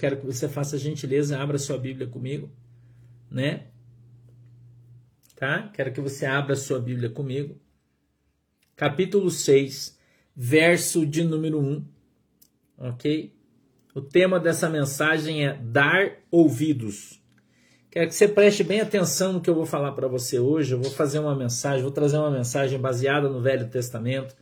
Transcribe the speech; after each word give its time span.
quero 0.00 0.16
que 0.16 0.24
você 0.24 0.48
faça 0.48 0.78
gentileza, 0.78 1.38
abra 1.38 1.58
sua 1.58 1.76
Bíblia 1.76 2.06
comigo, 2.06 2.50
né? 3.30 3.66
Tá? 5.36 5.68
Quero 5.74 5.92
que 5.92 6.00
você 6.00 6.24
abra 6.24 6.56
sua 6.56 6.80
Bíblia 6.80 7.10
comigo. 7.10 7.60
Capítulo 8.74 9.30
6, 9.30 9.98
verso 10.34 11.04
de 11.04 11.22
número 11.22 11.60
1. 11.60 11.84
OK? 12.78 13.36
O 13.94 14.00
tema 14.00 14.40
dessa 14.40 14.70
mensagem 14.70 15.46
é 15.46 15.52
dar 15.54 16.16
ouvidos. 16.30 17.22
Quero 17.90 18.08
que 18.08 18.14
você 18.14 18.26
preste 18.26 18.64
bem 18.64 18.80
atenção 18.80 19.34
no 19.34 19.40
que 19.42 19.50
eu 19.50 19.54
vou 19.54 19.66
falar 19.66 19.92
para 19.92 20.08
você 20.08 20.38
hoje. 20.38 20.72
Eu 20.72 20.80
vou 20.80 20.90
fazer 20.90 21.18
uma 21.18 21.36
mensagem, 21.36 21.82
vou 21.82 21.90
trazer 21.90 22.16
uma 22.16 22.30
mensagem 22.30 22.80
baseada 22.80 23.28
no 23.28 23.42
Velho 23.42 23.68
Testamento, 23.68 24.34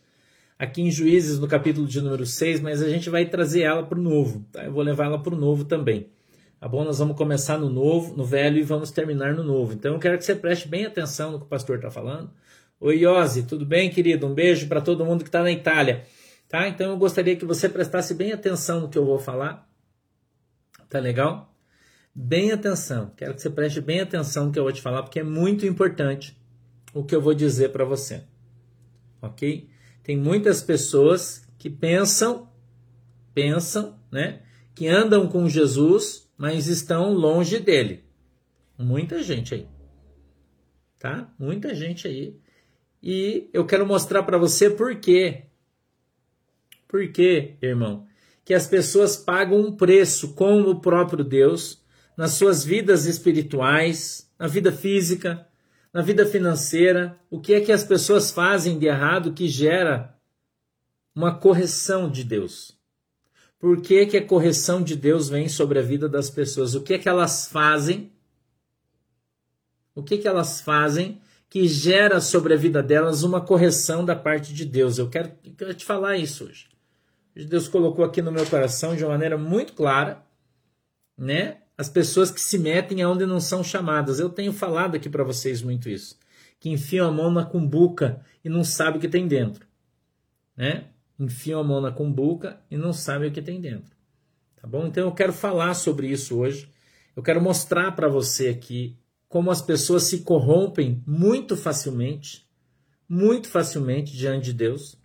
aqui 0.58 0.82
em 0.82 0.90
Juízes, 0.90 1.38
no 1.38 1.46
capítulo 1.46 1.86
de 1.86 2.00
número 2.00 2.26
6, 2.26 2.60
mas 2.60 2.82
a 2.82 2.88
gente 2.88 3.08
vai 3.08 3.26
trazer 3.26 3.62
ela 3.62 3.82
para 3.82 3.98
o 3.98 4.02
Novo. 4.02 4.44
Tá? 4.50 4.64
Eu 4.64 4.72
vou 4.72 4.82
levar 4.82 5.04
ela 5.04 5.22
para 5.22 5.34
o 5.34 5.38
Novo 5.38 5.64
também. 5.64 6.08
Tá 6.58 6.66
bom? 6.66 6.84
Nós 6.84 6.98
vamos 6.98 7.16
começar 7.16 7.56
no 7.58 7.70
Novo, 7.70 8.16
no 8.16 8.24
Velho 8.24 8.58
e 8.58 8.62
vamos 8.62 8.90
terminar 8.90 9.34
no 9.34 9.44
Novo. 9.44 9.72
Então 9.72 9.94
eu 9.94 9.98
quero 10.00 10.18
que 10.18 10.24
você 10.24 10.34
preste 10.34 10.66
bem 10.66 10.84
atenção 10.84 11.30
no 11.30 11.38
que 11.38 11.44
o 11.44 11.48
pastor 11.48 11.76
está 11.76 11.90
falando. 11.90 12.30
Oi, 12.80 13.06
Ozzy, 13.06 13.44
tudo 13.44 13.64
bem, 13.64 13.90
querido? 13.90 14.26
Um 14.26 14.34
beijo 14.34 14.66
para 14.66 14.80
todo 14.80 15.04
mundo 15.04 15.22
que 15.22 15.28
está 15.28 15.42
na 15.42 15.52
Itália. 15.52 16.04
Tá? 16.48 16.68
Então 16.68 16.90
eu 16.90 16.96
gostaria 16.96 17.36
que 17.36 17.44
você 17.44 17.68
prestasse 17.68 18.14
bem 18.14 18.32
atenção 18.32 18.80
no 18.80 18.88
que 18.88 18.98
eu 18.98 19.04
vou 19.04 19.18
falar. 19.18 19.68
Tá 20.88 20.98
legal? 20.98 21.48
bem 22.20 22.50
atenção. 22.50 23.12
Quero 23.16 23.34
que 23.34 23.40
você 23.40 23.48
preste 23.48 23.80
bem 23.80 24.00
atenção 24.00 24.46
no 24.46 24.52
que 24.52 24.58
eu 24.58 24.64
vou 24.64 24.72
te 24.72 24.82
falar, 24.82 25.04
porque 25.04 25.20
é 25.20 25.22
muito 25.22 25.64
importante 25.64 26.36
o 26.92 27.04
que 27.04 27.14
eu 27.14 27.22
vou 27.22 27.32
dizer 27.32 27.70
para 27.70 27.84
você. 27.84 28.24
Ok? 29.22 29.70
Tem 30.08 30.16
muitas 30.16 30.62
pessoas 30.62 31.46
que 31.58 31.68
pensam, 31.68 32.50
pensam, 33.34 34.00
né? 34.10 34.40
Que 34.74 34.88
andam 34.88 35.28
com 35.28 35.46
Jesus, 35.46 36.32
mas 36.34 36.66
estão 36.66 37.12
longe 37.12 37.58
dele. 37.58 38.04
Muita 38.78 39.22
gente 39.22 39.52
aí. 39.52 39.68
Tá? 40.98 41.30
Muita 41.38 41.74
gente 41.74 42.08
aí. 42.08 42.40
E 43.02 43.50
eu 43.52 43.66
quero 43.66 43.86
mostrar 43.86 44.22
para 44.22 44.38
você 44.38 44.70
por 44.70 44.96
quê. 44.96 45.42
Por 46.88 47.12
quê, 47.12 47.58
irmão? 47.60 48.06
Que 48.46 48.54
as 48.54 48.66
pessoas 48.66 49.14
pagam 49.14 49.60
um 49.60 49.76
preço 49.76 50.32
com 50.32 50.62
o 50.62 50.80
próprio 50.80 51.22
Deus 51.22 51.84
nas 52.16 52.32
suas 52.32 52.64
vidas 52.64 53.04
espirituais, 53.04 54.32
na 54.38 54.46
vida 54.46 54.72
física, 54.72 55.46
na 55.98 56.04
vida 56.04 56.24
financeira, 56.24 57.18
o 57.28 57.40
que 57.40 57.54
é 57.54 57.60
que 57.60 57.72
as 57.72 57.82
pessoas 57.82 58.30
fazem 58.30 58.78
de 58.78 58.86
errado 58.86 59.32
que 59.32 59.48
gera 59.48 60.16
uma 61.12 61.34
correção 61.34 62.08
de 62.08 62.22
Deus? 62.22 62.78
Por 63.58 63.82
que, 63.82 64.06
que 64.06 64.16
a 64.16 64.24
correção 64.24 64.80
de 64.80 64.94
Deus 64.94 65.28
vem 65.28 65.48
sobre 65.48 65.80
a 65.80 65.82
vida 65.82 66.08
das 66.08 66.30
pessoas? 66.30 66.76
O 66.76 66.82
que 66.82 66.94
é 66.94 66.98
que 67.00 67.08
elas 67.08 67.48
fazem? 67.48 68.12
O 69.92 70.00
que 70.00 70.14
é 70.14 70.18
que 70.18 70.28
elas 70.28 70.60
fazem 70.60 71.20
que 71.50 71.66
gera 71.66 72.20
sobre 72.20 72.54
a 72.54 72.56
vida 72.56 72.80
delas 72.80 73.24
uma 73.24 73.40
correção 73.40 74.04
da 74.04 74.14
parte 74.14 74.54
de 74.54 74.64
Deus? 74.64 74.98
Eu 74.98 75.10
quero, 75.10 75.32
eu 75.44 75.52
quero 75.54 75.74
te 75.74 75.84
falar 75.84 76.16
isso 76.16 76.44
hoje. 76.44 76.68
Deus 77.34 77.66
colocou 77.66 78.04
aqui 78.04 78.22
no 78.22 78.30
meu 78.30 78.46
coração 78.46 78.94
de 78.94 79.02
uma 79.02 79.14
maneira 79.14 79.36
muito 79.36 79.72
clara, 79.72 80.24
né? 81.16 81.56
As 81.78 81.88
pessoas 81.88 82.28
que 82.28 82.40
se 82.40 82.58
metem 82.58 83.02
aonde 83.02 83.24
não 83.24 83.38
são 83.38 83.62
chamadas. 83.62 84.18
Eu 84.18 84.28
tenho 84.28 84.52
falado 84.52 84.96
aqui 84.96 85.08
para 85.08 85.22
vocês 85.22 85.62
muito 85.62 85.88
isso. 85.88 86.18
Que 86.58 86.68
enfiam 86.68 87.06
a 87.06 87.12
mão 87.12 87.30
na 87.30 87.44
cumbuca 87.44 88.20
e 88.44 88.48
não 88.48 88.64
sabem 88.64 88.98
o 88.98 89.00
que 89.00 89.06
tem 89.06 89.28
dentro. 89.28 89.64
Né? 90.56 90.86
Enfiam 91.16 91.60
a 91.60 91.64
mão 91.64 91.80
na 91.80 91.92
cumbuca 91.92 92.60
e 92.68 92.76
não 92.76 92.92
sabem 92.92 93.28
o 93.28 93.32
que 93.32 93.40
tem 93.40 93.60
dentro. 93.60 93.96
Tá 94.60 94.66
bom? 94.66 94.88
Então 94.88 95.04
eu 95.04 95.12
quero 95.12 95.32
falar 95.32 95.74
sobre 95.74 96.08
isso 96.08 96.36
hoje. 96.36 96.68
Eu 97.14 97.22
quero 97.22 97.40
mostrar 97.40 97.92
para 97.92 98.08
você 98.08 98.48
aqui 98.48 98.98
como 99.28 99.48
as 99.48 99.62
pessoas 99.62 100.02
se 100.02 100.20
corrompem 100.20 101.00
muito 101.06 101.56
facilmente, 101.56 102.44
muito 103.08 103.48
facilmente 103.48 104.16
diante 104.16 104.46
de 104.46 104.52
Deus, 104.52 104.98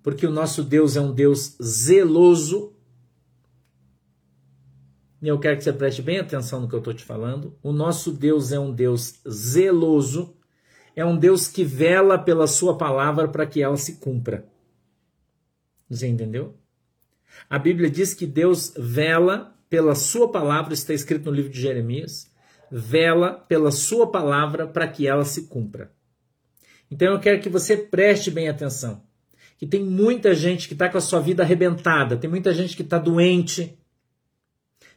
porque 0.00 0.26
o 0.26 0.30
nosso 0.30 0.62
Deus 0.62 0.96
é 0.96 1.00
um 1.00 1.12
Deus 1.12 1.56
zeloso 1.60 2.72
e 5.22 5.28
eu 5.28 5.38
quero 5.38 5.56
que 5.58 5.64
você 5.64 5.72
preste 5.72 6.00
bem 6.00 6.18
atenção 6.18 6.60
no 6.60 6.68
que 6.68 6.74
eu 6.74 6.78
estou 6.78 6.94
te 6.94 7.04
falando. 7.04 7.56
O 7.62 7.72
nosso 7.72 8.10
Deus 8.10 8.52
é 8.52 8.58
um 8.58 8.72
Deus 8.72 9.20
zeloso, 9.28 10.34
é 10.96 11.04
um 11.04 11.16
Deus 11.16 11.46
que 11.46 11.62
vela 11.62 12.18
pela 12.18 12.46
sua 12.46 12.78
palavra 12.78 13.28
para 13.28 13.46
que 13.46 13.62
ela 13.62 13.76
se 13.76 13.96
cumpra. 13.96 14.46
Você 15.88 16.06
entendeu? 16.06 16.56
A 17.48 17.58
Bíblia 17.58 17.90
diz 17.90 18.14
que 18.14 18.26
Deus 18.26 18.72
vela 18.76 19.54
pela 19.68 19.94
sua 19.94 20.30
palavra, 20.30 20.72
está 20.72 20.94
escrito 20.94 21.26
no 21.26 21.36
livro 21.36 21.50
de 21.50 21.60
Jeremias, 21.60 22.30
vela 22.70 23.32
pela 23.32 23.70
sua 23.70 24.10
palavra 24.10 24.66
para 24.66 24.88
que 24.88 25.06
ela 25.06 25.24
se 25.24 25.48
cumpra. 25.48 25.92
Então 26.90 27.12
eu 27.12 27.20
quero 27.20 27.40
que 27.40 27.48
você 27.48 27.76
preste 27.76 28.30
bem 28.30 28.48
atenção. 28.48 29.02
Que 29.58 29.66
tem 29.66 29.84
muita 29.84 30.34
gente 30.34 30.66
que 30.66 30.74
está 30.74 30.88
com 30.88 30.96
a 30.96 31.02
sua 31.02 31.20
vida 31.20 31.42
arrebentada, 31.42 32.16
tem 32.16 32.30
muita 32.30 32.52
gente 32.54 32.74
que 32.74 32.82
está 32.82 32.98
doente, 32.98 33.78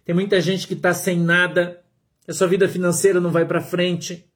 tem 0.05 0.13
muita 0.13 0.41
gente 0.41 0.67
que 0.67 0.73
está 0.73 0.93
sem 0.93 1.19
nada, 1.19 1.83
que 2.23 2.31
a 2.31 2.33
sua 2.33 2.47
vida 2.47 2.67
financeira 2.67 3.21
não 3.21 3.31
vai 3.31 3.45
para 3.45 3.61
frente, 3.61 4.29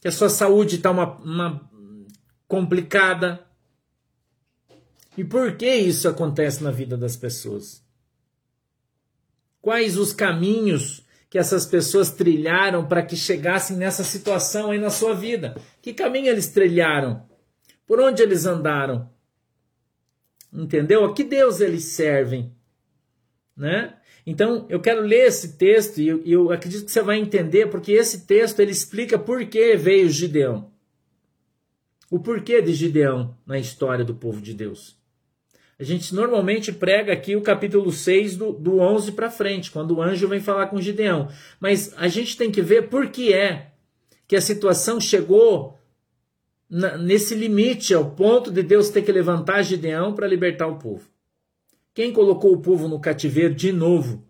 que 0.00 0.08
a 0.08 0.12
sua 0.12 0.28
saúde 0.28 0.76
está 0.76 0.90
uma, 0.90 1.16
uma 1.18 1.70
complicada. 2.46 3.46
E 5.16 5.24
por 5.24 5.56
que 5.56 5.74
isso 5.74 6.08
acontece 6.08 6.62
na 6.62 6.70
vida 6.70 6.96
das 6.96 7.16
pessoas? 7.16 7.82
Quais 9.62 9.96
os 9.96 10.12
caminhos 10.12 11.02
que 11.30 11.38
essas 11.38 11.64
pessoas 11.64 12.10
trilharam 12.10 12.86
para 12.86 13.02
que 13.02 13.16
chegassem 13.16 13.76
nessa 13.76 14.04
situação 14.04 14.70
aí 14.70 14.78
na 14.78 14.90
sua 14.90 15.14
vida? 15.14 15.56
Que 15.80 15.94
caminho 15.94 16.28
eles 16.28 16.48
trilharam? 16.48 17.26
Por 17.86 17.98
onde 17.98 18.22
eles 18.22 18.44
andaram? 18.44 19.10
Entendeu? 20.52 21.04
A 21.06 21.14
que 21.14 21.24
Deus 21.24 21.60
eles 21.60 21.84
servem? 21.84 22.54
Né? 23.56 23.94
Então, 24.26 24.66
eu 24.68 24.80
quero 24.80 25.02
ler 25.02 25.26
esse 25.26 25.56
texto 25.56 26.00
e 26.00 26.08
eu, 26.08 26.50
acredito 26.50 26.86
que 26.86 26.90
você 26.90 27.02
vai 27.02 27.18
entender, 27.18 27.68
porque 27.68 27.92
esse 27.92 28.26
texto 28.26 28.60
ele 28.60 28.72
explica 28.72 29.18
por 29.18 29.44
que 29.44 29.76
veio 29.76 30.08
Gideão. 30.08 30.70
O 32.10 32.18
porquê 32.18 32.62
de 32.62 32.72
Gideão 32.72 33.36
na 33.46 33.58
história 33.58 34.04
do 34.04 34.14
povo 34.14 34.40
de 34.40 34.54
Deus. 34.54 34.96
A 35.78 35.82
gente 35.82 36.14
normalmente 36.14 36.72
prega 36.72 37.12
aqui 37.12 37.36
o 37.36 37.42
capítulo 37.42 37.90
6 37.90 38.36
do, 38.36 38.52
do 38.52 38.78
11 38.78 39.12
para 39.12 39.30
frente, 39.30 39.70
quando 39.70 39.96
o 39.96 40.02
anjo 40.02 40.28
vem 40.28 40.40
falar 40.40 40.68
com 40.68 40.80
Gideão. 40.80 41.28
Mas 41.60 41.92
a 41.96 42.08
gente 42.08 42.36
tem 42.36 42.50
que 42.50 42.62
ver 42.62 42.88
por 42.88 43.08
que 43.08 43.32
é 43.32 43.72
que 44.26 44.36
a 44.36 44.40
situação 44.40 45.00
chegou 45.00 45.78
na, 46.70 46.96
nesse 46.96 47.34
limite, 47.34 47.92
ao 47.92 48.12
ponto 48.12 48.50
de 48.50 48.62
Deus 48.62 48.88
ter 48.88 49.02
que 49.02 49.12
levantar 49.12 49.62
Gideão 49.62 50.14
para 50.14 50.26
libertar 50.26 50.66
o 50.66 50.78
povo. 50.78 51.13
Quem 51.94 52.12
colocou 52.12 52.52
o 52.52 52.60
povo 52.60 52.88
no 52.88 52.98
cativeiro 52.98 53.54
de 53.54 53.70
novo? 53.70 54.24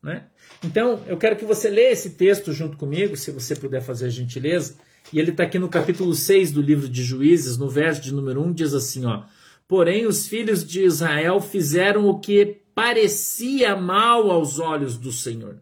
Né? 0.00 0.24
Então, 0.62 1.02
eu 1.08 1.16
quero 1.16 1.34
que 1.34 1.44
você 1.44 1.68
leia 1.68 1.90
esse 1.90 2.10
texto 2.10 2.52
junto 2.52 2.76
comigo, 2.76 3.16
se 3.16 3.32
você 3.32 3.56
puder 3.56 3.82
fazer 3.82 4.06
a 4.06 4.10
gentileza. 4.10 4.76
E 5.12 5.18
ele 5.18 5.32
está 5.32 5.42
aqui 5.42 5.58
no 5.58 5.68
capítulo 5.68 6.14
6 6.14 6.52
do 6.52 6.62
livro 6.62 6.88
de 6.88 7.02
Juízes, 7.02 7.58
no 7.58 7.68
verso 7.68 8.00
de 8.00 8.14
número 8.14 8.40
1, 8.40 8.52
diz 8.52 8.72
assim: 8.72 9.04
ó, 9.04 9.24
Porém, 9.66 10.06
os 10.06 10.28
filhos 10.28 10.64
de 10.64 10.84
Israel 10.84 11.40
fizeram 11.40 12.06
o 12.08 12.20
que 12.20 12.60
parecia 12.72 13.74
mal 13.74 14.30
aos 14.30 14.60
olhos 14.60 14.96
do 14.96 15.10
Senhor. 15.10 15.58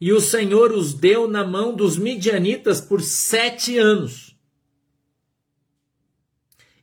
E 0.00 0.12
o 0.12 0.20
Senhor 0.20 0.72
os 0.72 0.94
deu 0.94 1.28
na 1.28 1.44
mão 1.44 1.74
dos 1.74 1.98
midianitas 1.98 2.80
por 2.80 3.02
sete 3.02 3.76
anos 3.76 4.29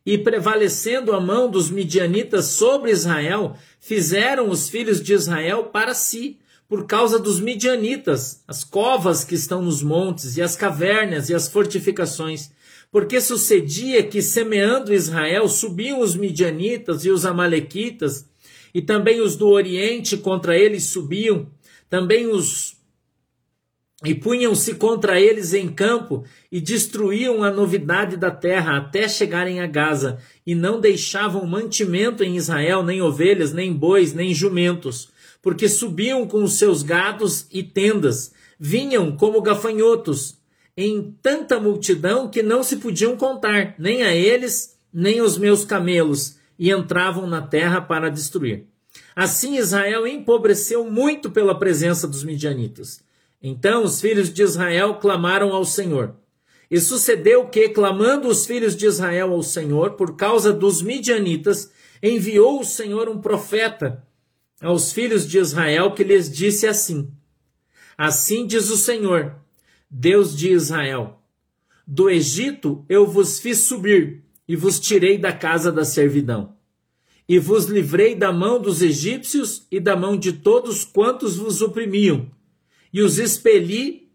e 0.08 0.18
prevalecendo 0.18 1.12
a 1.12 1.20
mão 1.20 1.52
dos 1.52 1.70
midianitas 1.70 2.46
sobre 2.46 2.92
Israel, 2.92 3.58
fizeram 3.78 4.50
os 4.50 4.70
filhos 4.70 5.04
de 5.04 5.14
Israel 5.14 5.66
para 5.66 5.94
si, 5.94 6.38
por 6.66 6.86
causa 6.86 7.20
dos 7.20 7.42
midianitas, 7.42 8.42
as 8.48 8.64
covas 8.64 9.26
que 9.26 9.36
estão 9.36 9.62
nos 9.62 9.84
montes, 9.84 10.38
e 10.38 10.42
as 10.42 10.56
cavernas 10.56 11.28
e 11.28 11.36
as 11.36 11.50
fortificações. 11.50 12.50
Porque 12.90 13.20
sucedia 13.20 14.02
que, 14.02 14.22
semeando 14.22 14.94
Israel, 14.94 15.50
subiam 15.50 16.00
os 16.00 16.16
midianitas 16.16 17.04
e 17.04 17.10
os 17.10 17.26
amalequitas, 17.26 18.30
e 18.74 18.82
também 18.82 19.20
os 19.20 19.36
do 19.36 19.50
Oriente 19.50 20.16
contra 20.16 20.58
eles 20.58 20.86
subiam, 20.86 21.52
também 21.90 22.28
os 22.28 22.77
e 24.06 24.14
punham-se 24.14 24.76
contra 24.76 25.20
eles 25.20 25.54
em 25.54 25.68
campo 25.68 26.24
e 26.52 26.62
destruíam 26.62 27.44
a 27.44 27.50
novidade 27.50 28.16
da 28.16 28.30
terra 28.30 28.78
até 28.78 29.08
chegarem 29.08 29.60
a 29.60 29.66
Gaza, 29.66 30.20
e 30.46 30.54
não 30.54 30.80
deixavam 30.80 31.46
mantimento 31.48 32.24
em 32.24 32.36
Israel, 32.36 32.84
nem 32.84 33.02
ovelhas, 33.02 33.54
nem 33.54 33.74
bois, 33.74 34.14
nem 34.14 34.34
jumentos, 34.34 35.10
porque 35.42 35.68
subiam 35.68 36.28
com 36.28 36.44
os 36.44 36.54
seus 36.54 36.84
gados 36.84 37.48
e 37.52 37.64
tendas, 37.64 38.32
vinham 38.60 39.16
como 39.16 39.42
gafanhotos, 39.42 40.38
em 40.76 41.16
tanta 41.24 41.60
multidão 41.60 42.30
que 42.30 42.44
não 42.44 42.62
se 42.62 42.78
podiam 42.78 43.18
contar, 43.18 43.74
nem 43.80 44.04
a 44.04 44.14
eles, 44.14 44.78
nem 44.94 45.22
os 45.22 45.40
meus 45.40 45.66
camelos, 45.66 46.38
e 46.60 46.70
entravam 46.70 47.26
na 47.26 47.42
terra 47.42 47.82
para 47.82 48.10
destruir. 48.10 48.66
Assim 49.16 49.58
Israel 49.58 50.06
empobreceu 50.06 50.90
muito 50.90 51.32
pela 51.32 51.58
presença 51.58 52.08
dos 52.08 52.24
midianitas. 52.24 53.07
Então 53.42 53.84
os 53.84 54.02
filhos 54.02 54.34
de 54.34 54.42
Israel 54.42 54.96
clamaram 54.96 55.54
ao 55.54 55.64
Senhor. 55.64 56.16
E 56.70 56.80
sucedeu 56.80 57.48
que, 57.48 57.70
clamando 57.70 58.28
os 58.28 58.46
filhos 58.46 58.76
de 58.76 58.86
Israel 58.86 59.32
ao 59.32 59.42
Senhor 59.42 59.92
por 59.92 60.18
causa 60.18 60.52
dos 60.52 60.82
midianitas, 60.82 61.72
enviou 62.04 62.60
o 62.60 62.66
Senhor 62.66 63.08
um 63.08 63.22
profeta 63.22 64.06
aos 64.62 64.92
filhos 64.92 65.28
de 65.28 65.38
Israel 65.38 65.94
que 65.94 66.04
lhes 66.04 66.30
disse 66.30 66.68
assim: 66.68 67.12
Assim 67.98 68.46
diz 68.46 68.70
o 68.70 68.78
Senhor, 68.78 69.36
Deus 69.90 70.36
de 70.36 70.52
Israel: 70.52 71.22
Do 71.86 72.10
Egito 72.10 72.86
eu 72.90 73.08
vos 73.08 73.40
fiz 73.40 73.60
subir 73.60 74.24
e 74.48 74.56
vos 74.56 74.80
tirei 74.80 75.18
da 75.18 75.32
casa 75.32 75.72
da 75.72 75.86
servidão. 75.86 76.56
E 77.30 77.40
vos 77.40 77.66
livrei 77.66 78.16
da 78.16 78.32
mão 78.32 78.62
dos 78.62 78.82
egípcios 78.82 79.68
e 79.70 79.80
da 79.80 79.98
mão 79.98 80.18
de 80.18 80.32
todos 80.32 80.86
quantos 80.86 81.36
vos 81.36 81.62
oprimiam, 81.62 82.32
e 82.98 83.02
os 83.04 83.20
expeli 83.20 84.12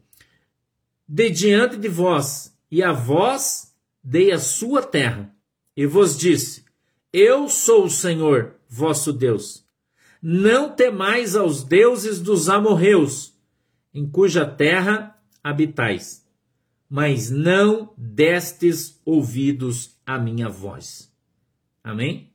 de 1.06 1.30
diante 1.30 1.76
de 1.76 1.86
vós, 1.86 2.52
e 2.68 2.82
a 2.82 2.90
vós 2.90 3.72
dei 4.02 4.32
a 4.32 4.40
sua 4.40 4.82
terra. 4.82 5.32
E 5.76 5.86
vos 5.86 6.18
disse: 6.18 6.64
Eu 7.12 7.48
sou 7.48 7.84
o 7.84 7.90
Senhor, 7.90 8.56
vosso 8.68 9.12
Deus. 9.12 9.64
Não 10.20 10.74
temais 10.74 11.36
aos 11.36 11.62
deuses 11.62 12.18
dos 12.18 12.48
amorreus, 12.48 13.38
em 13.94 14.04
cuja 14.04 14.44
terra 14.44 15.16
habitais, 15.44 16.26
mas 16.90 17.30
não 17.30 17.94
destes 17.96 19.00
ouvidos 19.04 19.96
à 20.04 20.18
minha 20.18 20.48
voz. 20.48 21.08
Amém? 21.84 22.32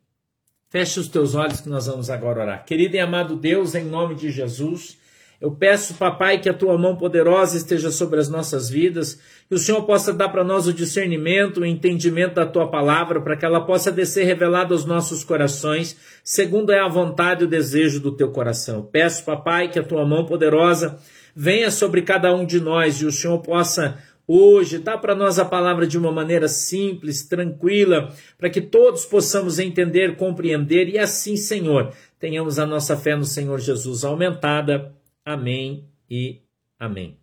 Feche 0.70 0.98
os 0.98 1.10
teus 1.10 1.36
olhos 1.36 1.60
que 1.60 1.68
nós 1.68 1.88
vamos 1.88 2.10
agora 2.10 2.40
orar. 2.40 2.66
Querido 2.66 2.96
e 2.96 3.00
amado 3.00 3.36
Deus, 3.36 3.76
em 3.76 3.84
nome 3.84 4.16
de 4.16 4.32
Jesus, 4.32 4.98
eu 5.40 5.52
peço, 5.52 5.94
papai, 5.94 6.40
que 6.40 6.50
a 6.50 6.54
tua 6.54 6.76
mão 6.80 6.96
poderosa 6.96 7.58
esteja 7.58 7.92
sobre 7.92 8.20
as 8.20 8.28
nossas 8.28 8.70
vidas, 8.70 9.20
que 9.48 9.54
o 9.54 9.60
Senhor 9.60 9.84
possa 9.84 10.12
dar 10.12 10.30
para 10.30 10.44
nós 10.44 10.66
o 10.66 10.74
discernimento, 10.74 11.60
o 11.60 11.66
entendimento 11.66 12.34
da 12.34 12.46
tua 12.46 12.72
palavra, 12.72 13.22
para 13.22 13.38
que 13.38 13.46
ela 13.46 13.62
possa 13.62 13.92
descer 13.92 14.26
revelada 14.26 14.74
aos 14.74 14.84
nossos 14.84 15.24
corações, 15.24 15.96
segundo 16.24 16.72
é 16.72 16.80
a 16.80 16.88
vontade 16.88 17.44
e 17.44 17.46
o 17.46 17.50
desejo 17.50 18.00
do 18.00 18.12
teu 18.12 18.32
coração. 18.32 18.78
Eu 18.78 18.84
peço, 18.84 19.24
papai, 19.24 19.70
que 19.70 19.78
a 19.78 19.84
tua 19.84 20.04
mão 20.06 20.26
poderosa 20.26 20.98
venha 21.36 21.70
sobre 21.70 22.02
cada 22.02 22.34
um 22.34 22.44
de 22.44 22.60
nós 22.60 23.00
e 23.00 23.06
o 23.06 23.12
Senhor 23.12 23.38
possa 23.40 24.00
hoje 24.28 24.80
dar 24.80 24.98
para 24.98 25.14
nós 25.14 25.38
a 25.38 25.46
palavra 25.46 25.86
de 25.86 26.00
uma 26.00 26.12
maneira 26.12 26.48
simples, 26.48 27.22
tranquila, 27.22 28.12
para 28.40 28.50
que 28.50 28.60
todos 28.60 29.06
possamos 29.06 29.60
entender, 29.60 30.18
compreender 30.18 30.90
e 30.90 30.98
assim, 30.98 31.38
Senhor, 31.38 31.94
tenhamos 32.20 32.58
a 32.58 32.66
nossa 32.66 32.98
fé 32.98 33.16
no 33.16 33.24
Senhor 33.24 33.60
Jesus 33.60 34.04
aumentada 34.04 34.97
Amém 35.28 35.92
e 36.10 36.42
amém. 36.80 37.20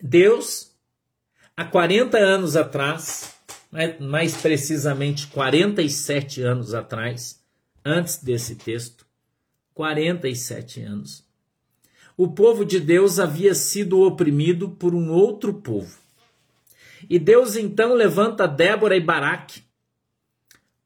Deus, 0.00 0.74
há 1.54 1.62
40 1.62 2.16
anos 2.16 2.56
atrás, 2.56 3.34
mais 4.00 4.34
precisamente 4.34 5.26
47 5.26 6.40
anos 6.40 6.72
atrás, 6.72 7.44
antes 7.84 8.22
desse 8.22 8.56
texto, 8.56 9.04
47 9.74 10.80
anos, 10.80 11.22
o 12.16 12.28
povo 12.28 12.64
de 12.64 12.80
Deus 12.80 13.18
havia 13.18 13.54
sido 13.54 14.00
oprimido 14.00 14.70
por 14.70 14.94
um 14.94 15.10
outro 15.10 15.52
povo. 15.52 15.98
E 17.10 17.18
Deus 17.18 17.56
então 17.56 17.92
levanta 17.92 18.48
Débora 18.48 18.96
e 18.96 19.00
Baraque 19.00 19.62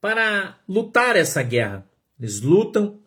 para 0.01 0.59
lutar 0.69 1.15
essa 1.15 1.41
guerra. 1.41 1.89
Eles 2.19 2.41
lutam, 2.41 3.01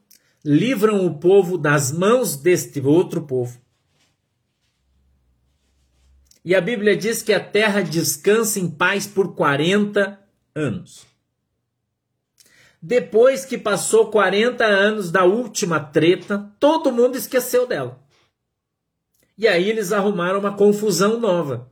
livram 0.50 1.06
o 1.06 1.20
povo 1.20 1.58
das 1.58 1.92
mãos 1.92 2.38
deste 2.38 2.80
outro 2.80 3.22
povo. 3.24 3.60
E 6.46 6.56
a 6.56 6.62
Bíblia 6.62 6.96
diz 6.96 7.22
que 7.22 7.34
a 7.34 7.44
terra 7.44 7.82
descansa 7.82 8.58
em 8.58 8.70
paz 8.70 9.06
por 9.06 9.36
40 9.36 10.18
anos. 10.56 11.06
Depois 12.82 13.44
que 13.44 13.58
passou 13.58 14.10
40 14.10 14.64
anos 14.64 15.12
da 15.12 15.26
última 15.26 15.82
treta, 15.82 16.50
todo 16.58 16.94
mundo 16.94 17.18
esqueceu 17.18 17.68
dela. 17.68 18.02
E 19.38 19.50
aí 19.50 19.70
eles 19.70 19.92
arrumaram 19.92 20.40
uma 20.40 20.56
confusão 20.56 21.20
nova. 21.20 21.70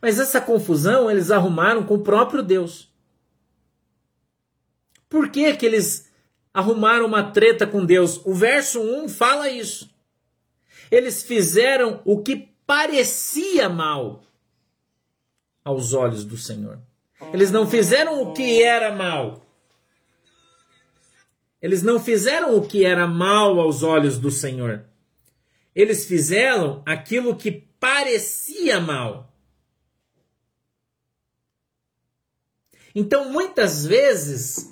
Mas 0.00 0.18
essa 0.18 0.40
confusão 0.40 1.10
eles 1.10 1.30
arrumaram 1.30 1.84
com 1.84 1.96
o 1.96 2.02
próprio 2.02 2.42
Deus. 2.42 2.90
Por 5.06 5.28
que, 5.28 5.54
que 5.54 5.66
eles 5.66 6.10
arrumaram 6.52 7.06
uma 7.06 7.30
treta 7.30 7.66
com 7.66 7.84
Deus. 7.84 8.20
O 8.24 8.34
verso 8.34 8.80
1 8.80 9.08
fala 9.08 9.48
isso. 9.48 9.90
Eles 10.90 11.22
fizeram 11.22 12.02
o 12.04 12.22
que 12.22 12.52
parecia 12.66 13.68
mal 13.68 14.22
aos 15.64 15.92
olhos 15.94 16.24
do 16.24 16.36
Senhor. 16.36 16.78
Eles 17.32 17.50
não 17.50 17.66
fizeram 17.66 18.22
o 18.22 18.32
que 18.32 18.62
era 18.62 18.94
mal. 18.94 19.46
Eles 21.60 21.82
não 21.82 22.00
fizeram 22.00 22.56
o 22.56 22.66
que 22.66 22.84
era 22.84 23.06
mal 23.06 23.60
aos 23.60 23.82
olhos 23.82 24.18
do 24.18 24.30
Senhor. 24.30 24.84
Eles 25.74 26.04
fizeram 26.06 26.82
aquilo 26.84 27.36
que 27.36 27.52
parecia 27.52 28.80
mal. 28.80 29.32
Então, 32.94 33.30
muitas 33.30 33.86
vezes, 33.86 34.70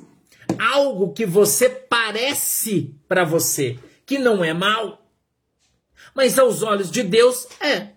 algo 0.58 1.12
que 1.12 1.26
você 1.26 1.68
parece 1.68 2.94
para 3.08 3.24
você 3.24 3.78
que 4.06 4.18
não 4.18 4.42
é 4.42 4.52
mal, 4.52 5.06
mas 6.14 6.38
aos 6.38 6.62
olhos 6.62 6.90
de 6.90 7.02
Deus 7.02 7.46
é. 7.60 7.92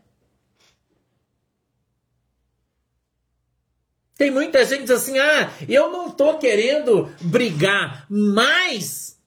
Tem 4.15 4.29
muita 4.29 4.63
gente 4.63 4.91
assim: 4.91 5.17
ah, 5.17 5.51
eu 5.67 5.91
não 5.91 6.09
estou 6.09 6.38
querendo 6.38 7.11
brigar, 7.19 8.05
mas. 8.09 9.19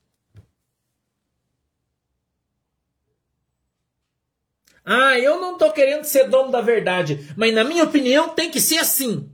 Ah, 4.85 5.19
eu 5.19 5.41
não 5.41 5.55
estou 5.55 5.73
querendo 5.73 6.05
ser 6.05 6.29
dono 6.29 6.53
da 6.53 6.61
verdade, 6.61 7.35
mas 7.37 7.53
na 7.53 7.65
minha 7.65 7.83
opinião 7.83 8.29
tem 8.29 8.51
que 8.51 8.61
ser 8.61 8.79
assim. 8.79 9.29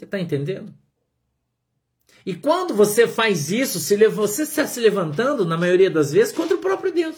Você 0.00 0.06
está 0.06 0.18
entendendo? 0.18 0.72
E 2.24 2.34
quando 2.34 2.74
você 2.74 3.06
faz 3.06 3.50
isso, 3.50 3.78
você 4.10 4.42
está 4.44 4.66
se 4.66 4.80
levantando, 4.80 5.44
na 5.44 5.58
maioria 5.58 5.90
das 5.90 6.10
vezes, 6.10 6.32
contra 6.32 6.56
o 6.56 6.60
próprio 6.60 6.90
Deus. 6.90 7.16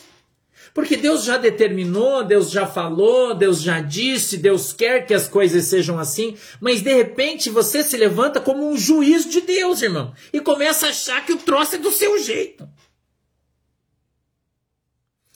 Porque 0.74 0.96
Deus 0.96 1.22
já 1.22 1.36
determinou, 1.36 2.24
Deus 2.24 2.50
já 2.50 2.66
falou, 2.66 3.34
Deus 3.34 3.62
já 3.62 3.80
disse, 3.80 4.36
Deus 4.36 4.72
quer 4.72 5.06
que 5.06 5.14
as 5.14 5.28
coisas 5.28 5.66
sejam 5.66 5.96
assim, 5.96 6.36
mas 6.60 6.82
de 6.82 6.92
repente 6.92 7.48
você 7.50 7.84
se 7.84 7.96
levanta 7.96 8.40
como 8.40 8.68
um 8.68 8.76
juiz 8.76 9.30
de 9.30 9.42
Deus, 9.42 9.80
irmão, 9.80 10.12
e 10.32 10.40
começa 10.40 10.86
a 10.86 10.90
achar 10.90 11.24
que 11.24 11.32
o 11.32 11.38
troço 11.38 11.76
é 11.76 11.78
do 11.78 11.92
seu 11.92 12.18
jeito. 12.18 12.68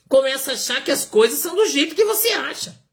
Começa 0.08 0.50
a 0.50 0.54
achar 0.54 0.82
que 0.82 0.90
as 0.90 1.04
coisas 1.04 1.38
são 1.38 1.54
do 1.54 1.66
jeito 1.66 1.94
que 1.94 2.04
você 2.04 2.30
acha. 2.30 2.85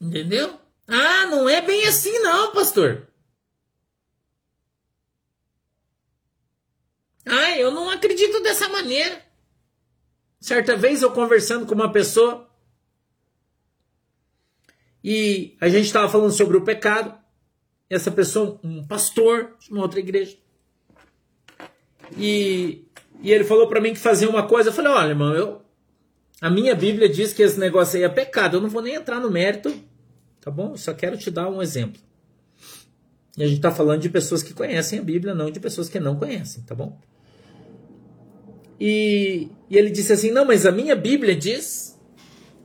Entendeu? 0.00 0.58
Ah, 0.86 1.26
não 1.26 1.48
é 1.48 1.60
bem 1.60 1.86
assim 1.86 2.18
não, 2.20 2.52
pastor. 2.52 3.06
Ah, 7.26 7.58
eu 7.58 7.70
não 7.70 7.90
acredito 7.90 8.42
dessa 8.42 8.68
maneira. 8.68 9.22
Certa 10.40 10.74
vez 10.74 11.02
eu 11.02 11.12
conversando 11.12 11.66
com 11.66 11.74
uma 11.74 11.92
pessoa 11.92 12.50
e 15.04 15.56
a 15.60 15.68
gente 15.68 15.86
estava 15.86 16.08
falando 16.08 16.32
sobre 16.32 16.56
o 16.56 16.64
pecado. 16.64 17.18
Essa 17.88 18.10
pessoa, 18.10 18.58
um 18.62 18.86
pastor 18.86 19.56
de 19.60 19.70
uma 19.70 19.82
outra 19.82 20.00
igreja. 20.00 20.36
E, 22.16 22.84
e 23.20 23.32
ele 23.32 23.44
falou 23.44 23.68
para 23.68 23.80
mim 23.80 23.92
que 23.92 23.98
fazia 23.98 24.30
uma 24.30 24.46
coisa. 24.46 24.70
Eu 24.70 24.72
falei: 24.72 24.92
olha, 24.92 25.08
irmão, 25.08 25.34
eu, 25.34 25.62
a 26.40 26.48
minha 26.48 26.74
Bíblia 26.74 27.08
diz 27.08 27.32
que 27.32 27.42
esse 27.42 27.58
negócio 27.58 27.96
aí 27.96 28.04
é 28.04 28.08
pecado. 28.08 28.56
Eu 28.56 28.60
não 28.60 28.68
vou 28.68 28.80
nem 28.80 28.94
entrar 28.94 29.20
no 29.20 29.30
mérito 29.30 29.89
Tá 30.40 30.50
bom? 30.50 30.76
Só 30.76 30.94
quero 30.94 31.18
te 31.18 31.30
dar 31.30 31.48
um 31.50 31.60
exemplo. 31.60 32.00
E 33.36 33.42
a 33.42 33.46
gente 33.46 33.56
está 33.56 33.70
falando 33.70 34.00
de 34.00 34.08
pessoas 34.08 34.42
que 34.42 34.54
conhecem 34.54 34.98
a 34.98 35.02
Bíblia, 35.02 35.34
não 35.34 35.50
de 35.50 35.60
pessoas 35.60 35.88
que 35.88 36.00
não 36.00 36.16
conhecem, 36.16 36.62
tá 36.62 36.74
bom? 36.74 36.98
E, 38.80 39.48
e 39.68 39.76
ele 39.76 39.90
disse 39.90 40.12
assim: 40.12 40.30
Não, 40.30 40.44
mas 40.44 40.64
a 40.64 40.72
minha 40.72 40.96
Bíblia 40.96 41.36
diz 41.36 41.98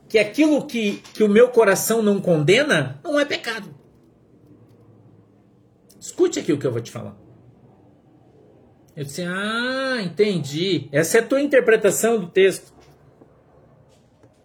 que 0.07 0.17
aquilo 0.17 0.65
que, 0.65 1.01
que 1.13 1.23
o 1.23 1.29
meu 1.29 1.49
coração 1.49 2.01
não 2.01 2.21
condena 2.21 2.99
não 3.03 3.19
é 3.19 3.25
pecado. 3.25 3.75
Escute 5.99 6.39
aqui 6.39 6.53
o 6.53 6.57
que 6.57 6.65
eu 6.65 6.71
vou 6.71 6.81
te 6.81 6.91
falar. 6.91 7.17
Eu 8.95 9.03
disse: 9.03 9.23
Ah, 9.23 10.01
entendi. 10.01 10.87
Essa 10.91 11.17
é 11.17 11.21
a 11.21 11.27
tua 11.27 11.41
interpretação 11.41 12.19
do 12.19 12.27
texto. 12.27 12.73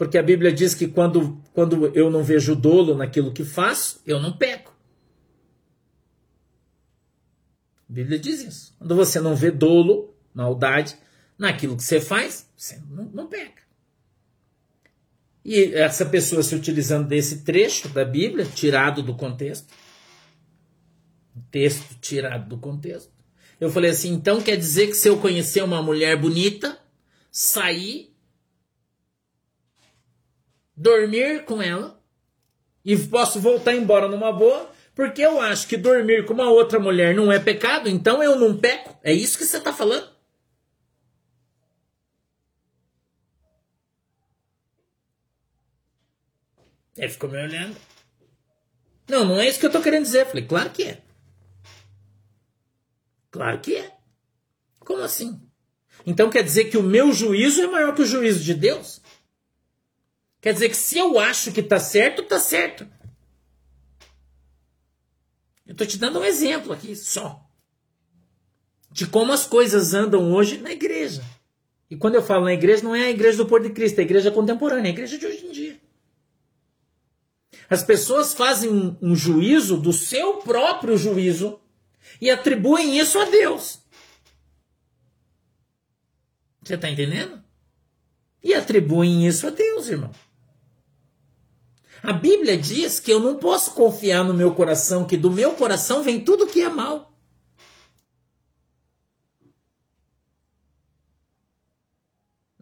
Porque 0.00 0.16
a 0.16 0.22
Bíblia 0.22 0.50
diz 0.50 0.74
que 0.74 0.88
quando, 0.88 1.38
quando 1.52 1.94
eu 1.94 2.10
não 2.10 2.24
vejo 2.24 2.56
dolo 2.56 2.94
naquilo 2.94 3.34
que 3.34 3.44
faço, 3.44 4.00
eu 4.06 4.18
não 4.18 4.34
peco. 4.34 4.74
A 7.86 7.92
Bíblia 7.92 8.18
diz 8.18 8.42
isso. 8.42 8.74
Quando 8.78 8.96
você 8.96 9.20
não 9.20 9.36
vê 9.36 9.50
dolo, 9.50 10.16
maldade, 10.32 10.96
naquilo 11.36 11.76
que 11.76 11.82
você 11.82 12.00
faz, 12.00 12.48
você 12.56 12.80
não, 12.88 13.10
não 13.12 13.26
peca. 13.26 13.62
E 15.44 15.74
essa 15.74 16.06
pessoa 16.06 16.42
se 16.42 16.54
utilizando 16.54 17.06
desse 17.06 17.42
trecho 17.42 17.86
da 17.90 18.02
Bíblia, 18.02 18.46
tirado 18.46 19.02
do 19.02 19.14
contexto, 19.14 19.70
texto 21.50 21.94
tirado 22.00 22.48
do 22.48 22.56
contexto, 22.56 23.12
eu 23.60 23.68
falei 23.68 23.90
assim: 23.90 24.14
então 24.14 24.40
quer 24.40 24.56
dizer 24.56 24.86
que 24.86 24.94
se 24.94 25.10
eu 25.10 25.18
conhecer 25.18 25.62
uma 25.62 25.82
mulher 25.82 26.18
bonita, 26.18 26.78
sair, 27.30 28.09
dormir 30.80 31.44
com 31.44 31.60
ela, 31.60 32.02
e 32.82 32.96
posso 32.96 33.38
voltar 33.38 33.74
embora 33.74 34.08
numa 34.08 34.32
boa, 34.32 34.72
porque 34.94 35.20
eu 35.20 35.38
acho 35.38 35.68
que 35.68 35.76
dormir 35.76 36.24
com 36.24 36.32
uma 36.32 36.48
outra 36.48 36.80
mulher 36.80 37.14
não 37.14 37.30
é 37.30 37.38
pecado, 37.38 37.86
então 37.86 38.22
eu 38.22 38.34
não 38.34 38.56
peco. 38.56 38.98
É 39.02 39.12
isso 39.12 39.36
que 39.36 39.44
você 39.44 39.58
está 39.58 39.74
falando? 39.74 40.08
Ele 46.96 47.08
ficou 47.10 47.30
me 47.30 47.38
olhando. 47.38 47.76
Não, 49.06 49.24
não 49.24 49.38
é 49.38 49.48
isso 49.48 49.60
que 49.60 49.66
eu 49.66 49.72
tô 49.72 49.82
querendo 49.82 50.04
dizer. 50.04 50.22
Eu 50.22 50.26
falei, 50.26 50.46
claro 50.46 50.70
que 50.70 50.84
é. 50.84 51.02
Claro 53.30 53.60
que 53.60 53.76
é. 53.76 53.90
Como 54.78 55.02
assim? 55.02 55.40
Então 56.06 56.30
quer 56.30 56.42
dizer 56.42 56.64
que 56.64 56.78
o 56.78 56.82
meu 56.82 57.12
juízo 57.12 57.62
é 57.62 57.66
maior 57.66 57.94
que 57.94 58.02
o 58.02 58.06
juízo 58.06 58.42
de 58.42 58.54
Deus? 58.54 59.00
Quer 60.40 60.54
dizer 60.54 60.68
que 60.70 60.76
se 60.76 60.98
eu 60.98 61.18
acho 61.18 61.52
que 61.52 61.62
tá 61.62 61.78
certo, 61.78 62.22
tá 62.22 62.40
certo. 62.40 62.88
Eu 65.66 65.74
tô 65.74 65.84
te 65.84 65.98
dando 65.98 66.18
um 66.18 66.24
exemplo 66.24 66.72
aqui 66.72 66.96
só. 66.96 67.46
De 68.90 69.06
como 69.06 69.32
as 69.32 69.46
coisas 69.46 69.94
andam 69.94 70.32
hoje 70.32 70.58
na 70.58 70.72
igreja. 70.72 71.22
E 71.90 71.96
quando 71.96 72.14
eu 72.14 72.22
falo 72.22 72.44
na 72.44 72.52
igreja, 72.52 72.82
não 72.82 72.94
é 72.94 73.04
a 73.04 73.10
igreja 73.10 73.38
do 73.38 73.46
Porto 73.46 73.64
de 73.64 73.74
Cristo, 73.74 73.98
é 73.98 74.02
a 74.02 74.04
igreja 74.04 74.30
contemporânea, 74.30 74.88
é 74.88 74.90
a 74.90 74.94
igreja 74.94 75.18
de 75.18 75.26
hoje 75.26 75.46
em 75.46 75.52
dia. 75.52 75.80
As 77.68 77.84
pessoas 77.84 78.34
fazem 78.34 78.98
um 79.00 79.14
juízo 79.14 79.76
do 79.76 79.92
seu 79.92 80.38
próprio 80.38 80.96
juízo 80.96 81.60
e 82.20 82.30
atribuem 82.30 82.98
isso 82.98 83.18
a 83.18 83.26
Deus. 83.26 83.80
Você 86.62 86.74
está 86.74 86.90
entendendo? 86.90 87.42
E 88.42 88.54
atribuem 88.54 89.26
isso 89.26 89.46
a 89.46 89.50
Deus, 89.50 89.88
irmão. 89.88 90.10
A 92.02 92.12
Bíblia 92.12 92.56
diz 92.56 92.98
que 92.98 93.12
eu 93.12 93.20
não 93.20 93.36
posso 93.36 93.72
confiar 93.74 94.24
no 94.24 94.34
meu 94.34 94.54
coração, 94.54 95.06
que 95.06 95.16
do 95.16 95.30
meu 95.30 95.52
coração 95.54 96.02
vem 96.02 96.24
tudo 96.24 96.46
que 96.46 96.60
é 96.60 96.68
mal. 96.68 97.12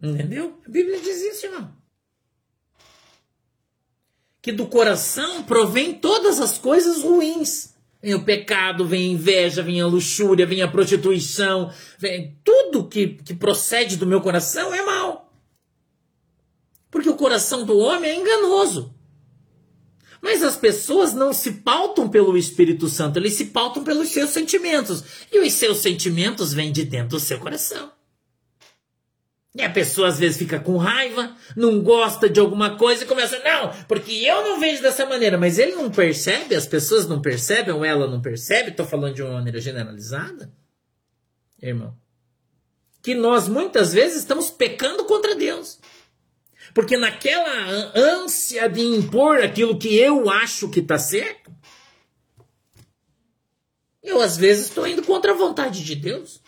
Entendeu? 0.02 0.61
A 0.66 0.71
Bíblia 0.71 1.00
diz 1.00 1.21
isso, 1.23 1.47
irmão 1.47 1.78
que 4.49 4.52
do 4.52 4.66
coração 4.66 5.42
provém 5.42 5.92
todas 5.92 6.40
as 6.40 6.57
coisas 6.57 7.02
ruins. 7.02 7.75
Vem 8.00 8.14
o 8.14 8.25
pecado, 8.25 8.87
vem 8.87 9.11
a 9.11 9.12
inveja, 9.12 9.62
vem 9.62 9.80
a 9.80 9.87
luxúria, 9.87 10.47
vem 10.47 10.62
a 10.62 10.68
prostituição, 10.68 11.71
vem 11.99 12.40
tudo 12.42 12.88
que, 12.88 13.09
que 13.09 13.35
procede 13.35 13.99
do 13.99 14.07
meu 14.07 14.23
coração 14.23 14.73
é 14.73 14.83
mal. 14.83 15.30
Porque 16.90 17.11
o 17.11 17.16
coração 17.16 17.66
do 17.66 17.76
homem 17.76 18.11
é 18.11 18.14
enganoso. 18.14 18.98
Mas 20.20 20.42
as 20.42 20.56
pessoas 20.56 21.12
não 21.12 21.32
se 21.32 21.52
pautam 21.52 22.08
pelo 22.08 22.37
Espírito 22.37 22.88
Santo, 22.88 23.18
eles 23.18 23.34
se 23.34 23.46
pautam 23.46 23.84
pelos 23.84 24.08
seus 24.08 24.30
sentimentos. 24.30 25.04
E 25.32 25.38
os 25.38 25.52
seus 25.52 25.78
sentimentos 25.78 26.52
vêm 26.52 26.72
de 26.72 26.84
dentro 26.84 27.10
do 27.10 27.20
seu 27.20 27.38
coração. 27.38 27.90
E 29.54 29.62
a 29.62 29.70
pessoa 29.70 30.08
às 30.08 30.18
vezes 30.18 30.37
fica 30.37 30.60
com 30.60 30.76
raiva, 30.76 31.34
não 31.56 31.80
gosta 31.82 32.28
de 32.28 32.38
alguma 32.38 32.76
coisa 32.76 33.02
e 33.02 33.06
começa, 33.06 33.38
não, 33.40 33.72
porque 33.88 34.12
eu 34.12 34.42
não 34.44 34.60
vejo 34.60 34.80
dessa 34.80 35.04
maneira, 35.04 35.37
mas 35.37 35.58
ele 35.58 35.72
não 35.72 35.90
percebe, 35.90 36.54
as 36.54 36.66
pessoas 36.66 37.08
não 37.08 37.20
percebem, 37.20 37.75
ou 37.75 37.84
ela 37.84 38.06
não 38.06 38.20
percebe, 38.20 38.70
estou 38.70 38.87
falando 38.87 39.14
de 39.14 39.22
uma 39.22 39.32
maneira 39.32 39.60
generalizada, 39.60 40.52
irmão. 41.60 41.96
Que 43.02 43.14
nós 43.14 43.48
muitas 43.48 43.92
vezes 43.92 44.18
estamos 44.18 44.50
pecando 44.50 45.04
contra 45.06 45.34
Deus. 45.34 45.80
Porque 46.75 46.96
naquela 46.96 47.92
ânsia 47.94 48.68
de 48.68 48.80
impor 48.80 49.40
aquilo 49.40 49.78
que 49.78 49.96
eu 49.96 50.28
acho 50.30 50.70
que 50.70 50.80
está 50.80 50.98
certo, 50.98 51.52
eu 54.02 54.20
às 54.20 54.37
vezes 54.37 54.68
estou 54.68 54.87
indo 54.87 55.02
contra 55.02 55.32
a 55.32 55.37
vontade 55.37 55.84
de 55.84 55.94
Deus. 55.94 56.42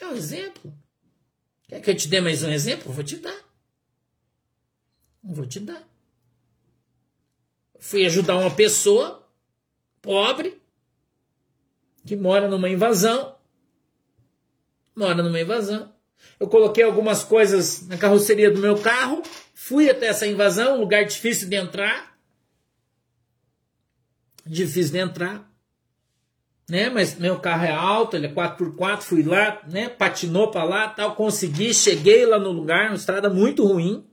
É 0.00 0.06
um 0.06 0.12
exemplo. 0.12 0.72
Quer 1.68 1.80
que 1.80 1.90
eu 1.90 1.96
te 1.96 2.08
dê 2.08 2.20
mais 2.20 2.42
um 2.42 2.50
exemplo? 2.50 2.92
Vou 2.92 3.04
te 3.04 3.16
dar. 3.16 3.38
Vou 5.22 5.46
te 5.46 5.60
dar. 5.60 5.86
Fui 7.78 8.04
ajudar 8.06 8.36
uma 8.36 8.50
pessoa 8.50 9.28
pobre 10.00 10.60
que 12.06 12.16
mora 12.16 12.48
numa 12.48 12.68
invasão. 12.68 13.36
Mora 14.96 15.22
numa 15.22 15.40
invasão. 15.40 15.94
Eu 16.38 16.48
coloquei 16.48 16.84
algumas 16.84 17.24
coisas 17.24 17.86
na 17.88 17.96
carroceria 17.96 18.50
do 18.50 18.60
meu 18.60 18.76
carro, 18.78 19.22
fui 19.54 19.90
até 19.90 20.06
essa 20.06 20.26
invasão, 20.26 20.76
um 20.76 20.80
lugar 20.80 21.04
difícil 21.04 21.48
de 21.48 21.56
entrar. 21.56 22.16
Difícil 24.46 24.92
de 24.92 24.98
entrar 24.98 25.48
né? 26.68 26.90
Mas 26.90 27.18
meu 27.18 27.38
carro 27.38 27.64
é 27.64 27.72
alto, 27.72 28.16
ele 28.16 28.26
é 28.26 28.32
4x4, 28.32 29.00
fui 29.00 29.22
lá, 29.22 29.60
né? 29.68 29.88
Patinou 29.88 30.50
para 30.50 30.64
lá, 30.64 30.88
tal, 30.88 31.14
consegui, 31.14 31.72
cheguei 31.72 32.26
lá 32.26 32.38
no 32.38 32.50
lugar, 32.50 32.88
uma 32.88 32.96
estrada 32.96 33.30
muito 33.30 33.64
ruim. 33.64 34.04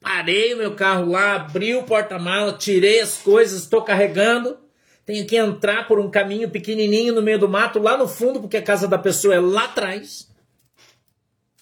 Parei 0.00 0.54
o 0.54 0.58
meu 0.58 0.74
carro 0.74 1.10
lá, 1.10 1.34
abri 1.34 1.74
o 1.74 1.82
porta-mala, 1.82 2.54
tirei 2.54 3.00
as 3.00 3.18
coisas, 3.18 3.62
estou 3.62 3.82
carregando. 3.82 4.56
Tenho 5.04 5.26
que 5.26 5.36
entrar 5.36 5.88
por 5.88 5.98
um 5.98 6.10
caminho 6.10 6.48
pequenininho 6.48 7.12
no 7.12 7.20
meio 7.20 7.38
do 7.38 7.48
mato, 7.48 7.80
lá 7.80 7.96
no 7.96 8.06
fundo, 8.06 8.40
porque 8.40 8.56
a 8.56 8.62
casa 8.62 8.86
da 8.86 8.96
pessoa 8.96 9.34
é 9.34 9.40
lá 9.40 9.64
atrás. 9.64 10.29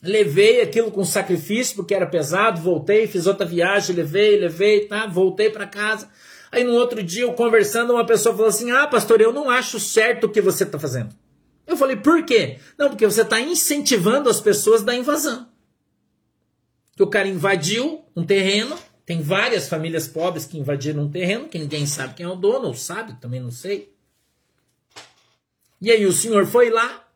Levei 0.03 0.61
aquilo 0.61 0.91
com 0.91 1.05
sacrifício, 1.05 1.75
porque 1.75 1.95
era 1.95 2.07
pesado, 2.07 2.61
voltei, 2.61 3.07
fiz 3.07 3.27
outra 3.27 3.45
viagem, 3.45 3.97
levei, 3.97 4.39
levei, 4.39 4.87
tá? 4.87 5.07
Voltei 5.07 5.51
para 5.51 5.67
casa. 5.67 6.09
Aí 6.53 6.63
no 6.65 6.73
outro 6.73 7.03
dia, 7.03 7.23
eu 7.23 7.33
conversando, 7.33 7.93
uma 7.93 8.07
pessoa 8.07 8.35
falou 8.35 8.49
assim: 8.49 8.71
Ah, 8.71 8.87
pastor, 8.87 9.21
eu 9.21 9.33
não 9.33 9.51
acho 9.51 9.81
certo 9.81 10.25
o 10.25 10.29
que 10.29 10.41
você 10.41 10.65
está 10.65 10.79
fazendo. 10.79 11.15
Eu 11.69 11.77
falei, 11.77 11.97
por 11.97 12.25
quê? 12.25 12.59
Não, 12.79 12.89
porque 12.89 13.05
você 13.05 13.21
está 13.21 13.39
incentivando 13.39 14.31
as 14.31 14.41
pessoas 14.41 14.83
da 14.83 14.95
invasão. 14.95 15.47
Que 16.97 17.03
o 17.03 17.07
cara 17.07 17.29
invadiu 17.29 18.03
um 18.17 18.25
terreno, 18.25 18.75
tem 19.05 19.21
várias 19.21 19.69
famílias 19.69 20.09
pobres 20.09 20.47
que 20.47 20.59
invadiram 20.59 21.03
um 21.03 21.11
terreno, 21.11 21.47
que 21.47 21.59
ninguém 21.59 21.85
sabe 21.85 22.15
quem 22.15 22.25
é 22.25 22.29
o 22.29 22.35
dono, 22.35 22.69
ou 22.69 22.75
sabe, 22.75 23.21
também 23.21 23.39
não 23.39 23.51
sei. 23.51 23.93
E 25.79 25.91
aí 25.91 26.07
o 26.07 26.13
senhor 26.13 26.47
foi 26.47 26.71
lá 26.71 27.07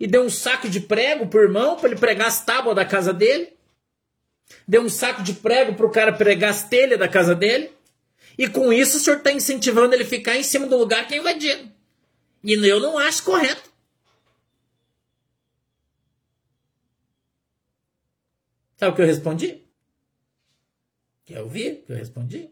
e 0.00 0.06
deu 0.06 0.22
um 0.22 0.30
saco 0.30 0.68
de 0.68 0.80
prego 0.80 1.26
pro 1.26 1.42
irmão 1.42 1.76
para 1.76 1.90
ele 1.90 1.98
pregar 1.98 2.28
as 2.28 2.44
tábuas 2.44 2.76
da 2.76 2.84
casa 2.84 3.12
dele. 3.12 3.52
Deu 4.66 4.82
um 4.82 4.88
saco 4.88 5.22
de 5.22 5.34
prego 5.34 5.74
pro 5.74 5.90
cara 5.90 6.12
pregar 6.12 6.50
as 6.50 6.62
telhas 6.64 6.98
da 6.98 7.08
casa 7.08 7.34
dele. 7.34 7.72
E 8.36 8.48
com 8.48 8.72
isso 8.72 8.96
o 8.96 9.00
senhor 9.00 9.16
está 9.16 9.32
incentivando 9.32 9.94
ele 9.94 10.04
ficar 10.04 10.36
em 10.36 10.42
cima 10.42 10.66
do 10.66 10.76
lugar 10.76 11.06
que 11.06 11.14
é 11.14 11.18
invadido. 11.18 11.70
E 12.44 12.52
eu 12.52 12.80
não 12.80 12.96
acho 12.96 13.24
correto. 13.24 13.68
Sabe 18.76 18.92
o 18.92 18.94
que 18.94 19.02
eu 19.02 19.06
respondi? 19.06 19.64
Quer 21.24 21.42
ouvir 21.42 21.72
o 21.72 21.86
que 21.86 21.92
eu 21.92 21.96
respondi? 21.96 22.48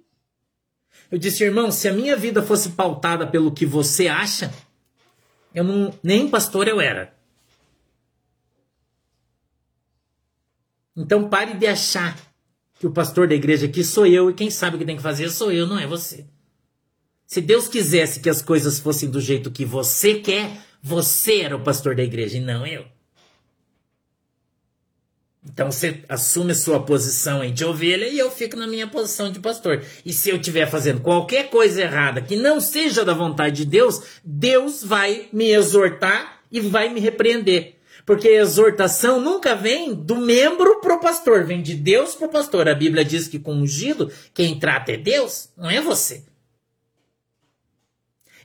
Eu 1.11 1.19
disse, 1.19 1.45
irmão, 1.45 1.71
se 1.71 1.89
a 1.89 1.93
minha 1.93 2.17
vida 2.17 2.43
fosse 2.43 2.71
pautada 2.71 3.27
pelo 3.27 3.53
que 3.53 3.65
você 3.65 4.09
acha, 4.09 4.53
eu 5.55 5.63
não, 5.63 5.97
nem 6.03 6.29
pastor 6.29 6.67
eu 6.67 6.81
era. 6.81 7.16
Então 10.97 11.29
pare 11.29 11.55
de 11.55 11.67
achar 11.67 12.17
que 12.79 12.87
o 12.87 12.91
pastor 12.91 13.29
da 13.29 13.35
igreja 13.35 13.67
aqui 13.67 13.85
sou 13.85 14.07
eu 14.07 14.31
e 14.31 14.35
quem 14.35 14.51
sabe 14.51 14.77
o 14.77 14.79
que 14.79 14.85
tem 14.85 14.97
que 14.97 15.03
fazer 15.03 15.31
sou 15.31 15.53
eu, 15.53 15.67
não 15.67 15.79
é 15.79 15.87
você. 15.87 16.27
Se 17.27 17.41
Deus 17.41 17.69
quisesse 17.69 18.21
que 18.21 18.31
as 18.31 18.41
coisas 18.41 18.79
fossem 18.79 19.11
do 19.11 19.21
jeito 19.21 19.51
que 19.51 19.65
você 19.65 20.15
quer, 20.15 20.59
você 20.83 21.41
era 21.41 21.57
o 21.57 21.63
pastor 21.63 21.95
da 21.97 22.03
igreja 22.03 22.37
e 22.37 22.41
não 22.41 22.67
eu. 22.67 22.87
Então 25.45 25.71
você 25.71 26.03
assume 26.09 26.53
a 26.53 26.55
sua 26.57 26.83
posição 26.83 27.41
aí 27.41 27.53
de 27.53 27.65
ovelha 27.65 28.07
e 28.09 28.19
eu 28.19 28.31
fico 28.31 28.57
na 28.57 28.67
minha 28.67 28.87
posição 28.87 29.31
de 29.31 29.39
pastor. 29.39 29.83
E 30.05 30.13
se 30.13 30.29
eu 30.29 30.37
estiver 30.37 30.67
fazendo 30.67 31.01
qualquer 31.01 31.51
coisa 31.51 31.83
errada 31.83 32.21
que 32.21 32.37
não 32.37 32.61
seja 32.61 33.05
da 33.05 33.15
vontade 33.15 33.57
de 33.57 33.65
Deus, 33.65 34.03
Deus 34.25 34.83
vai 34.83 35.29
me 35.33 35.51
exortar 35.51 36.41
e 36.51 36.61
vai 36.61 36.93
me 36.93 37.01
repreender. 37.01 37.76
Porque 38.07 38.29
a 38.29 38.41
exortação 38.41 39.21
nunca 39.21 39.57
vem 39.57 39.93
do 39.93 40.17
membro 40.17 40.81
pro 40.81 41.01
pastor, 41.01 41.45
vem 41.45 41.61
de 41.61 41.75
Deus 41.75 42.15
pro 42.15 42.29
pastor. 42.29 42.69
A 42.69 42.75
Bíblia 42.75 43.05
diz 43.05 43.27
que 43.27 43.41
com 43.41 43.53
ungido, 43.53 44.13
quem 44.33 44.61
trata 44.61 44.93
é 44.93 44.97
Deus, 44.97 45.51
não 45.57 45.69
é 45.69 45.81
você. 45.81 46.25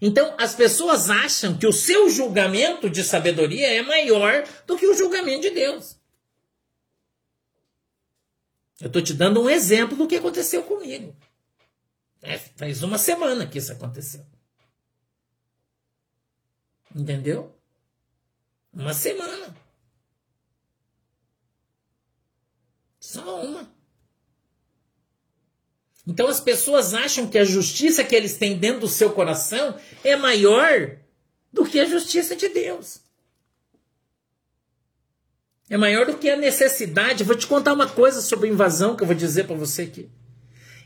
Então, 0.02 0.34
as 0.40 0.56
pessoas 0.56 1.12
acham 1.12 1.56
que 1.56 1.68
o 1.68 1.72
seu 1.72 2.10
julgamento 2.10 2.90
de 2.90 3.04
sabedoria 3.04 3.68
é 3.68 3.84
maior 3.84 4.44
do 4.66 4.76
que 4.76 4.88
o 4.88 4.96
julgamento 4.96 5.42
de 5.42 5.52
Deus. 5.52 5.96
Eu 8.80 8.88
estou 8.88 9.02
te 9.04 9.14
dando 9.14 9.40
um 9.40 9.50
exemplo 9.50 9.96
do 9.96 10.08
que 10.08 10.16
aconteceu 10.16 10.64
comigo. 10.64 11.16
É, 12.20 12.40
faz 12.40 12.82
uma 12.82 12.98
semana 12.98 13.46
que 13.46 13.60
isso 13.60 13.72
aconteceu. 13.72 14.26
Entendeu? 16.96 17.56
Uma 18.74 18.94
semana. 18.94 19.56
Só 23.00 23.44
uma. 23.44 23.70
Então 26.08 26.28
as 26.28 26.40
pessoas 26.40 26.94
acham 26.94 27.28
que 27.28 27.38
a 27.38 27.44
justiça 27.44 28.04
que 28.04 28.16
eles 28.16 28.38
têm 28.38 28.58
dentro 28.58 28.82
do 28.82 28.88
seu 28.88 29.12
coração 29.12 29.78
é 30.04 30.16
maior 30.16 30.98
do 31.52 31.66
que 31.66 31.80
a 31.80 31.86
justiça 31.86 32.36
de 32.36 32.50
Deus. 32.50 33.02
É 35.70 35.78
maior 35.78 36.06
do 36.06 36.18
que 36.18 36.30
a 36.30 36.36
necessidade. 36.36 37.24
Vou 37.24 37.36
te 37.36 37.48
contar 37.48 37.74
uma 37.74 37.88
coisa 37.88 38.22
sobre 38.22 38.50
invasão 38.50 38.96
que 38.96 39.04
eu 39.04 39.08
vou 39.08 39.16
dizer 39.16 39.46
para 39.46 39.56
você 39.56 39.84
aqui. 39.84 40.10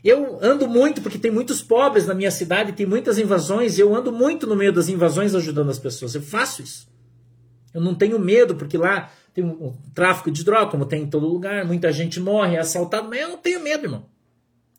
Eu 0.04 0.38
ando 0.40 0.68
muito, 0.68 1.02
porque 1.02 1.18
tem 1.18 1.30
muitos 1.30 1.60
pobres 1.60 2.06
na 2.06 2.14
minha 2.14 2.30
cidade, 2.30 2.72
tem 2.72 2.86
muitas 2.86 3.18
invasões, 3.18 3.76
e 3.76 3.80
eu 3.80 3.94
ando 3.94 4.12
muito 4.12 4.46
no 4.46 4.54
meio 4.54 4.72
das 4.72 4.88
invasões 4.88 5.34
ajudando 5.34 5.70
as 5.70 5.78
pessoas. 5.78 6.14
Eu 6.14 6.22
faço 6.22 6.62
isso. 6.62 6.86
Eu 7.76 7.82
não 7.82 7.94
tenho 7.94 8.18
medo, 8.18 8.56
porque 8.56 8.78
lá 8.78 9.12
tem 9.34 9.44
um, 9.44 9.76
tráfico 9.94 10.30
de 10.30 10.42
droga, 10.42 10.70
como 10.70 10.86
tem 10.86 11.02
em 11.02 11.10
todo 11.10 11.28
lugar, 11.28 11.62
muita 11.66 11.92
gente 11.92 12.18
morre, 12.18 12.56
é 12.56 12.60
assaltado, 12.60 13.06
mas 13.06 13.20
eu 13.20 13.28
não 13.28 13.36
tenho 13.36 13.60
medo, 13.60 13.84
irmão. 13.84 14.08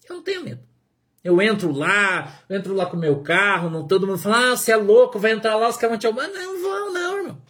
Eu 0.10 0.16
não 0.16 0.24
tenho 0.24 0.44
medo. 0.44 0.62
Eu 1.24 1.40
entro 1.40 1.72
lá, 1.72 2.42
eu 2.50 2.58
entro 2.58 2.74
lá 2.74 2.88
com 2.88 2.98
o 2.98 3.00
meu 3.00 3.22
carro, 3.22 3.70
não 3.70 3.86
todo 3.86 4.08
mundo 4.08 4.18
fala, 4.18 4.54
ah, 4.54 4.58
você 4.58 4.72
é 4.72 4.76
louco, 4.76 5.20
vai 5.20 5.34
entrar 5.34 5.56
lá, 5.58 5.70
os 5.70 5.78
caras 5.78 5.92
vão 5.92 6.00
te 6.00 6.08
roubar. 6.08 6.28
Não, 6.30 6.60
vão 6.60 6.92
não, 6.92 7.18
irmão. 7.18 7.42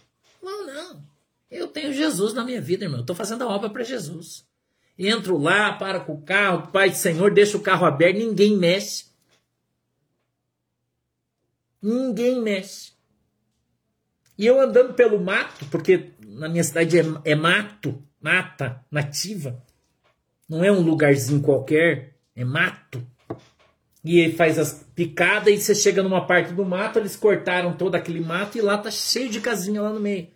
Vão 0.42 0.66
não. 0.66 1.02
Eu 1.50 1.66
tenho 1.66 1.94
Jesus 1.94 2.34
na 2.34 2.44
minha 2.44 2.60
vida, 2.60 2.84
irmão. 2.84 2.98
Eu 2.98 3.04
estou 3.04 3.16
fazendo 3.16 3.42
a 3.42 3.48
obra 3.48 3.70
para 3.70 3.82
Jesus. 3.82 4.44
Entro 4.98 5.38
lá, 5.38 5.72
para 5.72 6.00
com 6.00 6.12
o 6.12 6.20
carro, 6.20 6.70
Pai 6.70 6.90
do 6.90 6.96
Senhor, 6.96 7.32
deixa 7.32 7.56
o 7.56 7.62
carro 7.62 7.86
aberto, 7.86 8.18
ninguém 8.18 8.54
mexe. 8.54 9.06
Ninguém 11.80 12.38
mexe. 12.38 12.97
E 14.38 14.46
eu 14.46 14.60
andando 14.60 14.94
pelo 14.94 15.20
mato, 15.20 15.66
porque 15.66 16.12
na 16.24 16.48
minha 16.48 16.62
cidade 16.62 16.96
é, 16.96 17.04
é 17.24 17.34
mato, 17.34 18.00
mata, 18.20 18.84
nativa. 18.88 19.60
Não 20.48 20.62
é 20.62 20.70
um 20.70 20.80
lugarzinho 20.80 21.42
qualquer, 21.42 22.14
é 22.36 22.44
mato. 22.44 23.04
E 24.04 24.20
ele 24.20 24.34
faz 24.34 24.56
as 24.56 24.86
picadas 24.94 25.52
e 25.52 25.60
você 25.60 25.74
chega 25.74 26.04
numa 26.04 26.24
parte 26.24 26.52
do 26.52 26.64
mato, 26.64 27.00
eles 27.00 27.16
cortaram 27.16 27.76
todo 27.76 27.96
aquele 27.96 28.20
mato 28.20 28.56
e 28.56 28.60
lá 28.60 28.78
tá 28.78 28.92
cheio 28.92 29.28
de 29.28 29.40
casinha 29.40 29.82
lá 29.82 29.92
no 29.92 29.98
meio. 29.98 30.28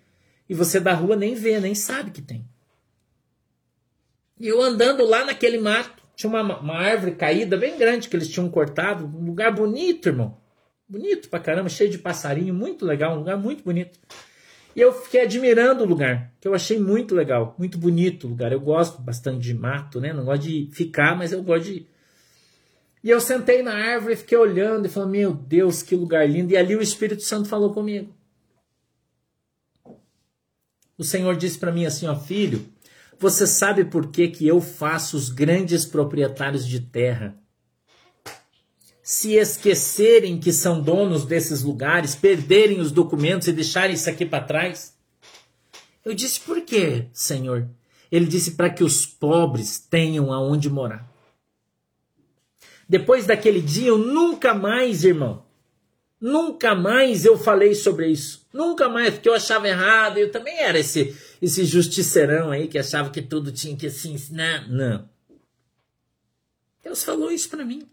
E 0.48 0.54
você 0.54 0.80
da 0.80 0.92
rua 0.92 1.14
nem 1.14 1.34
vê, 1.34 1.60
nem 1.60 1.74
sabe 1.74 2.10
que 2.10 2.20
tem. 2.20 2.44
E 4.38 4.48
eu 4.48 4.60
andando 4.60 5.06
lá 5.06 5.24
naquele 5.24 5.58
mato, 5.58 6.02
tinha 6.16 6.28
uma, 6.28 6.58
uma 6.58 6.74
árvore 6.74 7.12
caída 7.12 7.56
bem 7.56 7.78
grande 7.78 8.08
que 8.08 8.16
eles 8.16 8.28
tinham 8.28 8.50
cortado, 8.50 9.06
um 9.06 9.26
lugar 9.26 9.54
bonito, 9.54 10.08
irmão. 10.08 10.41
Bonito 10.92 11.30
pra 11.30 11.40
caramba, 11.40 11.70
cheio 11.70 11.88
de 11.88 11.96
passarinho, 11.96 12.52
muito 12.52 12.84
legal, 12.84 13.14
um 13.14 13.20
lugar 13.20 13.38
muito 13.38 13.64
bonito. 13.64 13.98
E 14.76 14.80
eu 14.82 14.92
fiquei 14.92 15.22
admirando 15.22 15.82
o 15.82 15.86
lugar, 15.86 16.30
que 16.38 16.46
eu 16.46 16.54
achei 16.54 16.78
muito 16.78 17.14
legal, 17.14 17.56
muito 17.58 17.78
bonito 17.78 18.26
o 18.26 18.28
lugar. 18.28 18.52
Eu 18.52 18.60
gosto 18.60 19.00
bastante 19.00 19.40
de 19.40 19.54
mato, 19.54 20.02
né? 20.02 20.12
Não 20.12 20.26
gosto 20.26 20.42
de 20.42 20.68
ficar, 20.70 21.16
mas 21.16 21.32
eu 21.32 21.42
gosto 21.42 21.64
de. 21.64 21.86
E 23.02 23.08
eu 23.08 23.22
sentei 23.22 23.62
na 23.62 23.72
árvore 23.72 24.16
fiquei 24.16 24.36
olhando 24.36 24.84
e 24.84 24.90
falando: 24.90 25.12
Meu 25.12 25.32
Deus, 25.32 25.82
que 25.82 25.96
lugar 25.96 26.28
lindo. 26.28 26.52
E 26.52 26.58
ali 26.58 26.76
o 26.76 26.82
Espírito 26.82 27.22
Santo 27.22 27.48
falou 27.48 27.72
comigo. 27.72 28.14
O 30.98 31.04
Senhor 31.04 31.34
disse 31.36 31.58
para 31.58 31.72
mim 31.72 31.86
assim: 31.86 32.06
Ó, 32.06 32.14
filho, 32.14 32.66
você 33.18 33.46
sabe 33.46 33.86
por 33.86 34.10
que, 34.10 34.28
que 34.28 34.46
eu 34.46 34.60
faço 34.60 35.16
os 35.16 35.30
grandes 35.30 35.86
proprietários 35.86 36.66
de 36.66 36.80
terra 36.80 37.41
se 39.12 39.34
esquecerem 39.34 40.40
que 40.40 40.54
são 40.54 40.80
donos 40.80 41.26
desses 41.26 41.62
lugares, 41.62 42.14
perderem 42.14 42.80
os 42.80 42.90
documentos 42.90 43.46
e 43.46 43.52
deixarem 43.52 43.94
isso 43.94 44.08
aqui 44.08 44.24
para 44.24 44.42
trás? 44.42 44.96
Eu 46.02 46.14
disse, 46.14 46.40
por 46.40 46.62
quê, 46.62 47.08
Senhor? 47.12 47.68
Ele 48.10 48.24
disse 48.24 48.52
para 48.52 48.70
que 48.70 48.82
os 48.82 49.04
pobres 49.04 49.78
tenham 49.78 50.32
aonde 50.32 50.70
morar. 50.70 51.06
Depois 52.88 53.26
daquele 53.26 53.60
dia, 53.60 53.88
eu 53.88 53.98
nunca 53.98 54.54
mais, 54.54 55.04
irmão, 55.04 55.44
nunca 56.18 56.74
mais 56.74 57.26
eu 57.26 57.36
falei 57.36 57.74
sobre 57.74 58.08
isso. 58.08 58.46
Nunca 58.50 58.88
mais, 58.88 59.12
porque 59.12 59.28
eu 59.28 59.34
achava 59.34 59.68
errado. 59.68 60.16
Eu 60.16 60.32
também 60.32 60.58
era 60.58 60.78
esse 60.78 61.14
esse 61.42 61.66
justiceirão 61.66 62.50
aí 62.50 62.66
que 62.66 62.78
achava 62.78 63.10
que 63.10 63.20
tudo 63.20 63.52
tinha 63.52 63.76
que 63.76 63.90
se 63.90 64.08
ensinar. 64.08 64.70
Não. 64.70 65.06
Deus 66.82 67.02
falou 67.02 67.30
isso 67.30 67.50
para 67.50 67.62
mim. 67.62 67.86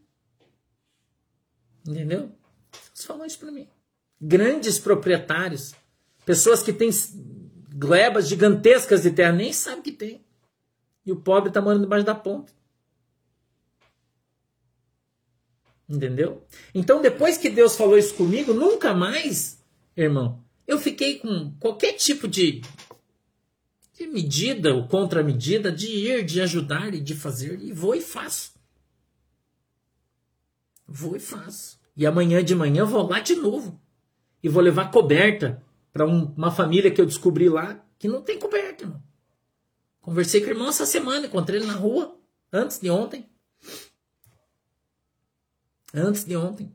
Entendeu? 1.87 2.31
Deus 2.71 3.05
falou 3.05 3.25
isso 3.25 3.39
para 3.39 3.51
mim. 3.51 3.67
Grandes 4.21 4.77
proprietários, 4.77 5.73
pessoas 6.25 6.61
que 6.61 6.73
têm 6.73 6.89
glebas 7.73 8.27
gigantescas 8.27 9.03
de 9.03 9.11
terra, 9.11 9.31
nem 9.31 9.53
sabe 9.53 9.81
que 9.81 9.91
tem. 9.91 10.23
E 11.05 11.11
o 11.11 11.15
pobre 11.15 11.49
está 11.49 11.61
morando 11.61 11.81
debaixo 11.83 12.05
da 12.05 12.15
ponta. 12.15 12.51
Entendeu? 15.87 16.43
Então, 16.75 17.01
depois 17.01 17.37
que 17.37 17.49
Deus 17.49 17.75
falou 17.75 17.97
isso 17.97 18.13
comigo, 18.13 18.53
nunca 18.53 18.93
mais, 18.93 19.63
irmão, 19.97 20.43
eu 20.67 20.77
fiquei 20.77 21.17
com 21.17 21.51
qualquer 21.59 21.93
tipo 21.93 22.27
de 22.27 22.61
de 23.99 24.07
medida 24.07 24.73
ou 24.73 24.87
contramedida 24.87 25.69
de 25.69 25.87
ir, 25.87 26.23
de 26.23 26.39
ajudar 26.39 26.93
e 26.93 27.01
de 27.01 27.13
fazer. 27.13 27.59
E 27.61 27.73
vou 27.73 27.93
e 27.93 27.99
faço. 28.01 28.53
Vou 30.91 31.15
e 31.15 31.19
faço. 31.19 31.79
E 31.95 32.05
amanhã 32.05 32.43
de 32.43 32.55
manhã 32.55 32.83
vou 32.83 33.07
lá 33.07 33.19
de 33.19 33.35
novo. 33.35 33.79
E 34.41 34.49
vou 34.49 34.63
levar 34.63 34.91
coberta 34.91 35.61
para 35.93 36.05
um, 36.05 36.33
uma 36.35 36.49
família 36.51 36.89
que 36.89 36.99
eu 36.99 37.05
descobri 37.05 37.49
lá 37.49 37.83
que 37.99 38.07
não 38.07 38.21
tem 38.21 38.39
coberta. 38.39 38.85
Irmão. 38.85 39.03
Conversei 40.01 40.41
com 40.41 40.47
o 40.47 40.49
irmão 40.49 40.69
essa 40.69 40.85
semana, 40.85 41.27
encontrei 41.27 41.59
ele 41.59 41.67
na 41.67 41.75
rua, 41.75 42.17
antes 42.51 42.79
de 42.79 42.89
ontem. 42.89 43.29
Antes 45.93 46.25
de 46.25 46.35
ontem. 46.35 46.73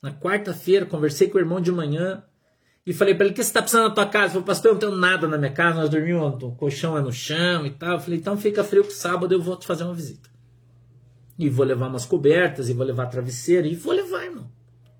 Na 0.00 0.12
quarta-feira, 0.12 0.86
conversei 0.86 1.28
com 1.28 1.38
o 1.38 1.40
irmão 1.40 1.60
de 1.60 1.70
manhã. 1.70 2.24
E 2.84 2.92
falei 2.92 3.14
para 3.14 3.26
ele: 3.26 3.32
o 3.32 3.36
que 3.36 3.42
você 3.42 3.50
está 3.50 3.62
precisando 3.62 3.88
na 3.88 3.94
tua 3.94 4.06
casa? 4.06 4.24
Ele 4.24 4.32
falou, 4.32 4.46
pastor, 4.46 4.70
eu 4.70 4.72
não 4.74 4.80
tenho 4.80 4.96
nada 4.96 5.28
na 5.28 5.38
minha 5.38 5.52
casa, 5.52 5.80
nós 5.80 5.90
dormimos, 5.90 6.42
o 6.42 6.52
colchão 6.52 6.96
é 6.96 7.00
no 7.00 7.12
chão 7.12 7.64
e 7.66 7.70
tal. 7.70 7.92
Eu 7.92 8.00
falei: 8.00 8.18
então 8.18 8.36
fica 8.36 8.64
frio 8.64 8.82
que 8.82 8.92
sábado 8.92 9.32
eu 9.32 9.40
vou 9.40 9.56
te 9.56 9.66
fazer 9.66 9.84
uma 9.84 9.94
visita. 9.94 10.31
E 11.38 11.48
vou 11.48 11.64
levar 11.64 11.88
umas 11.88 12.04
cobertas, 12.04 12.68
e 12.68 12.72
vou 12.72 12.86
levar 12.86 13.06
travesseiro, 13.06 13.66
e 13.66 13.74
vou 13.74 13.92
levar, 13.92 14.24
irmão. 14.24 14.50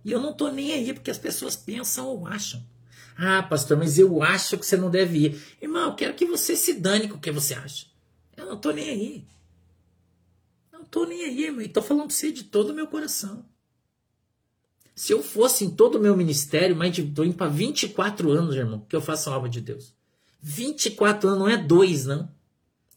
E 0.05 0.11
eu 0.11 0.21
não 0.21 0.33
tô 0.33 0.49
nem 0.49 0.73
aí, 0.73 0.93
porque 0.93 1.11
as 1.11 1.19
pessoas 1.19 1.55
pensam 1.55 2.07
ou 2.07 2.27
acham. 2.27 2.63
Ah, 3.17 3.43
pastor, 3.43 3.77
mas 3.77 3.99
eu 3.99 4.23
acho 4.23 4.59
que 4.59 4.67
você 4.67 4.77
não 4.77 4.91
deve 4.91 5.19
ir. 5.19 5.43
Irmão, 5.61 5.91
eu 5.91 5.95
quero 5.95 6.15
que 6.15 6.27
você 6.27 6.57
se 6.57 6.75
dane 6.75 7.09
com 7.09 7.17
o 7.17 7.21
que 7.21 7.31
você 7.31 7.55
acha. 7.55 7.87
Eu 8.37 8.47
não 8.47 8.57
tô 8.57 8.71
nem 8.71 8.89
aí. 8.89 9.27
Não 10.73 10.85
tô 10.85 11.05
nem 11.05 11.25
aí, 11.25 11.45
irmão. 11.45 11.63
E 11.63 11.69
tô 11.69 11.83
falando 11.83 12.07
pra 12.07 12.15
você 12.15 12.33
de 12.33 12.45
todo 12.45 12.71
o 12.71 12.75
meu 12.75 12.87
coração. 12.87 13.45
Se 14.95 15.13
eu 15.13 15.23
fosse 15.23 15.65
em 15.65 15.71
todo 15.71 15.97
o 15.97 16.01
meu 16.01 16.17
ministério, 16.17 16.77
mas 16.77 16.97
estou 16.97 17.25
indo 17.25 17.37
para 17.37 17.49
24 17.49 18.31
anos, 18.31 18.55
irmão, 18.55 18.85
que 18.89 18.95
eu 18.95 19.01
faço 19.01 19.31
a 19.31 19.37
obra 19.37 19.49
de 19.49 19.61
Deus. 19.61 19.95
24 20.41 21.29
anos, 21.29 21.41
não 21.41 21.49
é 21.49 21.57
dois, 21.57 22.05
não. 22.05 22.29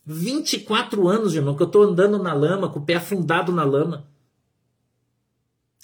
24 0.06 1.08
anos, 1.08 1.34
irmão, 1.34 1.56
que 1.56 1.64
eu 1.64 1.68
estou 1.68 1.84
andando 1.84 2.22
na 2.22 2.34
lama, 2.34 2.70
com 2.70 2.80
o 2.80 2.86
pé 2.86 2.96
afundado 2.96 3.52
na 3.52 3.64
lama. 3.64 4.08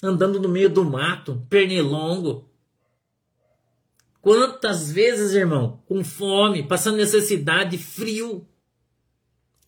Andando 0.02 0.40
no 0.40 0.48
meio 0.48 0.70
do 0.70 0.84
mato, 0.84 1.44
pernilongo. 1.50 2.48
Quantas 4.20 4.92
vezes, 4.92 5.32
irmão, 5.32 5.82
com 5.86 6.04
fome, 6.04 6.62
passando 6.62 6.96
necessidade, 6.96 7.76
frio. 7.76 8.46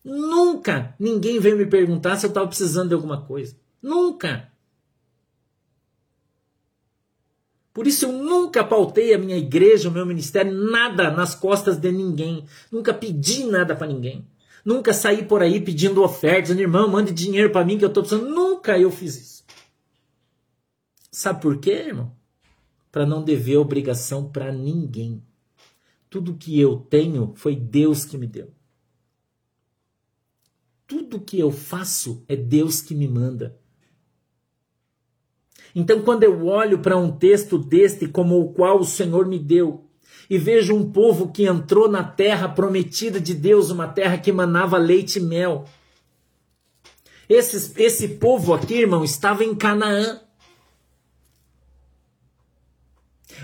Nunca 0.03 0.95
ninguém 0.99 1.39
veio 1.39 1.57
me 1.57 1.65
perguntar 1.65 2.15
se 2.15 2.25
eu 2.25 2.29
estava 2.29 2.47
precisando 2.47 2.89
de 2.89 2.93
alguma 2.93 3.21
coisa. 3.25 3.57
Nunca. 3.81 4.49
Por 7.73 7.87
isso 7.87 8.05
eu 8.05 8.13
nunca 8.13 8.63
pautei 8.63 9.13
a 9.13 9.17
minha 9.17 9.35
igreja, 9.35 9.89
o 9.89 9.91
meu 9.91 10.05
ministério, 10.05 10.53
nada 10.53 11.11
nas 11.11 11.35
costas 11.35 11.77
de 11.77 11.91
ninguém. 11.91 12.45
Nunca 12.71 12.93
pedi 12.93 13.43
nada 13.43 13.75
para 13.75 13.87
ninguém. 13.87 14.25
Nunca 14.65 14.95
saí 14.95 15.23
por 15.23 15.43
aí 15.43 15.61
pedindo 15.61 16.01
ofertas, 16.01 16.47
dizendo, 16.47 16.61
irmão, 16.61 16.89
mande 16.89 17.13
dinheiro 17.13 17.51
para 17.51 17.63
mim 17.63 17.77
que 17.77 17.85
eu 17.85 17.89
estou 17.89 18.01
precisando. 18.01 18.27
Nunca 18.33 18.79
eu 18.79 18.89
fiz 18.89 19.15
isso. 19.15 19.45
Sabe 21.11 21.39
por 21.39 21.59
quê, 21.59 21.71
irmão? 21.71 22.15
Para 22.91 23.05
não 23.05 23.23
dever 23.23 23.57
obrigação 23.57 24.27
para 24.27 24.51
ninguém. 24.51 25.23
tudo 26.09 26.35
que 26.35 26.59
eu 26.59 26.77
tenho 26.77 27.33
foi 27.35 27.55
Deus 27.55 28.05
que 28.05 28.17
me 28.17 28.25
deu. 28.25 28.51
Tudo 30.87 31.19
que 31.19 31.37
eu 31.37 31.51
faço 31.51 32.23
é 32.27 32.35
Deus 32.35 32.81
que 32.81 32.95
me 32.95 33.07
manda. 33.07 33.59
Então, 35.75 36.01
quando 36.03 36.23
eu 36.23 36.45
olho 36.45 36.79
para 36.79 36.97
um 36.97 37.11
texto 37.11 37.57
deste 37.57 38.07
como 38.07 38.39
o 38.39 38.53
qual 38.53 38.79
o 38.79 38.85
Senhor 38.85 39.27
me 39.27 39.37
deu, 39.37 39.84
e 40.29 40.37
vejo 40.37 40.75
um 40.75 40.91
povo 40.91 41.31
que 41.31 41.45
entrou 41.45 41.89
na 41.89 42.03
terra 42.03 42.49
prometida 42.49 43.19
de 43.19 43.33
Deus, 43.33 43.69
uma 43.69 43.87
terra 43.87 44.17
que 44.17 44.31
manava 44.31 44.77
leite 44.77 45.19
e 45.19 45.21
mel. 45.21 45.65
Esse, 47.27 47.73
esse 47.81 48.07
povo 48.07 48.53
aqui, 48.53 48.75
irmão, 48.75 49.03
estava 49.03 49.43
em 49.43 49.55
Canaã. 49.55 50.21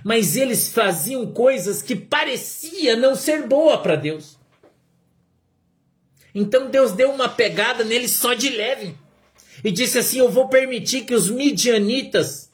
Mas 0.04 0.36
eles 0.36 0.70
faziam 0.70 1.32
coisas 1.32 1.82
que 1.82 1.96
parecia 1.96 2.96
não 2.96 3.16
ser 3.16 3.48
boa 3.48 3.78
para 3.78 3.96
Deus. 3.96 4.40
Então 6.34 6.70
Deus 6.70 6.94
deu 6.94 7.12
uma 7.12 7.28
pegada 7.28 7.84
neles 7.84 8.12
só 8.12 8.34
de 8.34 8.50
leve. 8.50 8.96
E 9.64 9.72
disse 9.72 9.98
assim: 9.98 10.20
Eu 10.20 10.30
vou 10.30 10.48
permitir 10.48 11.02
que 11.02 11.14
os 11.14 11.30
midianitas 11.30 12.51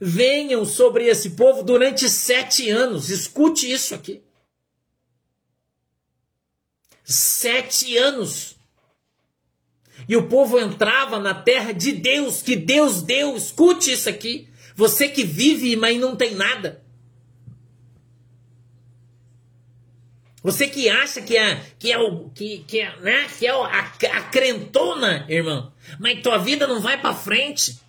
venham 0.00 0.64
sobre 0.64 1.06
esse 1.06 1.30
povo 1.30 1.62
durante 1.62 2.08
sete 2.08 2.70
anos. 2.70 3.10
Escute 3.10 3.70
isso 3.70 3.94
aqui. 3.94 4.22
Sete 7.04 7.96
anos. 7.96 8.56
E 10.08 10.16
o 10.16 10.28
povo 10.28 10.58
entrava 10.58 11.18
na 11.18 11.34
terra 11.34 11.72
de 11.72 11.92
Deus, 11.92 12.42
que 12.42 12.56
Deus 12.56 13.02
deu. 13.02 13.36
Escute 13.36 13.92
isso 13.92 14.08
aqui. 14.08 14.48
Você 14.74 15.08
que 15.08 15.24
vive, 15.24 15.74
mas 15.76 15.98
não 15.98 16.14
tem 16.14 16.34
nada. 16.34 16.84
Você 20.42 20.68
que 20.68 20.88
acha 20.88 21.20
que 21.20 21.36
é, 21.36 21.60
que 21.76 21.90
é 21.90 21.98
o 21.98 22.30
que, 22.30 22.58
que 22.68 22.78
é, 22.78 22.96
né, 23.00 23.26
que 23.36 23.48
é 23.48 23.50
a, 23.50 23.80
a 23.80 24.22
crentona, 24.30 25.26
irmão, 25.28 25.72
mas 25.98 26.22
tua 26.22 26.38
vida 26.38 26.68
não 26.68 26.80
vai 26.80 27.00
para 27.00 27.12
frente. 27.12 27.80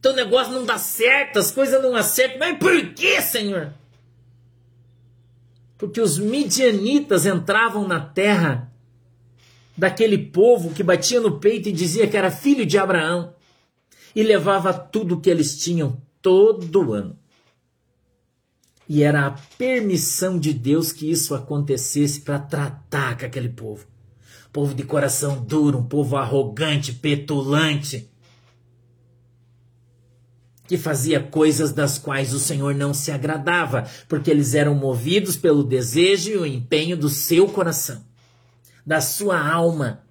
Teu 0.00 0.14
negócio 0.14 0.52
não 0.52 0.64
dá 0.64 0.78
certo, 0.78 1.38
as 1.38 1.50
coisas 1.50 1.82
não 1.82 1.94
acertam. 1.94 2.38
Mas 2.38 2.58
por 2.58 2.94
que, 2.94 3.20
Senhor? 3.20 3.72
Porque 5.76 6.00
os 6.00 6.18
midianitas 6.18 7.26
entravam 7.26 7.86
na 7.86 8.00
terra 8.00 8.70
daquele 9.76 10.18
povo 10.18 10.72
que 10.74 10.82
batia 10.82 11.20
no 11.20 11.38
peito 11.38 11.68
e 11.68 11.72
dizia 11.72 12.06
que 12.06 12.16
era 12.16 12.30
filho 12.30 12.66
de 12.66 12.76
Abraão 12.76 13.34
e 14.14 14.22
levava 14.22 14.72
tudo 14.72 15.20
que 15.20 15.30
eles 15.30 15.58
tinham 15.58 16.00
todo 16.20 16.92
ano. 16.92 17.18
E 18.88 19.02
era 19.02 19.26
a 19.26 19.30
permissão 19.56 20.38
de 20.38 20.52
Deus 20.52 20.92
que 20.92 21.10
isso 21.10 21.34
acontecesse 21.34 22.22
para 22.22 22.38
tratar 22.38 23.16
com 23.16 23.24
aquele 23.24 23.48
povo. 23.48 23.86
Povo 24.52 24.74
de 24.74 24.82
coração 24.82 25.40
duro, 25.42 25.78
um 25.78 25.86
povo 25.86 26.16
arrogante, 26.16 26.92
petulante, 26.92 28.10
que 30.70 30.78
fazia 30.78 31.20
coisas 31.20 31.72
das 31.72 31.98
quais 31.98 32.32
o 32.32 32.38
Senhor 32.38 32.76
não 32.76 32.94
se 32.94 33.10
agradava, 33.10 33.90
porque 34.08 34.30
eles 34.30 34.54
eram 34.54 34.72
movidos 34.72 35.36
pelo 35.36 35.64
desejo 35.64 36.30
e 36.30 36.36
o 36.36 36.46
empenho 36.46 36.96
do 36.96 37.08
seu 37.08 37.48
coração, 37.48 38.04
da 38.86 39.00
sua 39.00 39.36
alma. 39.36 40.04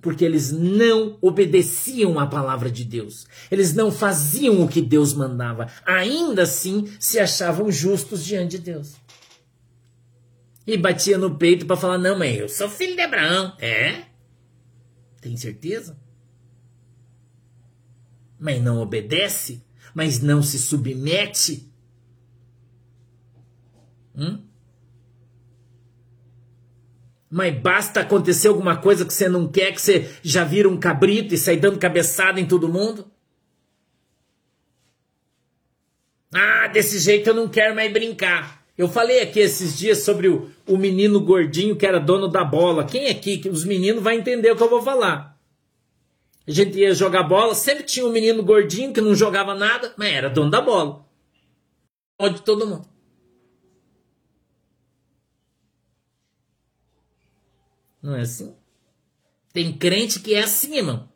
porque 0.00 0.24
eles 0.24 0.50
não 0.50 1.16
obedeciam 1.20 2.18
à 2.18 2.26
palavra 2.26 2.68
de 2.68 2.84
Deus. 2.84 3.24
Eles 3.48 3.72
não 3.72 3.92
faziam 3.92 4.60
o 4.60 4.68
que 4.68 4.82
Deus 4.82 5.14
mandava. 5.14 5.68
Ainda 5.86 6.42
assim, 6.42 6.92
se 6.98 7.20
achavam 7.20 7.70
justos 7.70 8.24
diante 8.24 8.58
de 8.58 8.64
Deus. 8.72 8.96
E 10.66 10.76
batia 10.76 11.16
no 11.16 11.36
peito 11.36 11.66
para 11.66 11.76
falar: 11.76 11.98
Não, 11.98 12.18
mãe, 12.18 12.34
eu 12.34 12.48
sou 12.48 12.68
filho 12.68 12.96
de 12.96 13.00
Abraão. 13.00 13.56
É? 13.60 14.02
Tem 15.20 15.36
certeza? 15.36 16.01
Mas 18.42 18.60
não 18.60 18.82
obedece? 18.82 19.62
Mas 19.94 20.20
não 20.20 20.42
se 20.42 20.58
submete? 20.58 21.72
Hum? 24.16 24.42
Mas 27.30 27.56
basta 27.62 28.00
acontecer 28.00 28.48
alguma 28.48 28.76
coisa 28.76 29.06
que 29.06 29.14
você 29.14 29.28
não 29.28 29.46
quer, 29.46 29.72
que 29.72 29.80
você 29.80 30.12
já 30.24 30.42
vira 30.42 30.68
um 30.68 30.76
cabrito 30.76 31.32
e 31.32 31.38
sai 31.38 31.56
dando 31.56 31.78
cabeçada 31.78 32.40
em 32.40 32.46
todo 32.46 32.68
mundo? 32.68 33.06
Ah, 36.34 36.66
desse 36.66 36.98
jeito 36.98 37.30
eu 37.30 37.34
não 37.34 37.48
quero 37.48 37.76
mais 37.76 37.92
brincar. 37.92 38.66
Eu 38.76 38.88
falei 38.88 39.20
aqui 39.20 39.38
esses 39.38 39.78
dias 39.78 39.98
sobre 39.98 40.26
o, 40.26 40.50
o 40.66 40.76
menino 40.76 41.20
gordinho 41.20 41.76
que 41.76 41.86
era 41.86 42.00
dono 42.00 42.26
da 42.26 42.42
bola. 42.42 42.84
Quem 42.84 43.06
aqui, 43.06 43.38
que 43.38 43.48
os 43.48 43.64
meninos 43.64 44.02
vai 44.02 44.16
entender 44.16 44.50
o 44.50 44.56
que 44.56 44.62
eu 44.64 44.70
vou 44.70 44.82
falar. 44.82 45.31
A 46.46 46.50
gente 46.50 46.78
ia 46.78 46.94
jogar 46.94 47.22
bola, 47.22 47.54
sempre 47.54 47.84
tinha 47.84 48.04
um 48.04 48.12
menino 48.12 48.42
gordinho 48.42 48.92
que 48.92 49.00
não 49.00 49.14
jogava 49.14 49.54
nada, 49.54 49.94
mas 49.96 50.12
era 50.12 50.28
dono 50.28 50.50
da 50.50 50.60
bola. 50.60 51.06
Pode 52.16 52.42
todo 52.42 52.66
mundo. 52.66 52.88
Não 58.02 58.16
é 58.16 58.22
assim? 58.22 58.56
Tem 59.52 59.72
crente 59.72 60.18
que 60.18 60.34
é 60.34 60.40
assim, 60.40 60.76
irmão. 60.78 61.08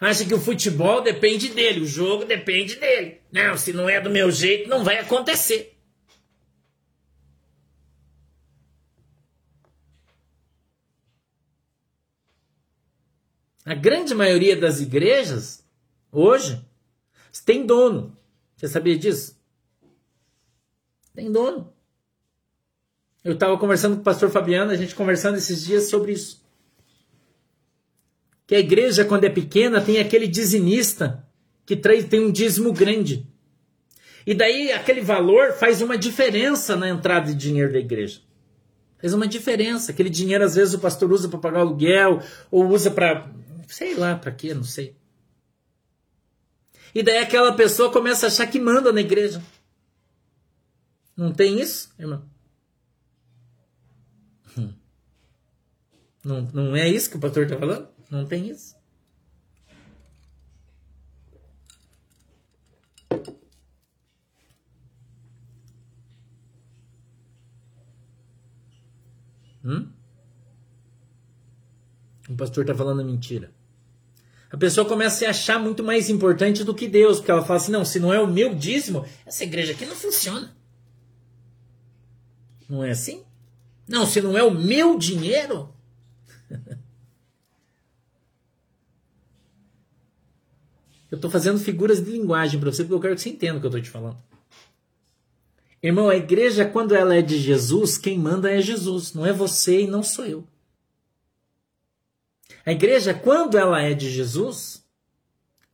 Acha 0.00 0.24
que 0.24 0.34
o 0.34 0.40
futebol 0.40 1.00
depende 1.00 1.48
dele, 1.48 1.80
o 1.80 1.86
jogo 1.86 2.24
depende 2.24 2.76
dele. 2.76 3.20
Não, 3.30 3.56
se 3.56 3.72
não 3.72 3.88
é 3.88 4.00
do 4.00 4.10
meu 4.10 4.30
jeito, 4.30 4.68
não 4.68 4.84
vai 4.84 4.98
acontecer. 4.98 5.71
A 13.64 13.74
grande 13.74 14.14
maioria 14.14 14.56
das 14.56 14.80
igrejas, 14.80 15.64
hoje, 16.10 16.64
tem 17.44 17.64
dono. 17.64 18.16
Você 18.56 18.68
sabia 18.68 18.96
disso? 18.96 19.36
Tem 21.14 21.30
dono. 21.30 21.72
Eu 23.24 23.34
estava 23.34 23.56
conversando 23.56 23.94
com 23.94 24.00
o 24.00 24.04
pastor 24.04 24.30
Fabiano, 24.30 24.72
a 24.72 24.76
gente 24.76 24.94
conversando 24.94 25.36
esses 25.36 25.64
dias 25.64 25.88
sobre 25.88 26.12
isso. 26.12 26.42
Que 28.46 28.56
a 28.56 28.58
igreja, 28.58 29.04
quando 29.04 29.24
é 29.24 29.30
pequena, 29.30 29.80
tem 29.80 29.98
aquele 29.98 30.26
dizimista 30.26 31.24
que 31.64 31.76
tem 31.76 32.20
um 32.20 32.32
dízimo 32.32 32.72
grande. 32.72 33.26
E 34.26 34.34
daí 34.34 34.72
aquele 34.72 35.00
valor 35.00 35.52
faz 35.52 35.80
uma 35.80 35.96
diferença 35.96 36.76
na 36.76 36.88
entrada 36.88 37.26
de 37.26 37.34
dinheiro 37.34 37.72
da 37.72 37.78
igreja. 37.78 38.20
Faz 39.00 39.14
uma 39.14 39.26
diferença. 39.26 39.90
Aquele 39.90 40.10
dinheiro, 40.10 40.44
às 40.44 40.54
vezes, 40.54 40.74
o 40.74 40.78
pastor 40.78 41.10
usa 41.12 41.28
para 41.28 41.38
pagar 41.38 41.60
aluguel, 41.60 42.22
ou 42.50 42.68
usa 42.68 42.90
para. 42.90 43.28
Sei 43.72 43.94
lá 43.94 44.16
para 44.16 44.32
quê, 44.32 44.52
não 44.54 44.64
sei. 44.64 44.96
E 46.94 47.02
daí 47.02 47.18
aquela 47.18 47.54
pessoa 47.56 47.90
começa 47.90 48.26
a 48.26 48.28
achar 48.28 48.46
que 48.46 48.60
manda 48.60 48.92
na 48.92 49.00
igreja. 49.00 49.42
Não 51.16 51.32
tem 51.32 51.60
isso, 51.60 51.92
irmão? 51.98 52.30
Não, 56.24 56.42
não 56.52 56.76
é 56.76 56.88
isso 56.88 57.10
que 57.10 57.16
o 57.16 57.20
pastor 57.20 57.44
está 57.44 57.58
falando? 57.58 57.88
Não 58.10 58.26
tem 58.26 58.48
isso. 58.48 58.76
Hum? 69.64 69.90
O 72.28 72.36
pastor 72.36 72.64
está 72.64 72.74
falando 72.74 73.04
mentira. 73.04 73.52
A 74.52 74.56
pessoa 74.58 74.86
começa 74.86 75.16
a 75.16 75.18
se 75.18 75.24
achar 75.24 75.58
muito 75.58 75.82
mais 75.82 76.10
importante 76.10 76.62
do 76.62 76.74
que 76.74 76.86
Deus, 76.86 77.16
porque 77.16 77.30
ela 77.30 77.42
fala 77.42 77.56
assim: 77.56 77.72
não, 77.72 77.86
se 77.86 77.98
não 77.98 78.12
é 78.12 78.20
o 78.20 78.26
meu 78.26 78.54
dízimo, 78.54 79.06
essa 79.24 79.44
igreja 79.44 79.72
aqui 79.72 79.86
não 79.86 79.96
funciona. 79.96 80.54
Não 82.68 82.84
é 82.84 82.90
assim? 82.90 83.24
Não, 83.88 84.04
se 84.04 84.20
não 84.20 84.36
é 84.36 84.42
o 84.42 84.50
meu 84.50 84.98
dinheiro, 84.98 85.74
eu 91.10 91.16
estou 91.16 91.30
fazendo 91.30 91.58
figuras 91.58 92.04
de 92.04 92.10
linguagem 92.10 92.60
para 92.60 92.70
você 92.70 92.82
porque 92.84 92.94
eu 92.94 93.00
quero 93.00 93.14
que 93.14 93.22
você 93.22 93.30
entenda 93.30 93.56
o 93.56 93.60
que 93.60 93.66
eu 93.66 93.70
estou 93.70 93.80
te 93.80 93.88
falando. 93.88 94.18
Irmão, 95.82 96.10
a 96.10 96.16
igreja, 96.16 96.66
quando 96.66 96.94
ela 96.94 97.16
é 97.16 97.22
de 97.22 97.38
Jesus, 97.38 97.96
quem 97.96 98.18
manda 98.18 98.52
é 98.52 98.60
Jesus, 98.60 99.14
não 99.14 99.24
é 99.24 99.32
você 99.32 99.80
e 99.80 99.86
não 99.86 100.02
sou 100.02 100.26
eu. 100.26 100.46
A 102.64 102.72
igreja, 102.72 103.12
quando 103.12 103.58
ela 103.58 103.80
é 103.80 103.92
de 103.94 104.10
Jesus, 104.10 104.84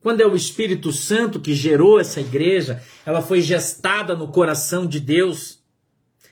quando 0.01 0.21
é 0.21 0.25
o 0.25 0.35
Espírito 0.35 0.91
Santo 0.91 1.39
que 1.39 1.53
gerou 1.53 1.99
essa 1.99 2.21
igreja, 2.21 2.81
ela 3.05 3.21
foi 3.21 3.41
gestada 3.41 4.15
no 4.15 4.29
coração 4.29 4.87
de 4.87 4.99
Deus, 4.99 5.59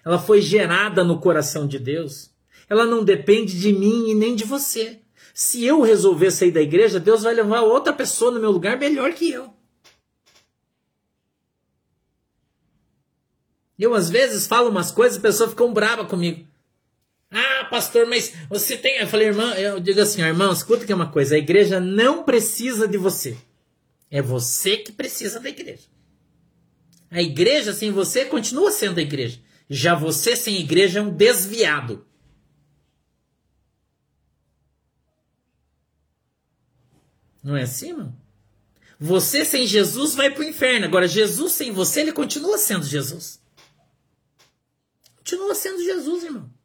ela 0.04 0.18
foi 0.18 0.42
gerada 0.42 1.04
no 1.04 1.20
coração 1.20 1.68
de 1.68 1.78
Deus. 1.78 2.32
Ela 2.70 2.86
não 2.86 3.04
depende 3.04 3.60
de 3.60 3.74
mim 3.74 4.10
e 4.10 4.16
nem 4.16 4.36
de 4.36 4.46
você. 4.46 5.02
Se 5.34 5.66
eu 5.66 5.82
resolver 5.82 6.32
sair 6.32 6.52
da 6.52 6.62
igreja, 6.62 7.00
Deus 7.00 7.24
vai 7.24 7.34
levar 7.34 7.62
outra 7.62 7.92
pessoa 7.92 8.32
no 8.32 8.40
meu 8.40 8.50
lugar 8.50 8.80
melhor 8.80 9.14
que 9.14 9.30
eu. 9.30 9.54
Eu, 13.78 13.94
às 13.94 14.10
vezes, 14.10 14.48
falo 14.48 14.70
umas 14.70 14.92
coisas 14.92 15.18
e 15.18 15.20
a 15.20 15.22
pessoa 15.22 15.50
fica 15.50 15.68
brava 15.68 16.06
comigo. 16.06 16.47
Ah, 17.30 17.66
pastor, 17.70 18.08
mas 18.08 18.34
você 18.50 18.78
tem. 18.78 18.98
Eu 18.98 19.08
falei, 19.08 19.28
irmão, 19.28 19.54
eu 19.54 19.80
digo 19.80 20.00
assim, 20.00 20.22
irmão, 20.22 20.52
escuta 20.52 20.86
que 20.86 20.92
é 20.92 20.96
uma 20.96 21.12
coisa: 21.12 21.36
a 21.36 21.40
igreja 21.40 21.80
não 21.80 22.24
precisa 22.24 22.88
de 22.88 22.98
você. 22.98 23.38
É 24.10 24.22
você 24.22 24.78
que 24.78 24.92
precisa 24.92 25.40
da 25.40 25.50
igreja. 25.50 25.84
A 27.10 27.22
igreja 27.22 27.74
sem 27.74 27.92
você 27.92 28.26
continua 28.26 28.72
sendo 28.72 29.00
a 29.00 29.04
igreja. 29.04 29.40
Já 29.70 29.96
você 29.96 30.36
sem 30.36 30.60
igreja 30.60 31.00
é 31.00 31.02
um 31.02 31.10
desviado. 31.10 32.06
Não 37.44 37.56
é 37.56 37.64
assim, 37.64 37.90
irmão? 37.90 38.16
Você 39.00 39.46
sem 39.46 39.68
Jesus 39.68 40.16
vai 40.16 40.32
para 40.32 40.42
o 40.42 40.44
inferno. 40.44 40.86
Agora, 40.86 41.08
Jesus 41.08 41.54
sem 41.54 41.72
você, 41.72 42.02
ele 42.02 42.12
continua 42.12 42.58
sendo 42.58 42.86
Jesus. 42.86 43.40
Continua 45.18 45.54
sendo 45.54 45.84
Jesus, 45.84 46.24
irmão. 46.24 46.57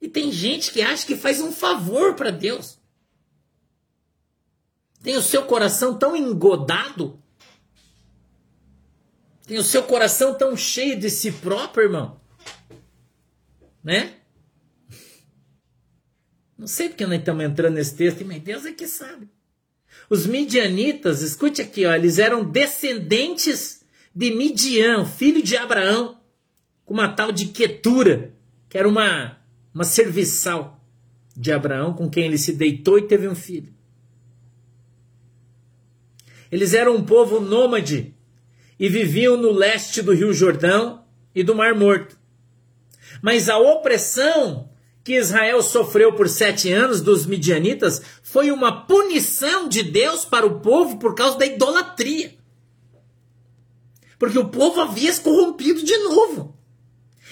E 0.00 0.08
tem 0.08 0.30
gente 0.30 0.72
que 0.72 0.82
acha 0.82 1.06
que 1.06 1.16
faz 1.16 1.40
um 1.40 1.52
favor 1.52 2.14
para 2.14 2.30
Deus. 2.30 2.78
Tem 5.02 5.16
o 5.16 5.22
seu 5.22 5.44
coração 5.44 5.96
tão 5.96 6.16
engodado. 6.16 7.22
Tem 9.46 9.58
o 9.58 9.62
seu 9.62 9.82
coração 9.82 10.34
tão 10.34 10.56
cheio 10.56 10.98
de 10.98 11.08
si 11.08 11.30
próprio, 11.30 11.84
irmão. 11.84 12.20
Né? 13.82 14.16
Não 16.58 16.66
sei 16.66 16.88
porque 16.88 17.06
nós 17.06 17.18
estamos 17.18 17.44
entrando 17.44 17.74
nesse 17.74 17.94
texto, 17.94 18.24
mas 18.24 18.42
Deus 18.42 18.64
é 18.64 18.72
que 18.72 18.88
sabe. 18.88 19.28
Os 20.08 20.26
midianitas, 20.26 21.22
escute 21.22 21.60
aqui, 21.62 21.84
ó, 21.84 21.94
eles 21.94 22.18
eram 22.18 22.44
descendentes 22.44 23.84
de 24.14 24.30
Midian, 24.34 25.04
filho 25.04 25.42
de 25.42 25.56
Abraão, 25.56 26.20
com 26.84 26.94
uma 26.94 27.08
tal 27.08 27.30
de 27.30 27.46
Quetura, 27.46 28.34
que 28.68 28.78
era 28.78 28.88
uma, 28.88 29.35
uma 29.76 29.84
serviçal 29.84 30.82
de 31.36 31.52
Abraão, 31.52 31.92
com 31.92 32.08
quem 32.08 32.24
ele 32.24 32.38
se 32.38 32.54
deitou 32.54 32.98
e 32.98 33.02
teve 33.02 33.28
um 33.28 33.34
filho. 33.34 33.74
Eles 36.50 36.72
eram 36.72 36.96
um 36.96 37.04
povo 37.04 37.40
nômade 37.40 38.14
e 38.80 38.88
viviam 38.88 39.36
no 39.36 39.52
leste 39.52 40.00
do 40.00 40.14
Rio 40.14 40.32
Jordão 40.32 41.04
e 41.34 41.42
do 41.42 41.54
Mar 41.54 41.74
Morto. 41.74 42.18
Mas 43.20 43.50
a 43.50 43.58
opressão 43.58 44.70
que 45.04 45.18
Israel 45.18 45.60
sofreu 45.60 46.14
por 46.14 46.26
sete 46.26 46.72
anos 46.72 47.02
dos 47.02 47.26
midianitas 47.26 48.00
foi 48.22 48.50
uma 48.50 48.86
punição 48.86 49.68
de 49.68 49.82
Deus 49.82 50.24
para 50.24 50.46
o 50.46 50.60
povo 50.60 50.98
por 50.98 51.14
causa 51.14 51.36
da 51.36 51.44
idolatria. 51.44 52.34
Porque 54.18 54.38
o 54.38 54.48
povo 54.48 54.80
havia 54.80 55.12
se 55.12 55.20
corrompido 55.20 55.84
de 55.84 55.98
novo. 55.98 56.55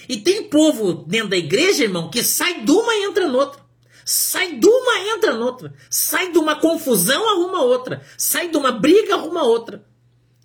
E 0.08 0.16
tem 0.18 0.44
povo 0.44 0.92
dentro 0.92 1.28
da 1.28 1.36
igreja, 1.36 1.84
irmão, 1.84 2.10
que 2.10 2.22
sai 2.22 2.62
de 2.62 2.70
uma 2.70 2.94
e 2.94 3.04
entra 3.04 3.28
noutra. 3.28 3.60
Sai 4.04 4.56
de 4.56 4.68
uma 4.68 4.98
e 4.98 5.08
entra 5.10 5.34
noutra. 5.34 5.72
Sai 5.88 6.30
de 6.30 6.38
uma 6.38 6.56
confusão, 6.56 7.28
arruma 7.28 7.62
outra. 7.62 8.02
Sai 8.18 8.48
de 8.48 8.56
uma 8.56 8.72
briga, 8.72 9.14
arruma 9.14 9.42
outra. 9.44 9.84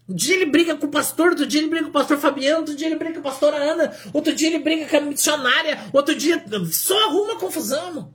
Um 0.08 0.15
dia 0.15 0.36
ele 0.36 0.48
briga 0.48 0.76
com 0.76 0.88
o 0.88 0.89
pastor, 0.91 1.30
outro 1.30 1.45
dia 1.45 1.62
ele 1.62 1.69
briga 1.69 1.84
com 1.84 1.91
o 1.91 1.93
pastor 1.93 2.17
Fabiano, 2.17 2.60
outro 2.62 2.76
dia 2.76 2.88
ele 2.88 2.95
briga 2.95 3.13
com 3.13 3.19
a 3.19 3.32
pastora 3.32 3.58
Ana, 3.58 3.95
outro 4.12 4.34
dia 4.34 4.48
ele 4.48 4.58
briga 4.58 4.88
com 4.88 4.98
a 4.98 5.02
missionária, 5.02 5.88
outro 5.93 6.15
dia 6.15 6.43
só 6.72 6.98
arruma 7.06 7.36
confusão, 7.36 8.12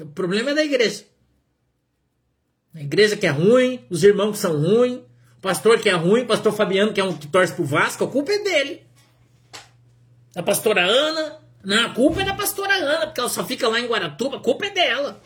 o 0.00 0.06
problema 0.06 0.50
é 0.50 0.54
da 0.54 0.64
igreja. 0.64 1.04
A 2.74 2.80
igreja 2.80 3.16
que 3.16 3.26
é 3.26 3.30
ruim, 3.30 3.86
os 3.88 4.02
irmãos 4.02 4.32
que 4.32 4.38
são 4.38 4.60
ruins, 4.60 5.00
o 5.38 5.40
pastor 5.40 5.78
que 5.78 5.88
é 5.88 5.92
ruim, 5.92 6.22
o 6.22 6.26
pastor 6.26 6.52
Fabiano 6.52 6.92
que 6.92 7.00
é 7.00 7.04
um 7.04 7.16
que 7.16 7.28
torce 7.28 7.54
pro 7.54 7.64
Vasco, 7.64 8.02
a 8.02 8.10
culpa 8.10 8.32
é 8.32 8.38
dele. 8.40 8.86
A 10.34 10.42
pastora 10.42 10.82
Ana, 10.84 11.40
não, 11.62 11.86
a 11.86 11.94
culpa 11.94 12.22
é 12.22 12.24
da 12.24 12.34
pastora 12.34 12.74
Ana, 12.74 13.06
porque 13.06 13.20
ela 13.20 13.28
só 13.28 13.44
fica 13.44 13.68
lá 13.68 13.78
em 13.78 13.86
Guaratuba, 13.86 14.38
a 14.38 14.40
culpa 14.40 14.66
é 14.66 14.70
dela. 14.70 15.22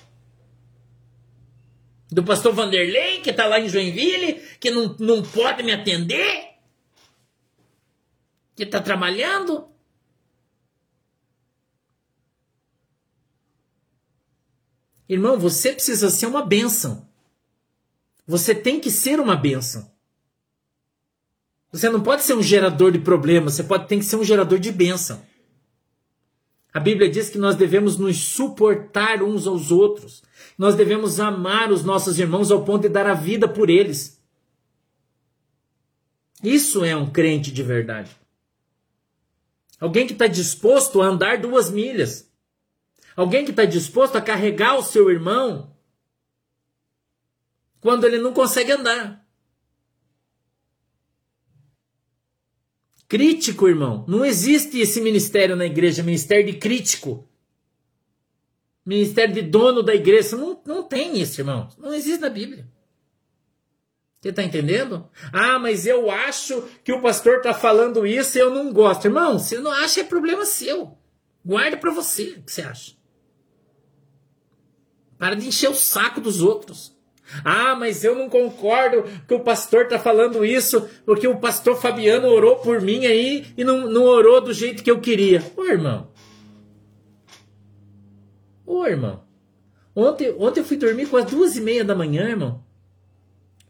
Do 2.11 2.23
pastor 2.23 2.53
Vanderlei, 2.53 3.21
que 3.21 3.33
tá 3.33 3.47
lá 3.47 3.59
em 3.59 3.69
Joinville, 3.69 4.35
que 4.61 4.71
não, 4.71 4.95
não 4.99 5.23
pode 5.23 5.63
me 5.63 5.73
atender, 5.73 6.51
que 8.55 8.67
tá 8.67 8.81
trabalhando. 8.81 9.69
Irmão, 15.09 15.39
você 15.39 15.73
precisa 15.73 16.11
ser 16.11 16.27
uma 16.27 16.45
bênção. 16.45 17.08
Você 18.29 18.55
tem 18.55 18.79
que 18.79 18.91
ser 18.91 19.19
uma 19.19 19.35
bênção. 19.35 19.91
Você 21.73 21.89
não 21.89 22.03
pode 22.03 22.23
ser 22.23 22.35
um 22.35 22.43
gerador 22.43 22.93
de 22.93 22.99
problemas, 22.99 23.55
você 23.55 23.65
pode 23.65 23.89
tem 23.89 23.99
que 23.99 24.05
ser 24.05 24.17
um 24.17 24.25
gerador 24.25 24.59
de 24.59 24.71
bênção. 24.71 25.23
A 26.73 26.79
Bíblia 26.79 27.09
diz 27.09 27.31
que 27.31 27.39
nós 27.39 27.57
devemos 27.57 27.97
nos 27.97 28.19
suportar 28.19 29.23
uns 29.23 29.47
aos 29.47 29.73
outros. 29.73 30.23
Nós 30.59 30.75
devemos 30.77 31.19
amar 31.19 31.73
os 31.73 31.83
nossos 31.83 32.19
irmãos 32.19 32.51
ao 32.51 32.65
ponto 32.65 32.83
de 32.83 32.91
dar 32.91 33.07
a 33.07 33.15
vida 33.15 33.49
por 33.49 33.71
eles. 33.71 34.23
Isso 36.43 36.85
é 36.85 36.95
um 36.95 37.11
crente 37.11 37.51
de 37.51 37.63
verdade. 37.63 38.15
Alguém 39.81 40.07
que 40.07 40.13
está 40.13 40.27
disposto 40.27 41.01
a 41.01 41.07
andar 41.07 41.39
duas 41.39 41.71
milhas. 41.71 42.31
Alguém 43.17 43.47
que 43.47 43.53
está 43.53 43.65
disposto 43.65 44.17
a 44.17 44.21
carregar 44.21 44.77
o 44.77 44.83
seu 44.83 45.11
irmão 45.11 45.75
quando 47.81 48.05
ele 48.05 48.19
não 48.19 48.33
consegue 48.33 48.73
andar. 48.73 49.27
Crítico, 53.09 53.67
irmão. 53.67 54.05
Não 54.07 54.25
existe 54.25 54.79
esse 54.79 55.01
ministério 55.01 55.57
na 55.57 55.65
igreja, 55.65 56.03
ministério 56.03 56.45
de 56.53 56.59
crítico. 56.59 57.27
Ministério 58.85 59.35
de 59.35 59.43
dono 59.43 59.83
da 59.83 59.95
igreja. 59.95 60.37
Não, 60.37 60.61
não 60.67 60.83
tem 60.83 61.19
isso, 61.19 61.41
irmão. 61.41 61.69
Não 61.79 61.95
existe 61.95 62.21
na 62.21 62.29
Bíblia. 62.29 62.69
Você 64.21 64.31
está 64.31 64.43
entendendo? 64.43 65.09
Ah, 65.33 65.59
mas 65.59 65.87
eu 65.87 66.11
acho 66.11 66.63
que 66.83 66.93
o 66.93 67.01
pastor 67.01 67.37
está 67.37 67.55
falando 67.55 68.07
isso 68.07 68.37
e 68.37 68.41
eu 68.41 68.53
não 68.53 68.73
gosto. 68.73 69.07
Irmão, 69.07 69.39
se 69.39 69.57
não 69.59 69.71
acha, 69.71 70.01
é 70.01 70.05
problema 70.05 70.45
seu. 70.45 70.99
Guarda 71.45 71.77
para 71.77 71.93
você 71.93 72.35
o 72.39 72.43
que 72.43 72.53
você 72.53 72.63
acha. 72.63 72.97
Para 75.17 75.35
de 75.35 75.47
encher 75.47 75.71
o 75.71 75.75
saco 75.75 76.21
dos 76.21 76.43
outros. 76.43 76.98
Ah, 77.45 77.75
mas 77.75 78.05
eu 78.05 78.15
não 78.15 78.29
concordo 78.29 79.05
que 79.27 79.35
o 79.35 79.41
pastor 79.41 79.85
está 79.85 79.99
falando 79.99 80.45
isso, 80.45 80.89
porque 81.05 81.29
o 81.29 81.37
pastor 81.37 81.77
Fabiano 81.77 82.29
orou 82.29 82.57
por 82.57 82.81
mim 82.81 83.07
aí 83.07 83.47
e 83.57 83.65
não, 83.65 83.89
não 83.89 84.05
orou 84.05 84.41
do 84.41 84.53
jeito 84.53 84.83
que 84.83 84.91
eu 84.91 85.01
queria. 85.01 85.43
Ô 85.57 85.65
irmão. 85.65 86.11
Ô 88.65 88.87
irmão. 88.87 89.23
Ontem, 89.95 90.35
ontem 90.39 90.61
eu 90.61 90.65
fui 90.65 90.77
dormir 90.77 91.07
com 91.07 91.17
as 91.17 91.25
duas 91.25 91.57
e 91.57 91.61
meia 91.61 91.85
da 91.85 91.95
manhã, 91.95 92.29
irmão. 92.29 92.63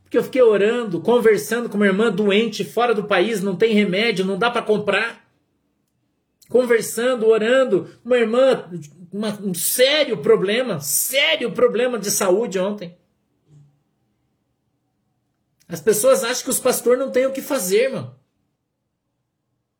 Porque 0.03 0.19
eu 0.19 0.25
fiquei 0.25 0.43
orando, 0.43 1.01
conversando 1.01 1.69
com 1.69 1.77
uma 1.77 1.87
irmã 1.87 2.11
doente, 2.11 2.65
fora 2.65 2.95
do 2.95 3.05
país, 3.05 3.43
não 3.43 3.57
tem 3.57 3.75
remédio, 3.75 4.25
não 4.25 4.39
dá 4.39 4.51
para 4.51 4.63
comprar. 4.63 5.27
Conversando, 6.49 7.27
orando, 7.27 7.89
uma 8.05 8.17
irmã, 8.17 8.71
uma, 9.13 9.39
um 9.43 9.53
sério 9.53 10.17
problema, 10.17 10.81
sério 10.81 11.53
problema 11.53 11.99
de 11.99 12.11
saúde 12.11 12.59
ontem. 12.59 12.97
As 15.69 15.81
pessoas 15.81 16.25
acham 16.25 16.45
que 16.45 16.51
os 16.51 16.59
pastores 16.59 16.99
não 16.99 17.11
têm 17.11 17.27
o 17.27 17.33
que 17.33 17.43
fazer, 17.43 17.91
mano. 17.91 18.19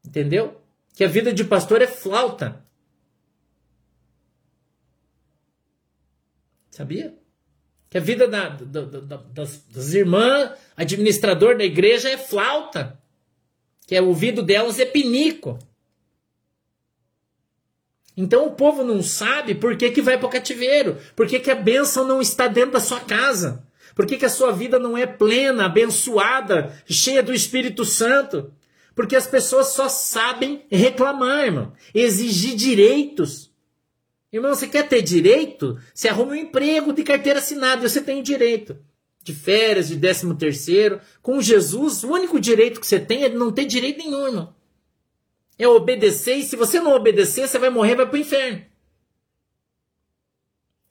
Entendeu? 0.05 0.61
Que 0.95 1.03
a 1.03 1.09
vida 1.09 1.33
de 1.33 1.45
pastor 1.45 1.81
é 1.81 1.87
flauta. 1.87 2.63
Sabia? 6.71 7.17
Que 7.89 7.97
a 7.97 8.01
vida 8.01 8.29
da, 8.29 8.51
da, 8.51 8.85
da, 8.85 9.17
das, 9.17 9.65
das 9.67 9.95
irmãs, 9.95 10.53
administrador 10.77 11.57
da 11.57 11.65
igreja, 11.65 12.11
é 12.11 12.19
flauta. 12.19 13.01
Que 13.87 13.99
o 13.99 14.09
ouvido 14.09 14.43
delas 14.43 14.79
é 14.79 14.85
pinico. 14.85 15.59
Então 18.15 18.47
o 18.47 18.55
povo 18.55 18.85
não 18.85 19.03
sabe 19.03 19.55
por 19.55 19.77
que, 19.77 19.91
que 19.91 20.03
vai 20.03 20.19
para 20.19 20.27
o 20.27 20.31
cativeiro, 20.31 20.99
por 21.15 21.27
que, 21.27 21.39
que 21.39 21.51
a 21.51 21.55
bênção 21.55 22.05
não 22.05 22.21
está 22.21 22.49
dentro 22.49 22.73
da 22.73 22.81
sua 22.81 23.01
casa. 23.01 23.65
Por 23.99 24.07
que, 24.07 24.17
que 24.17 24.27
a 24.27 24.31
sua 24.31 24.53
vida 24.53 24.79
não 24.79 24.97
é 24.97 25.09
plena, 25.09 25.67
abençoada, 25.67 26.73
cheia 26.89 27.21
do 27.21 27.35
Espírito 27.35 27.85
Santo? 27.85 28.53
Porque 28.95 29.17
as 29.17 29.27
pessoas 29.27 29.71
só 29.75 29.89
sabem 29.89 30.63
reclamar, 30.71 31.47
irmão. 31.47 31.73
Exigir 31.93 32.55
direitos. 32.55 33.53
Irmão, 34.33 34.55
você 34.55 34.69
quer 34.69 34.87
ter 34.87 35.03
direito? 35.03 35.77
Você 35.93 36.07
arruma 36.07 36.31
um 36.31 36.37
emprego 36.37 36.93
de 36.93 37.03
carteira 37.03 37.41
assinada, 37.41 37.89
você 37.89 38.01
tem 38.01 38.23
direito. 38.23 38.79
De 39.25 39.35
férias, 39.35 39.89
de 39.89 39.97
décimo 39.97 40.37
terceiro. 40.37 41.01
Com 41.21 41.43
Jesus, 41.43 42.05
o 42.05 42.13
único 42.13 42.39
direito 42.39 42.79
que 42.79 42.87
você 42.87 43.01
tem 43.01 43.25
é 43.25 43.29
não 43.29 43.51
ter 43.51 43.65
direito 43.65 43.99
nenhum, 43.99 44.29
irmão. 44.29 44.55
É 45.59 45.67
obedecer, 45.67 46.37
e 46.37 46.45
se 46.45 46.55
você 46.55 46.79
não 46.79 46.95
obedecer, 46.95 47.49
você 47.49 47.59
vai 47.59 47.69
morrer, 47.69 47.97
vai 47.97 48.07
para 48.07 48.15
o 48.15 48.21
inferno. 48.21 48.63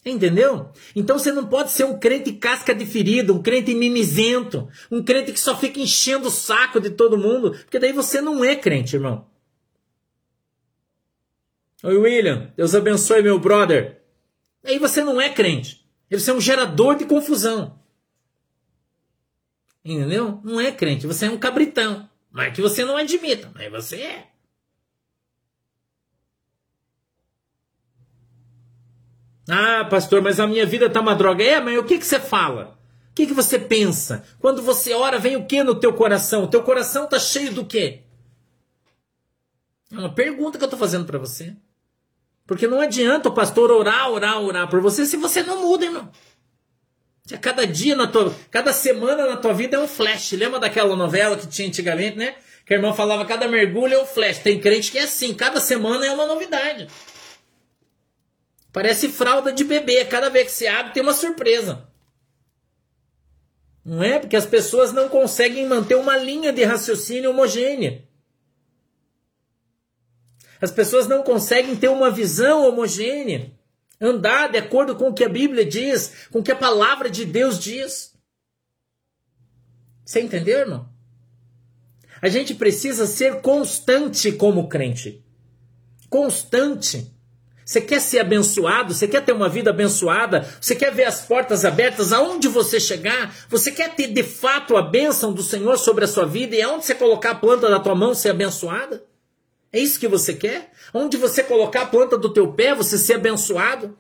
Entendeu? 0.10 0.72
Então 0.96 1.20
você 1.20 1.32
não 1.32 1.46
pode 1.46 1.72
ser 1.72 1.84
um 1.84 2.00
crente 2.00 2.32
casca 2.34 2.74
de 2.74 2.86
ferida, 2.86 3.34
um 3.34 3.42
crente 3.42 3.74
mimizento, 3.74 4.70
um 4.90 5.04
crente 5.04 5.34
que 5.34 5.40
só 5.40 5.56
fica 5.58 5.80
enchendo 5.80 6.28
o 6.30 6.32
saco 6.32 6.80
de 6.80 6.92
todo 6.92 7.18
mundo, 7.18 7.52
porque 7.52 7.80
daí 7.80 7.92
você 7.92 8.22
não 8.22 8.44
é 8.44 8.56
crente, 8.56 8.96
irmão. 8.96 9.28
Oi, 11.84 11.98
William, 11.98 12.52
Deus 12.56 12.74
abençoe 12.74 13.22
meu 13.22 13.38
brother. 13.38 14.02
Aí 14.64 14.80
você 14.80 15.04
não 15.04 15.20
é 15.20 15.30
crente. 15.30 15.86
Você 16.10 16.32
é 16.32 16.34
um 16.34 16.42
gerador 16.42 16.96
de 16.96 17.06
confusão. 17.06 17.78
Entendeu? 19.84 20.40
Não 20.44 20.60
é 20.60 20.72
crente, 20.72 21.06
você 21.06 21.26
é 21.26 21.30
um 21.30 21.38
cabritão. 21.38 22.10
Mas 22.32 22.54
que 22.54 22.62
você 22.62 22.84
não 22.84 22.98
admita, 22.98 23.52
mas 23.54 23.72
você 23.72 23.98
é. 23.98 24.28
Ah, 29.48 29.86
pastor, 29.86 30.22
mas 30.22 30.40
a 30.40 30.48
minha 30.48 30.66
vida 30.66 30.90
tá 30.90 31.00
uma 31.00 31.16
droga. 31.16 31.44
É, 31.44 31.60
mas 31.62 31.78
o 31.78 31.84
que, 31.84 31.98
que 31.98 32.06
você 32.06 32.20
fala? 32.20 32.78
O 33.12 33.16
que, 33.16 33.28
que 33.28 33.34
você 33.34 33.58
pensa? 33.58 34.24
Quando 34.40 34.62
você 34.62 34.94
ora, 34.94 35.18
vem 35.18 35.36
o 35.36 35.46
que 35.46 35.64
no 35.64 35.76
teu 35.76 35.94
coração? 35.94 36.44
O 36.44 36.48
teu 36.48 36.62
coração 36.64 37.08
tá 37.08 37.18
cheio 37.18 37.54
do 37.54 37.66
quê? 37.66 38.02
É 39.92 39.98
uma 39.98 40.14
pergunta 40.14 40.58
que 40.58 40.64
eu 40.64 40.70
tô 40.70 40.78
fazendo 40.78 41.06
para 41.06 41.18
você. 41.18 41.56
Porque 42.46 42.68
não 42.68 42.80
adianta 42.80 43.30
o 43.30 43.34
pastor 43.34 43.72
orar, 43.72 44.10
orar, 44.10 44.40
orar 44.40 44.70
por 44.70 44.82
você 44.82 45.06
se 45.06 45.18
você 45.18 45.44
não 45.44 45.64
muda, 45.64 45.86
irmão. 45.86 46.12
Cada 47.42 47.68
dia 47.68 47.94
na 47.94 48.08
tua, 48.08 48.34
cada 48.50 48.72
semana 48.72 49.26
na 49.26 49.36
tua 49.36 49.54
vida 49.54 49.76
é 49.76 49.80
um 49.80 49.88
flash. 49.88 50.32
Lembra 50.32 50.60
daquela 50.60 50.96
novela 50.96 51.36
que 51.36 51.48
tinha 51.48 51.68
antigamente, 51.68 52.18
né? 52.18 52.36
Que 52.66 52.74
a 52.74 52.78
irmã 52.78 52.94
falava 52.94 53.26
cada 53.26 53.48
mergulho 53.48 53.96
é 53.96 54.02
um 54.02 54.06
flash. 54.06 54.40
Tem 54.40 54.60
crente 54.60 54.92
que 54.92 54.98
é 54.98 55.04
assim, 55.04 55.34
cada 55.34 55.60
semana 55.60 56.06
é 56.06 56.12
uma 56.12 56.26
novidade. 56.26 56.88
Parece 58.72 59.10
fralda 59.10 59.52
de 59.52 59.64
bebê. 59.64 60.06
Cada 60.06 60.30
vez 60.30 60.48
que 60.48 60.52
se 60.52 60.68
abre 60.68 60.94
tem 60.94 61.04
uma 61.04 61.14
surpresa. 61.14 61.88
Não 63.84 64.04
é? 64.04 64.20
Porque 64.20 64.36
as 64.36 64.46
pessoas 64.46 64.92
não 64.92 65.08
conseguem 65.08 65.66
manter 65.66 65.96
uma 65.96 66.18
linha 66.18 66.52
de 66.52 66.64
raciocínio 66.64 67.30
homogênea. 67.30 68.06
As 70.60 70.72
pessoas 70.72 71.08
não 71.08 71.24
conseguem 71.24 71.76
ter 71.76 71.88
uma 71.88 72.12
visão 72.12 72.68
homogênea. 72.68 73.52
Andar 74.00 74.52
de 74.52 74.58
acordo 74.58 74.96
com 74.96 75.10
o 75.10 75.14
que 75.14 75.24
a 75.24 75.30
Bíblia 75.30 75.66
diz, 75.66 76.28
com 76.32 76.40
o 76.40 76.44
que 76.44 76.52
a 76.52 76.56
palavra 76.56 77.10
de 77.10 77.26
Deus 77.26 77.58
diz. 77.58 78.14
Você 80.06 80.22
entendeu, 80.22 80.60
irmão? 80.60 80.90
A 82.22 82.30
gente 82.30 82.56
precisa 82.56 83.06
ser 83.06 83.42
constante 83.42 84.32
como 84.32 84.68
crente. 84.68 85.24
Constante. 86.10 87.17
Você 87.68 87.82
quer 87.82 88.00
ser 88.00 88.20
abençoado? 88.20 88.94
Você 88.94 89.10
quer 89.10 89.26
ter 89.26 89.34
uma 89.34 89.50
vida 89.50 89.72
abençoada? 89.72 90.48
Você 90.62 90.74
quer 90.74 90.90
ver 90.90 91.04
as 91.04 91.24
portas 91.24 91.66
abertas 91.66 92.14
aonde 92.14 92.48
você 92.48 92.80
chegar? 92.80 93.36
Você 93.50 93.74
quer 93.74 93.94
ter 93.94 94.08
de 94.08 94.24
fato 94.24 94.78
a 94.78 94.82
bênção 94.82 95.34
do 95.34 95.44
Senhor 95.44 95.78
sobre 95.78 96.06
a 96.06 96.08
sua 96.08 96.26
vida 96.26 96.56
e 96.56 96.62
aonde 96.62 96.86
você 96.86 96.96
colocar 96.96 97.32
a 97.32 97.36
planta 97.36 97.70
da 97.70 97.78
tua 97.78 97.94
mão 97.94 98.16
ser 98.16 98.30
abençoada? 98.30 99.04
É 99.70 99.80
isso 99.80 100.00
que 100.00 100.08
você 100.08 100.34
quer? 100.34 100.72
Onde 100.94 101.18
você 101.18 101.44
colocar 101.44 101.82
a 101.82 101.86
planta 101.88 102.18
do 102.18 102.32
teu 102.32 102.54
pé, 102.54 102.74
você 102.74 102.98
ser 102.98 103.16
abençoado? 103.16 103.98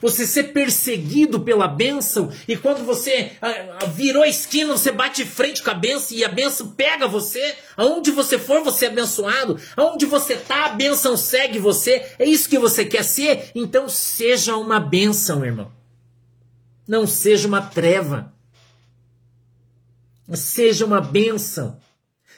Você 0.00 0.26
ser 0.26 0.52
perseguido 0.52 1.40
pela 1.40 1.66
bênção 1.66 2.30
e 2.46 2.54
quando 2.54 2.84
você 2.84 3.32
ah, 3.40 3.78
ah, 3.80 3.86
virou 3.86 4.22
a 4.22 4.28
esquina, 4.28 4.76
você 4.76 4.92
bate 4.92 5.24
frente 5.24 5.62
com 5.62 5.70
a 5.70 5.74
bênção 5.74 6.16
e 6.16 6.22
a 6.22 6.28
bênção 6.28 6.68
pega 6.72 7.08
você. 7.08 7.56
Aonde 7.76 8.10
você 8.10 8.38
for, 8.38 8.62
você 8.62 8.84
é 8.84 8.88
abençoado. 8.88 9.58
Aonde 9.74 10.04
você 10.04 10.34
está, 10.34 10.66
a 10.66 10.70
bênção 10.70 11.16
segue 11.16 11.58
você. 11.58 12.06
É 12.18 12.26
isso 12.26 12.48
que 12.48 12.58
você 12.58 12.84
quer 12.84 13.04
ser? 13.04 13.50
Então 13.54 13.88
seja 13.88 14.54
uma 14.56 14.78
bênção, 14.78 15.44
irmão. 15.44 15.72
Não 16.86 17.06
seja 17.06 17.48
uma 17.48 17.62
treva. 17.62 18.34
Seja 20.34 20.84
uma 20.84 21.00
bênção. 21.00 21.78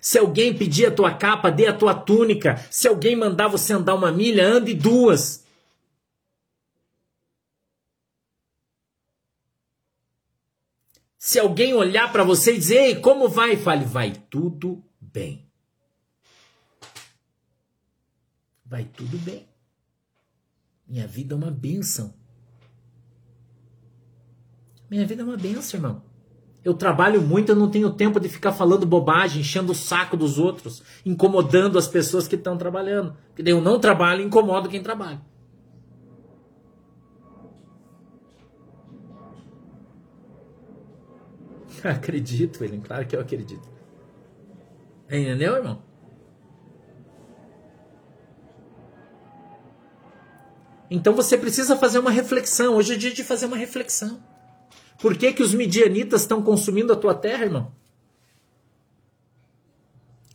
Se 0.01 0.17
alguém 0.17 0.55
pedir 0.55 0.87
a 0.87 0.91
tua 0.91 1.11
capa, 1.11 1.51
dê 1.51 1.67
a 1.67 1.73
tua 1.73 1.93
túnica. 1.93 2.65
Se 2.71 2.87
alguém 2.87 3.17
mandar 3.17 3.49
você 3.49 3.73
andar 3.73 3.95
uma 3.95 4.13
milha, 4.13 4.47
ande 4.47 4.75
duas. 4.75 5.45
Se 11.19 11.41
alguém 11.41 11.75
olhar 11.75 12.13
para 12.13 12.23
você 12.23 12.55
e 12.55 12.59
dizer, 12.59 12.77
ei, 12.77 13.01
como 13.01 13.29
vai? 13.29 13.57
Fale, 13.57 13.85
vai 13.85 14.13
tudo 14.31 14.85
bem. 15.01 15.51
Vai 18.65 18.85
tudo 18.85 19.19
bem. 19.19 19.49
Minha 20.87 21.09
vida 21.09 21.35
é 21.35 21.37
uma 21.37 21.51
bênção. 21.51 22.15
Minha 24.89 25.05
vida 25.07 25.23
é 25.23 25.25
uma 25.25 25.37
bênção, 25.37 25.79
irmão. 25.79 26.03
Eu 26.65 26.75
trabalho 26.75 27.21
muito, 27.21 27.51
eu 27.51 27.57
não 27.57 27.71
tenho 27.71 27.91
tempo 27.91 28.21
de 28.21 28.29
ficar 28.29 28.53
falando 28.53 28.87
bobagem, 28.87 29.41
enchendo 29.41 29.73
o 29.73 29.75
saco 29.75 30.17
dos 30.17 30.39
outros, 30.39 30.83
incomodando 31.05 31.79
as 31.79 31.89
pessoas 31.89 32.29
que 32.29 32.37
estão 32.37 32.57
trabalhando. 32.57 33.17
Porque 33.35 33.51
eu 33.51 33.61
não 33.61 33.81
trabalho 33.81 34.23
e 34.23 34.25
incomodo 34.25 34.69
quem 34.69 34.83
trabalha. 34.83 35.21
Acredito, 41.85 42.61
William, 42.61 42.81
claro 42.81 43.07
que 43.07 43.17
eu 43.17 43.21
acredito. 43.21 43.69
Entendeu, 45.07 45.57
irmão? 45.57 45.83
Então 50.91 51.15
você 51.15 51.37
precisa 51.37 51.77
fazer 51.77 51.99
uma 51.99 52.11
reflexão. 52.11 52.75
Hoje 52.77 52.95
é 52.95 52.97
dia 52.97 53.13
de 53.13 53.23
fazer 53.23 53.47
uma 53.47 53.57
reflexão. 53.57 54.23
Por 55.01 55.17
que, 55.17 55.33
que 55.33 55.43
os 55.43 55.55
midianitas 55.55 56.23
estão 56.23 56.43
consumindo 56.43 56.93
a 56.93 56.97
tua 56.97 57.15
terra, 57.15 57.45
irmão? 57.45 57.73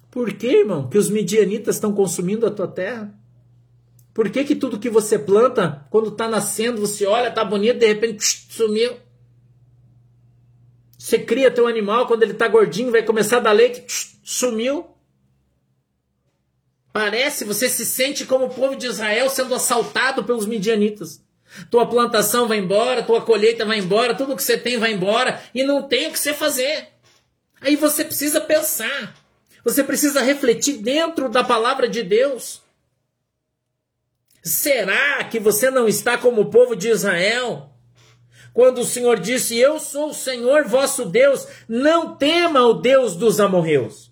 Por 0.09 0.31
que, 0.33 0.47
irmão, 0.47 0.87
que 0.87 0.97
os 0.97 1.09
midianitas 1.09 1.75
estão 1.75 1.91
consumindo 1.91 2.45
a 2.45 2.51
tua 2.51 2.67
terra? 2.67 3.13
Por 4.13 4.29
que, 4.29 4.43
que 4.43 4.55
tudo 4.55 4.79
que 4.79 4.91
você 4.91 5.17
planta, 5.17 5.87
quando 5.89 6.09
está 6.09 6.27
nascendo, 6.27 6.79
você 6.79 7.05
olha, 7.07 7.29
está 7.29 7.43
bonito, 7.43 7.79
de 7.79 7.87
repente 7.87 8.23
sumiu? 8.23 8.93
Você 11.03 11.19
cria 11.19 11.51
teu 11.51 11.67
animal, 11.67 12.07
quando 12.07 12.23
ele 12.23 12.31
está 12.31 12.47
gordinho, 12.47 12.89
vai 12.89 13.03
começar 13.03 13.35
a 13.35 13.41
dar 13.41 13.51
leite, 13.51 13.83
sumiu. 14.23 14.87
Parece, 16.93 17.43
você 17.43 17.67
se 17.67 17.85
sente 17.85 18.25
como 18.25 18.45
o 18.45 18.49
povo 18.49 18.73
de 18.73 18.87
Israel 18.87 19.29
sendo 19.29 19.53
assaltado 19.53 20.23
pelos 20.23 20.45
midianitas. 20.45 21.21
Tua 21.69 21.85
plantação 21.85 22.47
vai 22.47 22.59
embora, 22.59 23.03
tua 23.03 23.19
colheita 23.21 23.65
vai 23.65 23.79
embora, 23.79 24.15
tudo 24.15 24.33
que 24.33 24.41
você 24.41 24.57
tem 24.57 24.77
vai 24.77 24.93
embora 24.93 25.43
e 25.53 25.61
não 25.61 25.83
tem 25.89 26.07
o 26.07 26.11
que 26.13 26.19
você 26.19 26.33
fazer. 26.33 26.87
Aí 27.59 27.75
você 27.75 28.05
precisa 28.05 28.39
pensar. 28.39 29.13
Você 29.65 29.83
precisa 29.83 30.21
refletir 30.21 30.77
dentro 30.77 31.27
da 31.27 31.43
palavra 31.43 31.89
de 31.89 32.01
Deus. 32.01 32.61
Será 34.41 35.21
que 35.25 35.37
você 35.37 35.69
não 35.69 35.85
está 35.85 36.17
como 36.17 36.43
o 36.43 36.49
povo 36.49 36.77
de 36.77 36.87
Israel? 36.87 37.72
Quando 38.53 38.81
o 38.81 38.85
Senhor 38.85 39.19
disse: 39.19 39.57
Eu 39.57 39.79
sou 39.79 40.09
o 40.09 40.13
Senhor 40.13 40.65
vosso 40.65 41.05
Deus, 41.05 41.47
não 41.67 42.15
tema 42.15 42.65
o 42.65 42.73
Deus 42.73 43.15
dos 43.15 43.39
amorreus. 43.39 44.11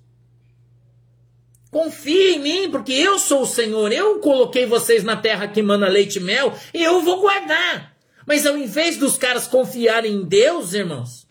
Confie 1.70 2.34
em 2.34 2.40
mim, 2.40 2.72
porque 2.72 2.92
eu 2.92 3.18
sou 3.18 3.44
o 3.44 3.48
Senhor, 3.48 3.94
eu 3.94 4.20
coloquei 4.20 4.66
vocês 4.66 5.06
na 5.06 5.16
terra 5.16 5.48
que 5.48 5.62
mana 5.62 5.88
leite 5.88 6.18
e 6.18 6.20
mel, 6.22 6.54
e 6.74 6.84
eu 6.84 7.02
vou 7.02 7.22
guardar. 7.22 7.96
Mas 8.26 8.46
ao 8.46 8.58
invés 8.58 8.98
dos 8.98 9.18
caras 9.18 9.48
confiarem 9.48 10.16
em 10.16 10.26
Deus, 10.26 10.74
irmãos, 10.74 11.26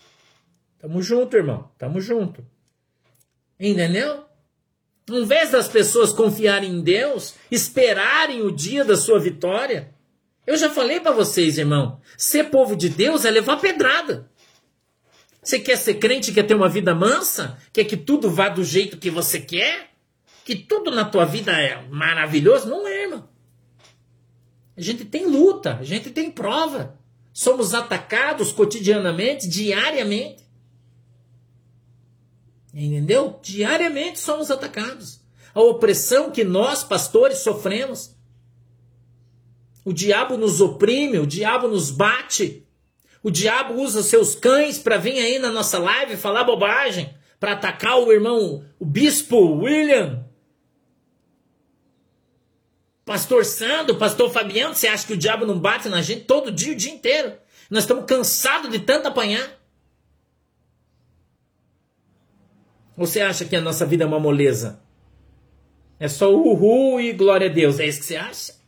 tamo 0.78 1.02
junto, 1.02 1.36
irmão, 1.36 1.70
tamo 1.76 2.00
junto. 2.00 2.44
Entendeu? 3.58 4.24
Ao 5.10 5.16
invés 5.18 5.50
das 5.50 5.68
pessoas 5.68 6.12
confiarem 6.12 6.70
em 6.70 6.80
Deus, 6.80 7.34
esperarem 7.50 8.40
o 8.40 8.50
dia 8.50 8.82
da 8.82 8.96
sua 8.96 9.18
vitória, 9.18 9.92
eu 10.50 10.56
já 10.56 10.68
falei 10.68 10.98
para 10.98 11.12
vocês, 11.12 11.58
irmão. 11.58 12.00
Ser 12.18 12.50
povo 12.50 12.74
de 12.74 12.88
Deus 12.88 13.24
é 13.24 13.30
levar 13.30 13.58
pedrada. 13.58 14.28
Você 15.40 15.60
quer 15.60 15.76
ser 15.76 15.94
crente, 15.94 16.32
quer 16.32 16.42
ter 16.42 16.56
uma 16.56 16.68
vida 16.68 16.92
mansa? 16.92 17.56
Quer 17.72 17.84
que 17.84 17.96
tudo 17.96 18.28
vá 18.28 18.48
do 18.48 18.64
jeito 18.64 18.98
que 18.98 19.10
você 19.10 19.38
quer? 19.38 19.92
Que 20.44 20.56
tudo 20.56 20.90
na 20.90 21.04
tua 21.04 21.24
vida 21.24 21.52
é 21.52 21.80
maravilhoso? 21.88 22.68
Não 22.68 22.84
é, 22.88 23.02
irmão. 23.04 23.28
A 24.76 24.80
gente 24.80 25.04
tem 25.04 25.24
luta, 25.24 25.76
a 25.76 25.84
gente 25.84 26.10
tem 26.10 26.28
prova. 26.32 26.98
Somos 27.32 27.72
atacados 27.72 28.50
cotidianamente, 28.50 29.48
diariamente. 29.48 30.42
Entendeu? 32.74 33.38
Diariamente 33.40 34.18
somos 34.18 34.50
atacados. 34.50 35.20
A 35.54 35.60
opressão 35.60 36.32
que 36.32 36.42
nós, 36.42 36.82
pastores, 36.82 37.38
sofremos 37.38 38.18
o 39.84 39.92
diabo 39.92 40.36
nos 40.36 40.60
oprime, 40.60 41.18
o 41.18 41.26
diabo 41.26 41.68
nos 41.68 41.90
bate. 41.90 42.66
O 43.22 43.30
diabo 43.30 43.74
usa 43.74 44.02
seus 44.02 44.34
cães 44.34 44.78
para 44.78 44.96
vir 44.96 45.18
aí 45.18 45.38
na 45.38 45.50
nossa 45.50 45.78
live 45.78 46.16
falar 46.16 46.44
bobagem, 46.44 47.14
para 47.38 47.52
atacar 47.52 47.98
o 47.98 48.12
irmão, 48.12 48.64
o 48.78 48.84
bispo 48.84 49.36
William. 49.36 50.26
Pastor 53.04 53.44
Sandro, 53.44 53.96
pastor 53.96 54.30
Fabiano, 54.30 54.74
você 54.74 54.86
acha 54.86 55.06
que 55.06 55.14
o 55.14 55.16
diabo 55.16 55.44
não 55.44 55.58
bate 55.58 55.88
na 55.88 56.00
gente 56.00 56.24
todo 56.24 56.52
dia, 56.52 56.72
o 56.72 56.76
dia 56.76 56.92
inteiro? 56.92 57.34
Nós 57.68 57.84
estamos 57.84 58.04
cansados 58.04 58.70
de 58.70 58.78
tanto 58.78 59.08
apanhar. 59.08 59.58
Ou 62.96 63.06
você 63.06 63.20
acha 63.20 63.44
que 63.44 63.56
a 63.56 63.60
nossa 63.60 63.86
vida 63.86 64.04
é 64.04 64.06
uma 64.06 64.20
moleza? 64.20 64.82
É 65.98 66.06
só 66.06 66.32
uhul 66.32 67.00
e 67.00 67.12
glória 67.12 67.48
a 67.48 67.52
Deus. 67.52 67.78
É 67.78 67.86
isso 67.86 68.00
que 68.00 68.06
você 68.06 68.16
acha? 68.16 68.59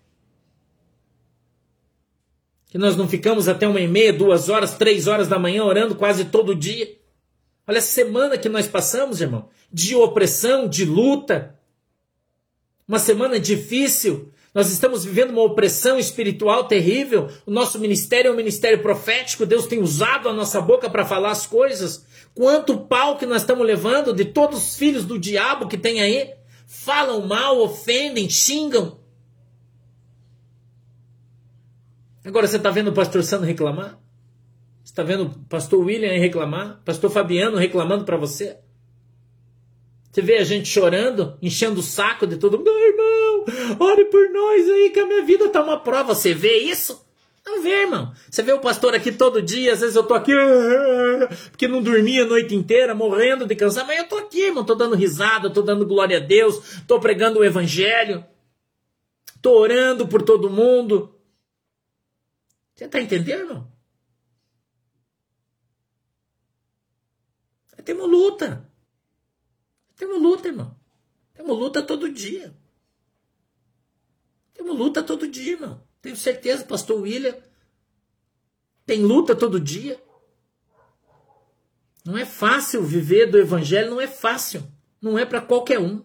Que 2.72 2.78
nós 2.78 2.96
não 2.96 3.06
ficamos 3.06 3.48
até 3.48 3.68
uma 3.68 3.82
e 3.82 3.86
meia, 3.86 4.14
duas 4.14 4.48
horas, 4.48 4.74
três 4.74 5.06
horas 5.06 5.28
da 5.28 5.38
manhã 5.38 5.62
orando 5.62 5.94
quase 5.94 6.24
todo 6.24 6.54
dia? 6.54 6.90
Olha 7.68 7.80
a 7.80 7.82
semana 7.82 8.38
que 8.38 8.48
nós 8.48 8.66
passamos, 8.66 9.20
irmão. 9.20 9.50
De 9.70 9.94
opressão, 9.94 10.66
de 10.66 10.86
luta. 10.86 11.54
Uma 12.88 12.98
semana 12.98 13.38
difícil. 13.38 14.32
Nós 14.54 14.72
estamos 14.72 15.04
vivendo 15.04 15.32
uma 15.32 15.42
opressão 15.42 15.98
espiritual 15.98 16.64
terrível. 16.64 17.28
O 17.44 17.50
nosso 17.50 17.78
ministério 17.78 18.30
é 18.30 18.32
um 18.32 18.36
ministério 18.36 18.80
profético. 18.80 19.44
Deus 19.44 19.66
tem 19.66 19.82
usado 19.82 20.26
a 20.26 20.32
nossa 20.32 20.58
boca 20.58 20.88
para 20.88 21.04
falar 21.04 21.30
as 21.30 21.46
coisas. 21.46 22.06
Quanto 22.34 22.86
pau 22.86 23.18
que 23.18 23.26
nós 23.26 23.42
estamos 23.42 23.66
levando 23.66 24.14
de 24.14 24.24
todos 24.24 24.66
os 24.66 24.76
filhos 24.76 25.04
do 25.04 25.18
diabo 25.18 25.68
que 25.68 25.76
tem 25.76 26.00
aí. 26.00 26.32
Falam 26.66 27.26
mal, 27.26 27.60
ofendem, 27.60 28.30
xingam. 28.30 29.01
Agora 32.24 32.46
você 32.46 32.56
está 32.56 32.70
vendo 32.70 32.88
o 32.88 32.94
pastor 32.94 33.22
Sandro 33.24 33.46
reclamar? 33.46 33.98
Você 34.82 34.92
está 34.92 35.02
vendo 35.02 35.24
o 35.24 35.30
pastor 35.46 35.80
William 35.80 36.18
reclamar? 36.18 36.80
Pastor 36.84 37.10
Fabiano 37.10 37.56
reclamando 37.56 38.04
para 38.04 38.16
você? 38.16 38.58
Você 40.10 40.20
vê 40.20 40.36
a 40.36 40.44
gente 40.44 40.68
chorando, 40.68 41.36
enchendo 41.40 41.80
o 41.80 41.82
saco 41.82 42.26
de 42.26 42.36
todo 42.36 42.58
mundo. 42.58 42.70
Oh, 42.70 42.78
irmão, 42.78 43.88
ore 43.88 44.04
por 44.04 44.28
nós 44.30 44.68
aí 44.68 44.90
que 44.90 45.00
a 45.00 45.06
minha 45.06 45.22
vida 45.24 45.48
tá 45.48 45.62
uma 45.62 45.80
prova. 45.80 46.14
Você 46.14 46.34
vê 46.34 46.58
isso? 46.58 47.04
Não 47.44 47.60
vê, 47.62 47.82
irmão. 47.82 48.12
Você 48.30 48.42
vê 48.42 48.52
o 48.52 48.60
pastor 48.60 48.94
aqui 48.94 49.10
todo 49.10 49.42
dia, 49.42 49.72
às 49.72 49.80
vezes 49.80 49.96
eu 49.96 50.04
tô 50.04 50.14
aqui, 50.14 50.32
porque 51.50 51.66
não 51.66 51.82
dormia 51.82 52.22
a 52.22 52.26
noite 52.26 52.54
inteira, 52.54 52.94
morrendo 52.94 53.46
de 53.46 53.56
cansar, 53.56 53.84
mas 53.84 53.98
eu 53.98 54.04
tô 54.04 54.16
aqui, 54.16 54.42
irmão, 54.42 54.64
tô 54.64 54.76
dando 54.76 54.94
risada, 54.94 55.50
tô 55.50 55.60
dando 55.60 55.84
glória 55.84 56.18
a 56.18 56.20
Deus, 56.20 56.80
tô 56.86 57.00
pregando 57.00 57.40
o 57.40 57.44
evangelho, 57.44 58.24
tô 59.40 59.58
orando 59.58 60.06
por 60.06 60.22
todo 60.22 60.48
mundo. 60.48 61.12
Você 62.82 62.88
tá 62.88 63.00
entendendo? 63.00 63.70
Temos 67.84 68.10
luta. 68.10 68.68
Temos 69.94 70.20
luta, 70.20 70.48
irmão. 70.48 70.76
Temos 71.32 71.56
luta 71.56 71.80
todo 71.80 72.10
dia. 72.10 72.52
Temos 74.52 74.76
luta 74.76 75.00
todo 75.00 75.28
dia, 75.28 75.52
irmão. 75.52 75.80
Tenho 76.00 76.16
certeza, 76.16 76.64
pastor 76.64 77.00
William. 77.00 77.36
Tem 78.84 79.00
luta 79.00 79.36
todo 79.36 79.60
dia. 79.60 80.02
Não 82.04 82.18
é 82.18 82.26
fácil 82.26 82.82
viver 82.82 83.30
do 83.30 83.38
evangelho, 83.38 83.92
não 83.92 84.00
é 84.00 84.08
fácil. 84.08 84.66
Não 85.00 85.16
é 85.16 85.24
para 85.24 85.40
qualquer 85.40 85.78
um. 85.78 86.04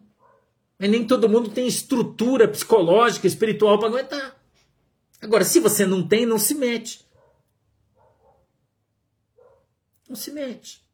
Mas 0.78 0.92
nem 0.92 1.08
todo 1.08 1.28
mundo 1.28 1.50
tem 1.50 1.66
estrutura 1.66 2.48
psicológica, 2.48 3.26
espiritual 3.26 3.80
para 3.80 3.88
aguentar. 3.88 4.37
Agora, 5.22 5.44
se 5.44 5.60
você 5.60 5.86
não 5.86 6.08
tem, 6.08 6.26
não 6.26 6.38
se 6.38 6.54
mete. 6.54 7.06
Não 10.08 10.16
se 10.16 10.32
mete. 10.32 10.86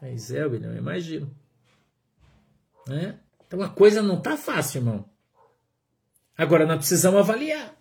Mas 0.00 0.30
é, 0.30 0.46
William, 0.46 0.70
eu 0.70 0.78
imagino. 0.78 1.34
Né? 2.86 3.18
Então 3.46 3.60
a 3.62 3.68
coisa 3.68 4.02
não 4.02 4.20
tá 4.20 4.36
fácil, 4.36 4.78
irmão. 4.78 5.04
Agora 6.36 6.64
nós 6.66 6.78
precisamos 6.78 7.18
avaliar. 7.18 7.76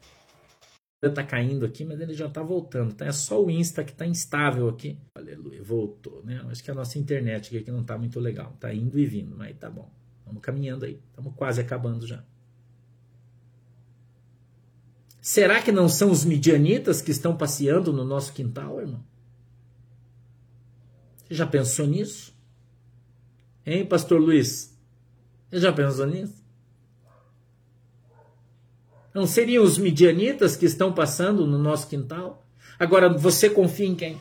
Ele 1.01 1.13
tá 1.13 1.24
caindo 1.24 1.63
aqui, 1.63 1.86
mas 1.86 1.99
ele 1.99 2.13
já 2.13 2.28
tá 2.28 2.41
voltando. 2.41 2.95
Tá? 2.95 3.05
É 3.05 3.11
só 3.11 3.43
o 3.43 3.51
Insta 3.51 3.84
que 3.84 3.93
tá 3.93 4.05
instável 4.05 4.68
aqui. 4.68 4.99
Aleluia, 5.13 5.61
voltou, 5.61 6.24
né? 6.24 6.43
Acho 6.49 6.63
que 6.63 6.72
a 6.72 6.74
nossa 6.74 6.97
internet 6.97 7.55
aqui 7.55 7.70
não 7.70 7.84
tá 7.84 7.97
muito 7.97 8.20
legal. 8.20 8.57
Tá 8.59 8.74
indo 8.74 8.97
e 8.97 9.05
vindo, 9.05 9.38
mas 9.38 9.55
tá 9.57 9.70
bom. 9.70 9.91
Vamos 10.28 10.41
caminhando 10.41 10.86
aí. 10.86 11.01
Estamos 11.09 11.34
quase 11.36 11.61
acabando 11.61 12.05
já. 12.05 12.23
Será 15.21 15.61
que 15.61 15.71
não 15.71 15.89
são 15.89 16.11
os 16.11 16.23
midianitas 16.23 17.01
que 17.01 17.11
estão 17.11 17.36
passeando 17.36 17.91
no 17.91 18.05
nosso 18.05 18.32
quintal, 18.32 18.80
irmão? 18.80 19.03
Você 21.17 21.36
já 21.36 21.45
pensou 21.45 21.88
nisso? 21.88 22.34
Hein, 23.65 23.86
pastor 23.86 24.21
Luiz? 24.21 24.78
Você 25.49 25.59
já 25.59 25.73
pensou 25.73 26.05
nisso? 26.07 26.45
Não 29.13 29.25
seriam 29.25 29.63
os 29.63 29.78
midianitas 29.78 30.55
que 30.55 30.65
estão 30.65 30.93
passando 30.93 31.45
no 31.45 31.57
nosso 31.57 31.88
quintal? 31.88 32.45
Agora, 32.80 33.09
você 33.09 33.49
confia 33.49 33.88
em 33.88 33.95
quem? 33.95 34.19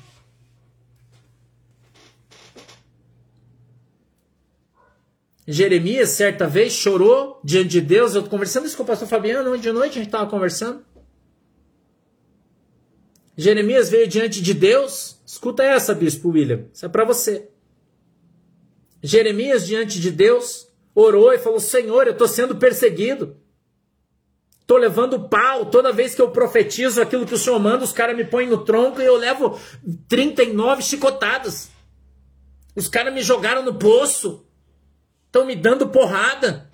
Jeremias, 5.46 6.10
certa 6.10 6.48
vez, 6.48 6.72
chorou 6.72 7.40
diante 7.44 7.68
de 7.68 7.80
Deus. 7.80 8.14
Eu 8.14 8.24
conversando 8.24 8.66
isso 8.66 8.76
com 8.76 8.82
o 8.82 8.86
pastor 8.86 9.06
Fabiano, 9.06 9.56
de 9.56 9.70
noite 9.70 9.92
a 9.92 9.94
gente 9.94 10.06
estava 10.06 10.28
conversando. 10.28 10.84
Jeremias 13.36 13.90
veio 13.90 14.08
diante 14.08 14.40
de 14.40 14.54
Deus. 14.54 15.20
Escuta 15.26 15.62
essa, 15.62 15.94
bispo 15.94 16.30
William. 16.30 16.66
Isso 16.72 16.86
é 16.86 16.88
para 16.88 17.04
você. 17.04 17.48
Jeremias 19.02 19.66
diante 19.66 20.00
de 20.00 20.10
Deus 20.10 20.68
orou 20.94 21.32
e 21.32 21.38
falou: 21.38 21.60
Senhor, 21.60 22.06
eu 22.06 22.12
estou 22.12 22.26
sendo 22.26 22.56
perseguido. 22.56 23.36
Estou 24.60 24.78
levando 24.78 25.28
pau. 25.28 25.66
Toda 25.66 25.92
vez 25.92 26.14
que 26.14 26.22
eu 26.22 26.30
profetizo 26.30 27.00
aquilo 27.00 27.26
que 27.26 27.34
o 27.34 27.38
Senhor 27.38 27.58
manda, 27.60 27.84
os 27.84 27.92
caras 27.92 28.16
me 28.16 28.24
põem 28.24 28.48
no 28.48 28.64
tronco 28.64 29.00
e 29.00 29.04
eu 29.04 29.16
levo 29.16 29.60
39 30.08 30.82
chicotadas. 30.82 31.70
Os 32.74 32.88
caras 32.88 33.14
me 33.14 33.22
jogaram 33.22 33.62
no 33.62 33.74
poço. 33.74 34.45
Estão 35.36 35.46
me 35.46 35.54
dando 35.54 35.90
porrada. 35.90 36.66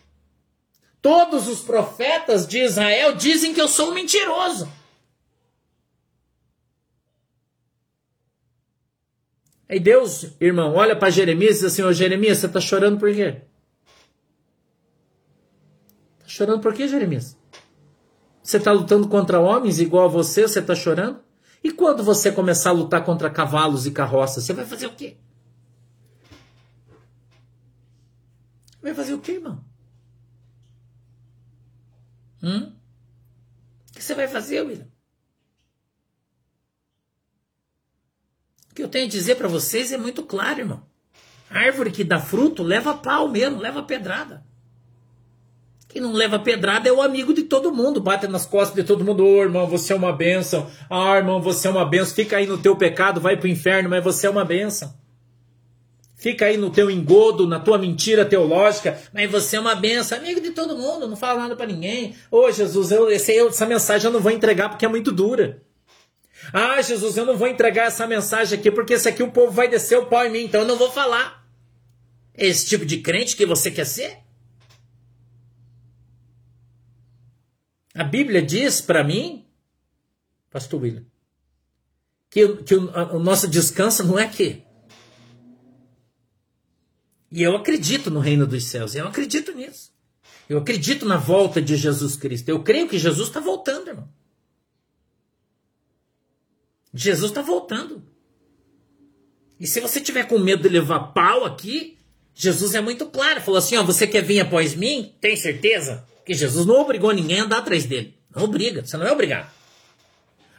Todos 1.01 1.49
os 1.49 1.63
profetas 1.63 2.47
de 2.47 2.61
Israel 2.61 3.13
dizem 3.17 3.53
que 3.53 3.61
eu 3.61 3.67
sou 3.67 3.91
um 3.91 3.95
mentiroso. 3.95 4.71
Aí 9.69 9.81
Deus, 9.81 10.29
irmão, 10.41 10.75
olha 10.75 10.95
para 10.95 11.11
Jeremias 11.11 11.57
e 11.57 11.61
diz 11.63 11.73
assim: 11.73 11.83
Ô 11.83 11.93
Jeremias, 11.93 12.39
você 12.39 12.47
está 12.47 12.61
chorando 12.61 13.01
por 13.01 13.13
quê? 13.13 13.43
Está 16.19 16.29
chorando 16.29 16.61
por 16.61 16.73
quê, 16.73 16.87
Jeremias? 16.87 17.37
Você 18.45 18.59
está 18.59 18.71
lutando 18.71 19.09
contra 19.09 19.41
homens 19.41 19.81
igual 19.81 20.05
a 20.05 20.09
você, 20.09 20.43
você 20.43 20.61
está 20.61 20.77
chorando? 20.77 21.19
E 21.65 21.73
quando 21.73 22.05
você 22.05 22.31
começar 22.31 22.71
a 22.71 22.75
lutar 22.75 23.05
contra 23.05 23.29
cavalos 23.29 23.89
e 23.89 23.91
carroças, 23.91 24.45
você 24.45 24.53
vai 24.53 24.65
fazer 24.65 24.87
o 24.87 24.95
quê? 24.95 25.17
Vai 28.83 28.95
fazer 28.95 29.15
o 29.15 29.21
quê, 29.21 29.33
irmão? 29.33 29.65
Hum? 32.43 32.73
O 33.89 33.93
que 33.93 34.03
você 34.03 34.15
vai 34.15 34.27
fazer, 34.27 34.63
William? 34.63 34.89
O 38.71 38.75
que 38.75 38.83
eu 38.83 38.89
tenho 38.89 39.07
a 39.07 39.11
dizer 39.11 39.37
para 39.37 39.49
vocês 39.49 39.93
é 39.93 39.99
muito 39.99 40.23
claro, 40.25 40.61
irmão. 40.61 40.83
árvore 41.49 41.91
que 41.91 42.03
dá 42.03 42.19
fruto 42.19 42.63
leva 42.63 42.95
pau 42.95 43.29
mesmo, 43.29 43.61
leva 43.61 43.83
pedrada. 43.83 44.45
Quem 45.89 46.01
não 46.01 46.13
leva 46.13 46.39
pedrada 46.39 46.89
é 46.89 46.93
o 46.93 47.03
amigo 47.03 47.35
de 47.35 47.43
todo 47.43 47.71
mundo, 47.71 48.01
bate 48.01 48.27
nas 48.27 48.47
costas 48.47 48.75
de 48.75 48.83
todo 48.83 49.05
mundo. 49.05 49.23
Ô 49.23 49.37
oh, 49.37 49.43
irmão, 49.43 49.67
você 49.67 49.93
é 49.93 49.97
uma 49.97 50.11
benção. 50.11 50.71
Ah, 50.89 51.19
irmão, 51.19 51.41
você 51.41 51.69
é 51.69 51.71
uma 51.71 51.85
benção. 51.85 52.15
Fica 52.15 52.39
aí 52.39 52.47
no 52.47 52.57
teu 52.57 52.75
pecado, 52.75 53.21
vai 53.21 53.37
pro 53.37 53.47
inferno, 53.47 53.91
mas 53.91 54.03
você 54.03 54.27
é 54.27 54.31
uma 54.31 54.45
benção. 54.45 55.02
Fica 56.23 56.47
aí 56.47 56.57
no 56.57 56.71
teu 56.71 56.89
engodo, 56.89 57.49
na 57.49 57.59
tua 57.59 57.77
mentira 57.77 58.25
teológica, 58.25 58.97
mas 59.13 59.29
você 59.29 59.57
é 59.57 59.61
uma 59.61 59.75
benção, 59.75 60.17
amigo 60.17 60.41
de 60.41 60.53
todo 60.53 60.79
mundo, 60.79 61.09
não 61.09 61.17
fala 61.17 61.41
nada 61.41 61.57
para 61.57 61.67
ninguém. 61.67 62.15
Ô 62.31 62.43
oh, 62.43 62.53
Jesus, 62.53 62.93
eu, 62.93 63.11
esse, 63.11 63.35
eu, 63.35 63.49
essa 63.49 63.67
mensagem 63.67 64.07
eu 64.07 64.13
não 64.13 64.21
vou 64.21 64.31
entregar 64.31 64.69
porque 64.69 64.85
é 64.85 64.89
muito 64.89 65.11
dura. 65.11 65.61
Ah, 66.53 66.81
Jesus, 66.81 67.17
eu 67.17 67.27
não 67.27 67.37
vou 67.37 67.49
entregar 67.49 67.89
essa 67.89 68.07
mensagem 68.07 68.57
aqui 68.57 68.71
porque 68.71 68.93
esse 68.93 69.09
aqui 69.09 69.21
o 69.21 69.33
povo 69.33 69.51
vai 69.51 69.67
descer 69.67 69.99
o 69.99 70.07
pau 70.07 70.25
em 70.25 70.31
mim, 70.31 70.45
então 70.45 70.61
eu 70.61 70.67
não 70.69 70.77
vou 70.77 70.93
falar. 70.93 71.45
Esse 72.37 72.67
tipo 72.67 72.87
de 72.87 72.99
crente 72.99 73.35
que 73.35 73.45
você 73.45 73.69
quer 73.69 73.85
ser? 73.85 74.19
A 77.97 78.05
Bíblia 78.05 78.41
diz 78.41 78.81
para 78.81 79.03
mim, 79.03 79.45
Pastor 80.53 80.83
William, 80.83 81.05
que, 82.31 82.47
que 82.59 82.77
o, 82.77 83.17
o 83.17 83.19
nosso 83.19 83.49
descanso 83.49 84.07
não 84.07 84.21
é 84.21 84.23
aqui. 84.23 84.62
E 87.33 87.43
eu 87.43 87.57
acredito 87.57 88.11
no 88.11 88.21
reino 88.21 88.47
dos 88.47 88.65
céus, 88.65 88.95
eu 88.95 89.09
acredito 89.09 89.53
nisso. 89.53 89.91
Eu 90.49 90.59
acredito 90.59 91.07
na 91.07 91.17
volta 91.17 91.63
de 91.63 91.77
Jesus 91.77 92.15
Cristo. 92.15 92.51
Eu 92.51 92.63
creio 92.63 92.87
que 92.87 92.99
Jesus 92.99 93.29
está 93.29 93.41
voltando, 93.41 93.89
irmão. 93.89 94.09
Jesus 96.93 97.31
está 97.31 97.41
voltando. 97.41 98.03
E 99.59 99.67
se 99.67 99.81
você 99.81 99.99
tiver 99.99 100.25
com 100.29 100.39
medo 100.39 100.63
de 100.63 100.69
levar 100.69 101.15
pau 101.15 101.47
aqui, 101.47 101.97
Jesus 102.35 102.75
é 102.75 102.83
muito 102.83 103.07
claro, 103.07 103.41
falou 103.41 103.59
assim: 103.59 103.77
ó, 103.77 103.83
você 103.83 104.07
quer 104.07 104.23
vir 104.23 104.41
após 104.41 104.75
mim? 104.75 105.15
Tem 105.19 105.35
certeza? 105.35 106.07
Que 106.27 106.35
Jesus 106.35 106.67
não 106.67 106.81
obrigou 106.81 107.13
ninguém 107.13 107.41
a 107.41 107.45
andar 107.45 107.59
atrás 107.59 107.87
dele. 107.87 108.15
Não 108.35 108.45
obriga, 108.45 108.85
você 108.85 108.97
não 108.99 109.07
é 109.07 109.13
obrigado. 109.13 109.51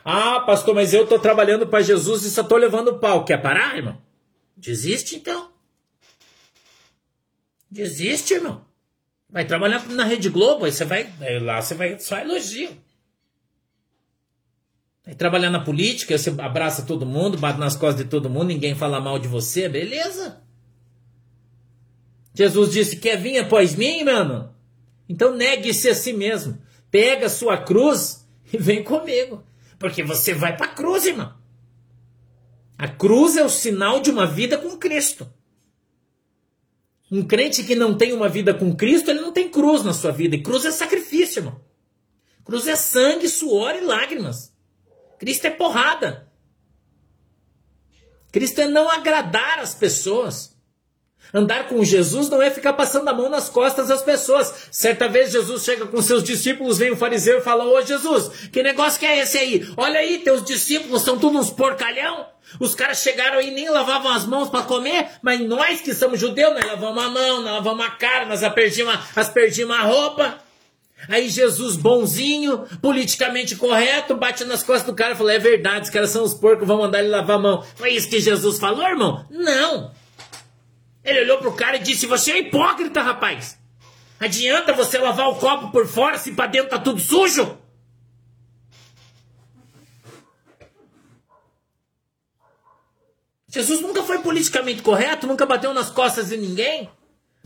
Ah, 0.04 0.40
pastor, 0.42 0.74
mas 0.74 0.92
eu 0.92 1.04
estou 1.04 1.20
trabalhando 1.20 1.68
para 1.68 1.84
Jesus 1.84 2.24
e 2.24 2.32
só 2.32 2.42
estou 2.42 2.58
levando 2.58 2.98
pau. 2.98 3.24
Quer 3.24 3.38
parar, 3.38 3.78
irmão? 3.78 4.02
Desiste 4.58 5.16
então. 5.16 5.53
Desiste, 7.74 8.36
irmão. 8.36 8.64
Vai 9.28 9.46
trabalhar 9.46 9.90
na 9.90 10.06
Rede 10.06 10.30
Globo, 10.30 10.64
aí 10.64 10.72
você 10.72 10.86
vai. 10.86 11.12
Aí 11.20 11.40
lá 11.40 11.60
você 11.60 11.74
vai 11.74 11.98
só 11.98 12.20
elogio. 12.20 12.70
Vai 15.04 15.16
trabalhar 15.16 15.50
na 15.50 15.60
política, 15.60 16.16
você 16.16 16.30
abraça 16.30 16.84
todo 16.84 17.04
mundo, 17.04 17.36
bate 17.36 17.60
nas 17.60 17.76
costas 17.76 18.04
de 18.04 18.12
todo 18.12 18.30
mundo, 18.30 18.50
ninguém 18.50 18.76
fala 18.76 19.02
mal 19.02 19.18
de 19.18 19.28
você, 19.28 19.68
beleza? 19.68 20.44
Jesus 22.32 22.72
disse: 22.72 22.98
Quer 22.98 23.18
vir 23.18 23.40
após 23.40 23.76
mim, 23.76 24.04
mano? 24.04 24.54
Então 25.10 25.36
negue-se 25.36 25.90
a 25.90 25.96
si 25.96 26.14
mesmo. 26.14 26.62
Pega 26.92 27.26
a 27.26 27.30
sua 27.30 27.58
cruz 27.58 28.30
e 28.54 28.58
vem 28.58 28.84
comigo. 28.84 29.44
Porque 29.80 30.04
você 30.04 30.32
vai 30.36 30.56
para 30.56 30.68
a 30.68 30.76
cruz, 30.76 31.08
irmão. 31.08 31.34
A 32.78 32.88
cruz 32.88 33.36
é 33.36 33.44
o 33.44 33.50
sinal 33.50 34.00
de 34.00 34.12
uma 34.12 34.28
vida 34.28 34.60
com 34.60 34.78
Cristo. 34.78 35.28
Um 37.14 37.24
crente 37.24 37.64
que 37.64 37.76
não 37.76 37.96
tem 37.96 38.12
uma 38.12 38.28
vida 38.28 38.56
com 38.56 38.76
Cristo, 38.76 39.12
ele 39.12 39.22
não 39.22 39.32
tem 39.32 39.48
cruz 39.48 39.84
na 39.84 39.94
sua 39.94 40.12
vida. 40.12 40.36
E 40.36 40.42
cruz 40.42 40.66
é 40.66 40.72
sacrifício, 40.72 41.42
irmão. 41.42 41.62
Cruz 42.44 42.66
é 42.66 42.76
sangue, 42.76 43.30
suor 43.30 43.76
e 43.76 43.82
lágrimas. 43.82 44.52
Cristo 45.20 45.46
é 45.46 45.52
porrada. 45.52 46.28
Cristo 48.32 48.62
é 48.62 48.68
não 48.68 48.90
agradar 48.90 49.60
as 49.60 49.76
pessoas. 49.76 50.53
Andar 51.34 51.68
com 51.68 51.84
Jesus 51.84 52.30
não 52.30 52.40
é 52.42 52.52
ficar 52.52 52.74
passando 52.74 53.08
a 53.08 53.14
mão 53.14 53.28
nas 53.28 53.50
costas 53.50 53.88
das 53.88 54.04
pessoas. 54.04 54.68
Certa 54.70 55.08
vez 55.08 55.32
Jesus 55.32 55.64
chega 55.64 55.88
com 55.88 56.00
seus 56.00 56.24
discípulos, 56.24 56.78
vem 56.78 56.92
o 56.92 56.96
fariseu 56.96 57.40
e 57.40 57.42
fala: 57.42 57.66
Ô 57.66 57.82
Jesus, 57.82 58.50
que 58.52 58.62
negócio 58.62 59.00
que 59.00 59.06
é 59.08 59.20
esse 59.20 59.40
aí? 59.40 59.68
Olha 59.76 60.00
aí, 60.00 60.20
teus 60.20 60.44
discípulos 60.44 61.02
são 61.02 61.18
todos 61.18 61.40
uns 61.40 61.50
porcalhão. 61.50 62.28
Os 62.60 62.76
caras 62.76 63.02
chegaram 63.02 63.40
aí 63.40 63.48
e 63.48 63.52
nem 63.52 63.68
lavavam 63.68 64.12
as 64.12 64.28
mãos 64.28 64.48
para 64.48 64.62
comer, 64.62 65.08
mas 65.24 65.40
nós 65.40 65.82
que 65.82 65.92
somos 65.96 66.20
judeus, 66.20 66.54
nós 66.54 66.66
lavamos 66.68 67.04
a 67.04 67.10
mão, 67.10 67.42
nós 67.42 67.54
lavamos 67.54 67.84
a 67.84 67.90
cara, 67.90 68.28
nós 68.28 68.44
aspergimos, 68.44 68.96
aspergimos 69.16 69.76
a 69.76 69.82
roupa. 69.82 70.38
Aí 71.10 71.30
Jesus, 71.30 71.76
bonzinho, 71.76 72.60
politicamente 72.80 73.56
correto, 73.56 74.16
bate 74.16 74.46
nas 74.46 74.62
costas 74.62 74.86
do 74.86 74.94
cara 74.94 75.14
e 75.14 75.18
fala: 75.18 75.34
É 75.34 75.40
verdade, 75.40 75.86
os 75.86 75.90
caras 75.90 76.12
são 76.12 76.24
os 76.24 76.36
porcos, 76.36 76.68
vão 76.68 76.78
mandar 76.78 77.00
ele 77.00 77.10
lavar 77.10 77.38
a 77.38 77.42
mão. 77.42 77.66
Foi 77.76 77.90
isso 77.90 78.08
que 78.08 78.20
Jesus 78.20 78.60
falou, 78.60 78.88
irmão? 78.88 79.26
Não. 79.32 79.92
Ele 81.04 81.22
olhou 81.22 81.38
pro 81.40 81.54
cara 81.54 81.78
e 81.78 81.80
disse: 81.80 82.06
Você 82.06 82.32
é 82.32 82.40
hipócrita, 82.40 83.02
rapaz. 83.02 83.60
Adianta 84.20 84.74
você 84.74 84.98
lavar 84.98 85.28
o 85.30 85.36
copo 85.36 85.72
por 85.72 85.86
fora 85.86 86.18
se 86.18 86.32
para 86.32 86.48
dentro 86.48 86.70
tá 86.70 86.80
tudo 86.80 87.00
sujo? 87.00 87.58
Jesus 93.50 93.82
nunca 93.82 94.02
foi 94.02 94.20
politicamente 94.20 94.82
correto, 94.82 95.28
nunca 95.28 95.46
bateu 95.46 95.74
nas 95.76 95.92
costas 95.92 96.30
de 96.30 96.38
ninguém, 96.38 96.90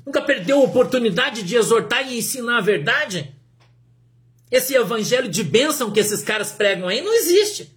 nunca 0.05 0.21
perdeu 0.21 0.61
a 0.61 0.63
oportunidade 0.63 1.43
de 1.43 1.57
exortar 1.57 2.07
e 2.07 2.17
ensinar 2.17 2.59
a 2.59 2.61
verdade. 2.61 3.35
Esse 4.49 4.73
evangelho 4.73 5.27
de 5.27 5.43
bênção 5.43 5.91
que 5.91 5.99
esses 5.99 6.21
caras 6.23 6.51
pregam 6.51 6.87
aí 6.87 7.01
não 7.01 7.13
existe. 7.13 7.75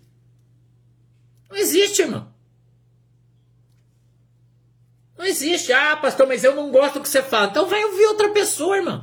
Não 1.49 1.57
existe, 1.57 2.03
irmão. 2.03 2.30
Não 5.21 5.27
existe. 5.27 5.71
Ah, 5.71 5.99
pastor, 5.99 6.27
mas 6.27 6.43
eu 6.43 6.57
não 6.57 6.71
gosto 6.71 6.95
do 6.95 7.03
que 7.03 7.09
você 7.11 7.23
fala. 7.23 7.49
Então 7.49 7.67
vai 7.67 7.85
ouvir 7.85 8.07
outra 8.07 8.31
pessoa, 8.31 8.79
irmão. 8.79 9.03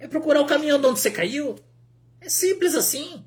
É 0.00 0.08
procurar 0.08 0.40
o 0.40 0.46
caminho 0.46 0.78
de 0.78 0.86
onde 0.86 1.00
você 1.00 1.10
caiu. 1.10 1.54
É 2.18 2.30
simples 2.30 2.74
assim. 2.74 3.22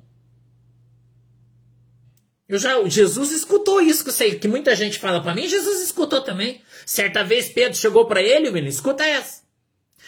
Eu 2.48 2.58
já, 2.58 2.82
Jesus 2.88 3.30
escutou 3.30 3.80
isso 3.80 4.04
que, 4.04 4.10
sei, 4.10 4.36
que 4.36 4.48
muita 4.48 4.74
gente 4.74 4.98
fala 4.98 5.22
para 5.22 5.32
mim. 5.32 5.46
Jesus 5.46 5.80
escutou 5.80 6.20
também. 6.22 6.60
Certa 6.84 7.22
vez 7.22 7.48
Pedro 7.48 7.78
chegou 7.78 8.04
para 8.04 8.20
ele, 8.20 8.48
ele 8.48 8.68
escuta 8.68 9.06
essa. 9.06 9.45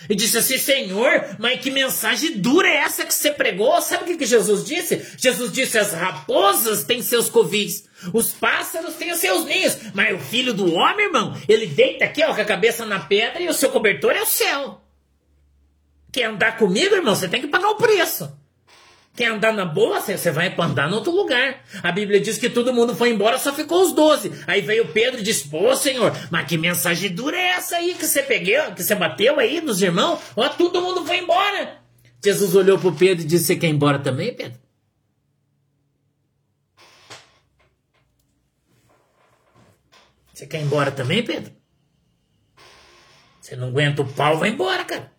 E 0.09 0.15
disse 0.15 0.39
assim: 0.39 0.59
Senhor, 0.59 1.37
mas 1.39 1.61
que 1.61 1.71
mensagem 1.71 2.39
dura 2.39 2.69
é 2.69 2.77
essa 2.77 3.05
que 3.05 3.15
você 3.15 3.31
pregou? 3.31 3.81
Sabe 3.81 4.05
o 4.05 4.07
que, 4.07 4.17
que 4.19 4.27
Jesus 4.27 4.65
disse? 4.65 5.03
Jesus 5.17 5.53
disse: 5.53 5.79
As 5.79 5.93
raposas 5.93 6.85
têm 6.85 7.03
seus 7.03 7.29
covis, 7.29 7.85
os 8.13 8.33
pássaros 8.33 8.95
têm 8.95 9.13
os 9.13 9.19
seus 9.19 9.45
ninhos, 9.45 9.77
mas 9.95 10.15
o 10.15 10.21
filho 10.21 10.53
do 10.53 10.73
homem, 10.75 11.07
irmão, 11.07 11.35
ele 11.49 11.67
deita 11.67 12.05
aqui 12.05 12.23
ó, 12.23 12.35
com 12.35 12.41
a 12.41 12.45
cabeça 12.45 12.85
na 12.85 13.01
pedra 13.01 13.43
e 13.43 13.49
o 13.49 13.55
seu 13.55 13.71
cobertor 13.71 14.13
é 14.13 14.23
o 14.23 14.27
céu. 14.27 14.83
Quer 16.13 16.25
andar 16.25 16.57
comigo, 16.57 16.95
irmão? 16.95 17.15
Você 17.15 17.29
tem 17.29 17.41
que 17.41 17.49
pagar 17.49 17.69
o 17.69 17.77
preço. 17.77 18.33
Quer 19.19 19.33
andar 19.33 19.53
na 19.53 19.65
boa? 19.65 20.01
Você 20.01 20.31
vai 20.31 20.55
andar 20.57 20.89
em 20.89 20.95
outro 20.95 21.11
lugar. 21.11 21.65
A 21.83 21.91
Bíblia 21.91 22.21
diz 22.21 22.39
que 22.39 22.49
todo 22.49 22.73
mundo 22.73 22.95
foi 22.95 23.11
embora, 23.11 23.37
só 23.37 23.53
ficou 23.53 23.83
os 23.83 23.93
doze. 23.93 24.31
Aí 24.47 24.61
veio 24.61 24.93
Pedro 24.93 25.19
e 25.19 25.25
disse: 25.25 25.49
Pô, 25.49 25.75
Senhor, 25.75 26.13
mas 26.31 26.47
que 26.47 26.57
mensagem 26.57 27.13
dura 27.13 27.37
é 27.37 27.49
essa 27.49 27.79
aí 27.79 27.97
que 27.97 28.07
você 28.07 28.23
pegou, 28.23 28.73
que 28.77 28.85
você 28.85 28.95
bateu 28.95 29.41
aí 29.41 29.61
nos 29.61 29.83
irmãos? 29.83 30.21
Ó, 30.37 30.49
todo 30.51 30.81
mundo 30.81 31.05
foi 31.05 31.19
embora. 31.19 31.81
Jesus 32.25 32.55
olhou 32.55 32.79
para 32.79 32.93
Pedro 32.93 33.25
e 33.25 33.27
disse: 33.27 33.47
Você 33.47 33.57
quer 33.57 33.67
ir 33.67 33.71
embora 33.71 33.99
também, 33.99 34.33
Pedro? 34.33 34.57
Você 40.33 40.47
quer 40.47 40.61
ir 40.61 40.65
embora 40.65 40.93
também, 40.93 41.25
Pedro? 41.25 41.53
Você 43.41 43.57
não 43.57 43.67
aguenta 43.67 44.01
o 44.01 44.13
pau, 44.13 44.39
vai 44.39 44.51
embora, 44.51 44.85
cara. 44.85 45.11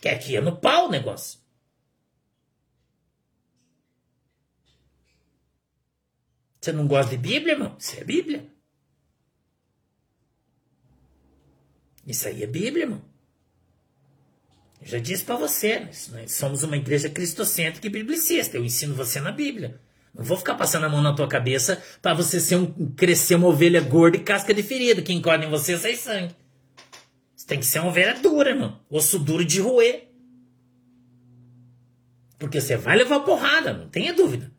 Que 0.00 0.08
aqui 0.08 0.34
é 0.34 0.40
no 0.40 0.56
pau 0.56 0.86
o 0.86 0.90
negócio. 0.90 1.43
Você 6.64 6.72
não 6.72 6.86
gosta 6.86 7.10
de 7.10 7.18
Bíblia, 7.18 7.52
irmão? 7.52 7.76
Isso 7.78 7.94
é 8.00 8.04
Bíblia. 8.04 8.46
Isso 12.06 12.26
aí 12.26 12.42
é 12.42 12.46
Bíblia, 12.46 12.84
irmão. 12.84 13.02
Eu 14.80 14.86
já 14.88 14.98
disse 14.98 15.24
para 15.24 15.36
você, 15.36 15.90
nós 16.10 16.32
somos 16.32 16.62
uma 16.62 16.78
igreja 16.78 17.10
cristocêntrica 17.10 17.86
e 17.86 17.90
biblicista. 17.90 18.56
Eu 18.56 18.64
ensino 18.64 18.94
você 18.94 19.20
na 19.20 19.30
Bíblia. 19.30 19.78
Não 20.14 20.24
vou 20.24 20.38
ficar 20.38 20.54
passando 20.54 20.86
a 20.86 20.88
mão 20.88 21.02
na 21.02 21.14
tua 21.14 21.28
cabeça 21.28 21.82
para 22.00 22.14
você 22.14 22.40
ser 22.40 22.56
um, 22.56 22.94
crescer 22.94 23.34
uma 23.34 23.48
ovelha 23.48 23.82
gorda 23.82 24.16
e 24.16 24.20
casca 24.20 24.54
de 24.54 24.62
ferida. 24.62 25.02
Quem 25.02 25.18
encosta 25.18 25.44
em 25.44 25.50
você 25.50 25.76
sai 25.76 25.96
sangue. 25.96 26.34
Você 27.36 27.46
tem 27.46 27.58
que 27.58 27.66
ser 27.66 27.80
uma 27.80 27.90
ovelha 27.90 28.18
dura, 28.20 28.48
irmão. 28.48 28.80
Osso 28.88 29.18
duro 29.18 29.44
de 29.44 29.60
roer. 29.60 30.08
Porque 32.38 32.58
você 32.58 32.74
vai 32.74 32.96
levar 32.96 33.20
porrada, 33.20 33.74
não 33.74 33.90
tenha 33.90 34.14
dúvida. 34.14 34.53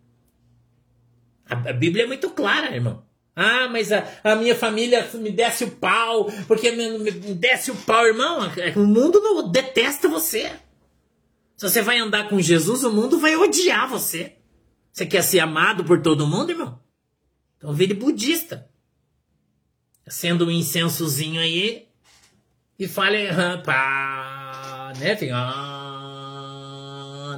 A, 1.49 1.73
Bíblia 1.73 2.03
é 2.03 2.07
muito 2.07 2.29
clara, 2.29 2.73
irmão. 2.73 3.03
Ah, 3.35 3.67
mas 3.69 3.91
a, 3.91 4.07
a 4.23 4.35
minha 4.35 4.55
família 4.55 5.07
me 5.15 5.29
desce 5.29 5.65
o 5.65 5.71
pau, 5.71 6.25
porque 6.47 6.71
me, 6.71 6.97
me 6.97 7.11
desce 7.11 7.69
o 7.69 7.75
pau, 7.75 8.05
irmão. 8.05 8.39
O 8.75 8.85
mundo 8.85 9.19
não 9.19 9.51
detesta 9.51 10.07
você. 10.07 10.51
Se 11.57 11.69
você 11.69 11.81
vai 11.81 11.99
andar 11.99 12.29
com 12.29 12.39
Jesus, 12.39 12.83
o 12.83 12.91
mundo 12.91 13.19
vai 13.19 13.35
odiar 13.35 13.89
você. 13.89 14.35
Você 14.91 15.05
quer 15.05 15.21
ser 15.21 15.39
amado 15.39 15.83
por 15.83 16.01
todo 16.01 16.27
mundo, 16.27 16.51
irmão? 16.51 16.79
Então 17.57 17.73
vire 17.73 17.93
budista. 17.93 18.69
Acenda 20.05 20.45
um 20.45 20.51
incensozinho 20.51 21.41
aí 21.41 21.87
e 22.77 22.87
fale, 22.87 23.27
ah, 23.27 23.61
pá, 23.65 24.93
né, 24.99 25.15
filho? 25.15 25.35
Ah, 25.35 25.74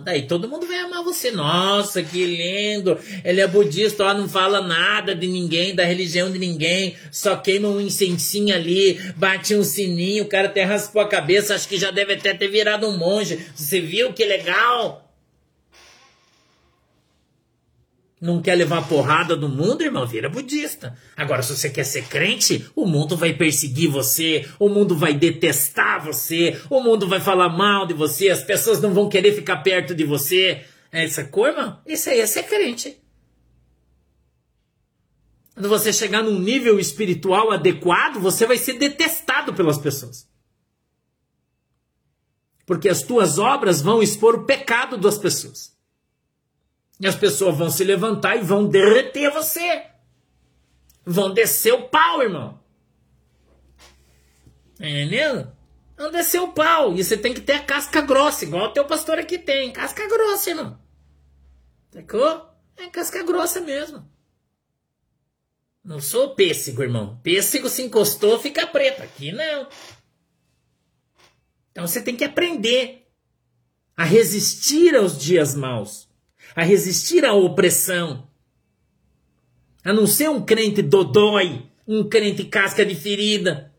Daí 0.01 0.23
todo 0.23 0.47
mundo 0.47 0.67
vai 0.67 0.79
amar 0.79 1.03
você. 1.03 1.31
Nossa, 1.31 2.03
que 2.03 2.25
lindo. 2.25 2.97
Ele 3.23 3.41
é 3.41 3.47
budista, 3.47 4.03
ó, 4.03 4.13
não 4.13 4.27
fala 4.27 4.61
nada 4.61 5.15
de 5.15 5.27
ninguém, 5.27 5.75
da 5.75 5.83
religião 5.83 6.31
de 6.31 6.39
ninguém. 6.39 6.95
Só 7.11 7.35
queima 7.35 7.67
um 7.67 7.81
incensinho 7.81 8.53
ali, 8.53 8.99
bate 9.15 9.55
um 9.55 9.63
sininho, 9.63 10.23
o 10.23 10.27
cara 10.27 10.47
até 10.47 10.63
raspou 10.63 11.01
a 11.01 11.07
cabeça, 11.07 11.55
acho 11.55 11.67
que 11.67 11.77
já 11.77 11.91
deve 11.91 12.13
até 12.13 12.33
ter 12.33 12.47
virado 12.47 12.87
um 12.87 12.97
monge. 12.97 13.39
Você 13.55 13.79
viu 13.79 14.13
que 14.13 14.25
legal? 14.25 15.06
Não 18.19 18.41
quer 18.41 18.55
levar 18.55 18.87
porrada 18.87 19.35
do 19.35 19.47
mundo, 19.47 19.83
irmão? 19.83 20.05
Vira 20.07 20.27
budista. 20.27 20.97
Agora, 21.15 21.43
se 21.43 21.55
você 21.55 21.69
quer 21.69 21.83
ser 21.83 22.07
crente, 22.07 22.67
o 22.75 22.87
mundo 22.87 23.15
vai 23.15 23.33
perseguir 23.33 23.89
você, 23.89 24.47
o 24.59 24.67
mundo 24.67 24.97
vai 24.97 25.13
detestar 25.13 26.03
você, 26.03 26.59
o 26.67 26.81
mundo 26.81 27.07
vai 27.07 27.19
falar 27.19 27.49
mal 27.49 27.85
de 27.85 27.93
você, 27.93 28.29
as 28.29 28.43
pessoas 28.43 28.81
não 28.81 28.91
vão 28.91 29.07
querer 29.07 29.33
ficar 29.33 29.57
perto 29.57 29.93
de 29.93 30.03
você. 30.03 30.65
É 30.91 31.03
essa 31.03 31.23
cor, 31.25 31.49
irmão? 31.49 31.79
Isso 31.85 32.09
aí 32.09 32.19
é 32.19 32.25
ser 32.25 32.43
crente. 32.43 32.99
Quando 35.53 35.69
você 35.69 35.93
chegar 35.93 36.23
num 36.23 36.39
nível 36.39 36.79
espiritual 36.79 37.51
adequado, 37.51 38.19
você 38.19 38.47
vai 38.47 38.57
ser 38.57 38.73
detestado 38.73 39.53
pelas 39.53 39.77
pessoas. 39.77 40.27
Porque 42.65 42.89
as 42.89 43.03
tuas 43.03 43.37
obras 43.37 43.79
vão 43.79 44.01
expor 44.01 44.35
o 44.35 44.45
pecado 44.45 44.97
das 44.97 45.19
pessoas. 45.19 45.76
E 46.99 47.07
as 47.07 47.15
pessoas 47.15 47.57
vão 47.57 47.69
se 47.69 47.83
levantar 47.83 48.35
e 48.37 48.41
vão 48.41 48.67
derreter 48.67 49.31
você. 49.31 49.85
Vão 51.05 51.33
descer 51.33 51.73
o 51.73 51.87
pau, 51.87 52.21
irmão. 52.21 52.59
Entendeu? 54.79 55.47
Não 55.97 56.11
descer 56.11 56.41
o 56.41 56.53
pau. 56.53 56.93
E 56.95 57.03
você 57.03 57.17
tem 57.17 57.33
que 57.33 57.41
ter 57.41 57.53
a 57.53 57.63
casca 57.63 58.01
grossa, 58.01 58.45
igual 58.45 58.65
o 58.65 58.73
teu 58.73 58.85
pastor 58.85 59.17
aqui 59.17 59.37
tem. 59.37 59.71
Casca 59.71 60.07
grossa, 60.07 60.49
irmão. 60.49 60.79
Sacou? 61.91 62.49
É 62.75 62.87
casca 62.87 63.23
grossa 63.23 63.59
mesmo. 63.61 64.07
Não 65.83 65.99
sou 66.01 66.35
pêssego, 66.35 66.83
irmão. 66.83 67.19
Pêssego 67.23 67.69
se 67.69 67.81
encostou, 67.81 68.37
fica 68.39 68.67
preto. 68.67 69.01
Aqui 69.01 69.31
não. 69.31 69.67
Então 71.71 71.87
você 71.87 72.01
tem 72.01 72.15
que 72.15 72.23
aprender 72.23 73.07
a 73.95 74.03
resistir 74.03 74.95
aos 74.95 75.17
dias 75.17 75.55
maus, 75.55 76.06
a 76.57 76.63
resistir 76.63 77.23
à 77.23 77.33
opressão, 77.33 78.27
a 79.85 79.93
não 79.93 80.07
ser 80.07 80.27
um 80.27 80.43
crente 80.43 80.81
dodói, 80.81 81.67
um 81.87 82.09
crente 82.09 82.43
casca 82.45 82.83
de 82.83 82.95
ferida, 82.95 83.71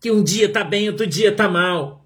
que 0.00 0.10
um 0.10 0.20
dia 0.20 0.52
tá 0.52 0.64
bem, 0.64 0.88
outro 0.88 1.06
dia 1.06 1.30
tá 1.30 1.48
mal. 1.48 2.04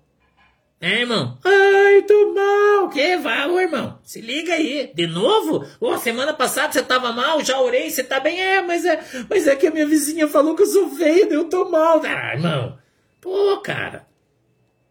É, 0.78 1.00
irmão? 1.00 1.38
Ai, 1.42 2.02
tô 2.02 2.34
mal. 2.34 2.90
Que 2.90 3.16
vai, 3.16 3.48
ô, 3.48 3.58
irmão? 3.58 3.98
Se 4.04 4.20
liga 4.20 4.52
aí. 4.52 4.92
De 4.94 5.06
novo? 5.06 5.66
Oh, 5.80 5.96
semana 5.96 6.34
passada 6.34 6.74
você 6.74 6.82
tava 6.82 7.10
mal, 7.10 7.42
já 7.42 7.58
orei, 7.58 7.88
você 7.88 8.04
tá 8.04 8.20
bem? 8.20 8.38
É, 8.38 8.60
mas 8.60 8.84
é, 8.84 9.02
mas 9.30 9.46
é 9.46 9.56
que 9.56 9.66
a 9.66 9.70
minha 9.70 9.86
vizinha 9.86 10.28
falou 10.28 10.54
que 10.54 10.62
eu 10.62 10.66
sou 10.66 10.90
feio, 10.90 11.32
eu 11.32 11.48
tô 11.48 11.70
mal. 11.70 12.02
Ah, 12.04 12.34
irmão. 12.34 12.78
Pô, 13.18 13.56
cara. 13.62 14.06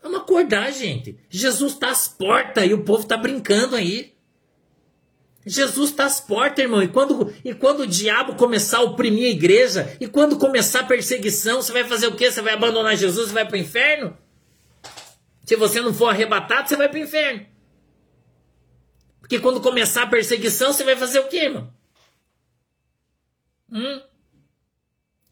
Vamos 0.01 0.17
acordar, 0.17 0.73
gente. 0.73 1.15
Jesus 1.29 1.75
tá 1.75 1.91
às 1.91 2.07
portas 2.07 2.67
e 2.67 2.73
o 2.73 2.83
povo 2.83 3.05
tá 3.05 3.15
brincando 3.15 3.75
aí. 3.75 4.16
Jesus 5.47 5.91
está 5.91 6.05
às 6.05 6.19
portas, 6.19 6.63
irmão. 6.63 6.83
E 6.83 6.87
quando, 6.87 7.33
e 7.43 7.53
quando 7.53 7.81
o 7.81 7.87
diabo 7.87 8.35
começar 8.35 8.79
a 8.79 8.83
oprimir 8.83 9.27
a 9.27 9.31
igreja, 9.31 9.97
e 9.99 10.07
quando 10.07 10.37
começar 10.37 10.81
a 10.81 10.85
perseguição, 10.85 11.61
você 11.61 11.71
vai 11.71 11.85
fazer 11.85 12.07
o 12.07 12.15
quê? 12.15 12.29
Você 12.29 12.41
vai 12.41 12.53
abandonar 12.53 12.95
Jesus 12.97 13.29
e 13.29 13.33
vai 13.33 13.45
para 13.45 13.55
o 13.55 13.59
inferno? 13.59 14.17
Se 15.43 15.55
você 15.55 15.79
não 15.79 15.93
for 15.93 16.09
arrebatado, 16.09 16.67
você 16.67 16.75
vai 16.75 16.89
para 16.89 16.99
o 16.99 17.03
inferno. 17.03 17.45
Porque 19.19 19.39
quando 19.39 19.61
começar 19.61 20.03
a 20.03 20.07
perseguição, 20.07 20.73
você 20.73 20.83
vai 20.83 20.95
fazer 20.95 21.19
o 21.19 21.27
quê, 21.27 21.45
irmão? 21.45 21.73
Hum? 23.71 24.01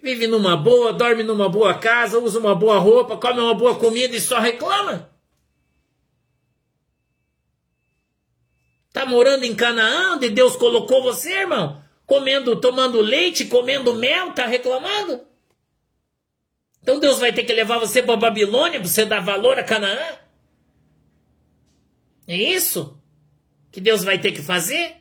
Vive 0.01 0.27
numa 0.27 0.55
boa, 0.55 0.93
dorme 0.93 1.23
numa 1.23 1.49
boa 1.49 1.73
casa, 1.73 2.19
usa 2.19 2.39
uma 2.39 2.55
boa 2.55 2.77
roupa, 2.77 3.17
come 3.17 3.39
uma 3.39 3.55
boa 3.55 3.75
comida 3.75 4.15
e 4.15 4.21
só 4.21 4.39
reclama? 4.39 5.14
Tá 8.95 9.05
morando 9.05 9.43
em 9.43 9.53
Canaã, 9.53 10.13
onde 10.13 10.29
Deus 10.29 10.55
colocou 10.55 11.03
você, 11.03 11.41
irmão? 11.41 11.83
Comendo, 12.05 12.61
tomando 12.61 13.01
leite, 13.01 13.43
comendo 13.43 13.93
mel, 13.93 14.31
tá 14.31 14.45
reclamando? 14.45 15.19
Então 16.81 16.97
Deus 16.97 17.19
vai 17.19 17.33
ter 17.33 17.43
que 17.43 17.51
levar 17.51 17.77
você 17.77 18.01
para 18.01 18.15
Babilônia 18.15 18.79
para 18.79 18.87
você 18.87 19.03
dar 19.03 19.19
valor 19.19 19.59
a 19.59 19.65
Canaã? 19.65 19.99
É 22.25 22.37
isso 22.37 22.97
que 23.69 23.81
Deus 23.81 24.01
vai 24.01 24.17
ter 24.17 24.31
que 24.31 24.41
fazer? 24.41 24.95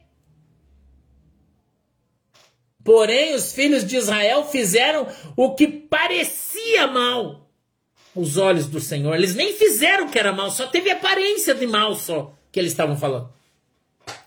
Porém, 2.82 3.36
os 3.36 3.52
filhos 3.52 3.86
de 3.86 3.96
Israel 3.96 4.44
fizeram 4.44 5.06
o 5.36 5.54
que 5.54 5.68
parecia 5.68 6.88
mal 6.88 7.48
os 8.12 8.38
olhos 8.38 8.66
do 8.66 8.80
Senhor. 8.80 9.14
Eles 9.14 9.36
nem 9.36 9.54
fizeram 9.54 10.06
o 10.06 10.10
que 10.10 10.18
era 10.18 10.32
mal, 10.32 10.50
só 10.50 10.66
teve 10.66 10.90
aparência 10.90 11.54
de 11.54 11.68
mal 11.68 11.94
só 11.94 12.36
que 12.50 12.58
eles 12.58 12.72
estavam 12.72 12.96
falando. 12.96 13.33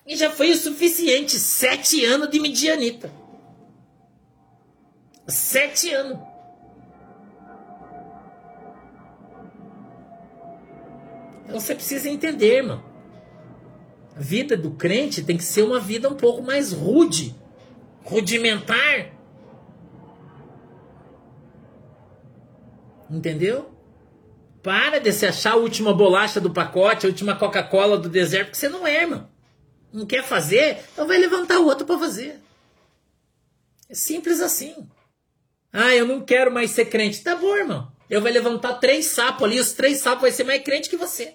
E 0.08 0.16
já 0.16 0.32
foi 0.32 0.51
o 0.51 0.55
suficiente. 0.55 1.38
Sete 1.38 2.05
anos 2.05 2.30
de 2.30 2.39
medianita. 2.39 3.12
Sete 5.28 5.93
anos. 5.93 6.18
Então 11.43 11.60
você 11.60 11.76
precisa 11.76 12.10
entender, 12.10 12.60
irmão. 12.60 12.82
A 14.16 14.20
vida 14.20 14.55
do 14.55 14.72
crente 14.72 15.22
tem 15.22 15.36
que 15.36 15.43
ser 15.43 15.64
uma 15.64 15.80
vida 15.80 16.10
um 16.10 16.16
pouco 16.16 16.41
mais 16.41 16.72
rude, 16.72 17.36
rudimentar. 18.03 19.12
Entendeu? 23.10 23.70
Para 24.64 24.99
de 24.99 25.12
se 25.12 25.26
achar 25.26 25.53
a 25.53 25.58
última 25.58 25.93
bolacha 25.93 26.39
do 26.39 26.51
pacote, 26.51 27.05
a 27.05 27.10
última 27.10 27.36
Coca-Cola 27.36 27.97
do 27.97 28.10
deserto, 28.10 28.47
porque 28.47 28.58
você 28.58 28.70
não 28.70 28.88
é, 28.88 29.01
irmão 29.01 29.37
não 29.92 30.06
quer 30.06 30.24
fazer, 30.24 30.84
então 30.94 31.08
vai 31.08 31.18
levantar 31.18 31.60
o 31.60 31.66
outro 31.66 31.86
para 31.86 32.00
fazer. 32.00 32.40
É 33.90 33.96
simples 33.96 34.42
assim. 34.42 34.88
Ah, 35.72 35.94
eu 35.96 36.06
não 36.06 36.22
quero 36.22 36.52
mais 36.52 36.72
ser 36.72 36.86
crente. 36.86 37.22
Tá 37.22 37.36
bom, 37.36 37.56
irmão. 37.56 37.92
Eu 38.10 38.22
vou 38.22 38.32
levantar 38.32 38.76
três 38.76 39.06
sapos 39.08 39.44
ali, 39.44 39.60
os 39.60 39.74
três 39.74 40.00
sapos 40.00 40.22
vai 40.22 40.32
ser 40.32 40.44
mais 40.44 40.64
crente 40.64 40.90
que 40.90 40.98
você. 40.98 41.34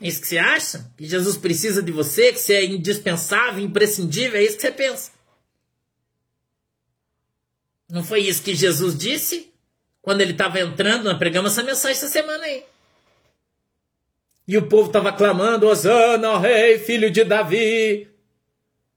É 0.00 0.08
isso 0.08 0.20
que 0.20 0.26
você 0.26 0.38
acha? 0.38 0.92
Que 0.96 1.06
Jesus 1.06 1.36
precisa 1.36 1.82
de 1.82 1.92
você, 1.92 2.32
que 2.32 2.38
você 2.38 2.54
é 2.54 2.64
indispensável, 2.64 3.64
imprescindível, 3.64 4.38
é 4.38 4.44
isso 4.44 4.56
que 4.56 4.62
você 4.62 4.72
pensa. 4.72 5.12
Não 7.88 8.02
foi 8.02 8.20
isso 8.20 8.42
que 8.42 8.54
Jesus 8.54 8.96
disse 8.96 9.52
quando 10.02 10.20
ele 10.20 10.32
estava 10.32 10.60
entrando? 10.60 11.04
Nós 11.04 11.18
pregamos 11.18 11.52
essa 11.52 11.62
mensagem 11.62 11.96
essa 11.96 12.08
semana 12.08 12.44
aí. 12.44 12.64
E 14.46 14.58
o 14.58 14.66
povo 14.66 14.88
estava 14.88 15.12
clamando: 15.12 15.66
Osana, 15.66 16.38
rei, 16.38 16.78
filho 16.78 17.10
de 17.10 17.24
Davi. 17.24 18.08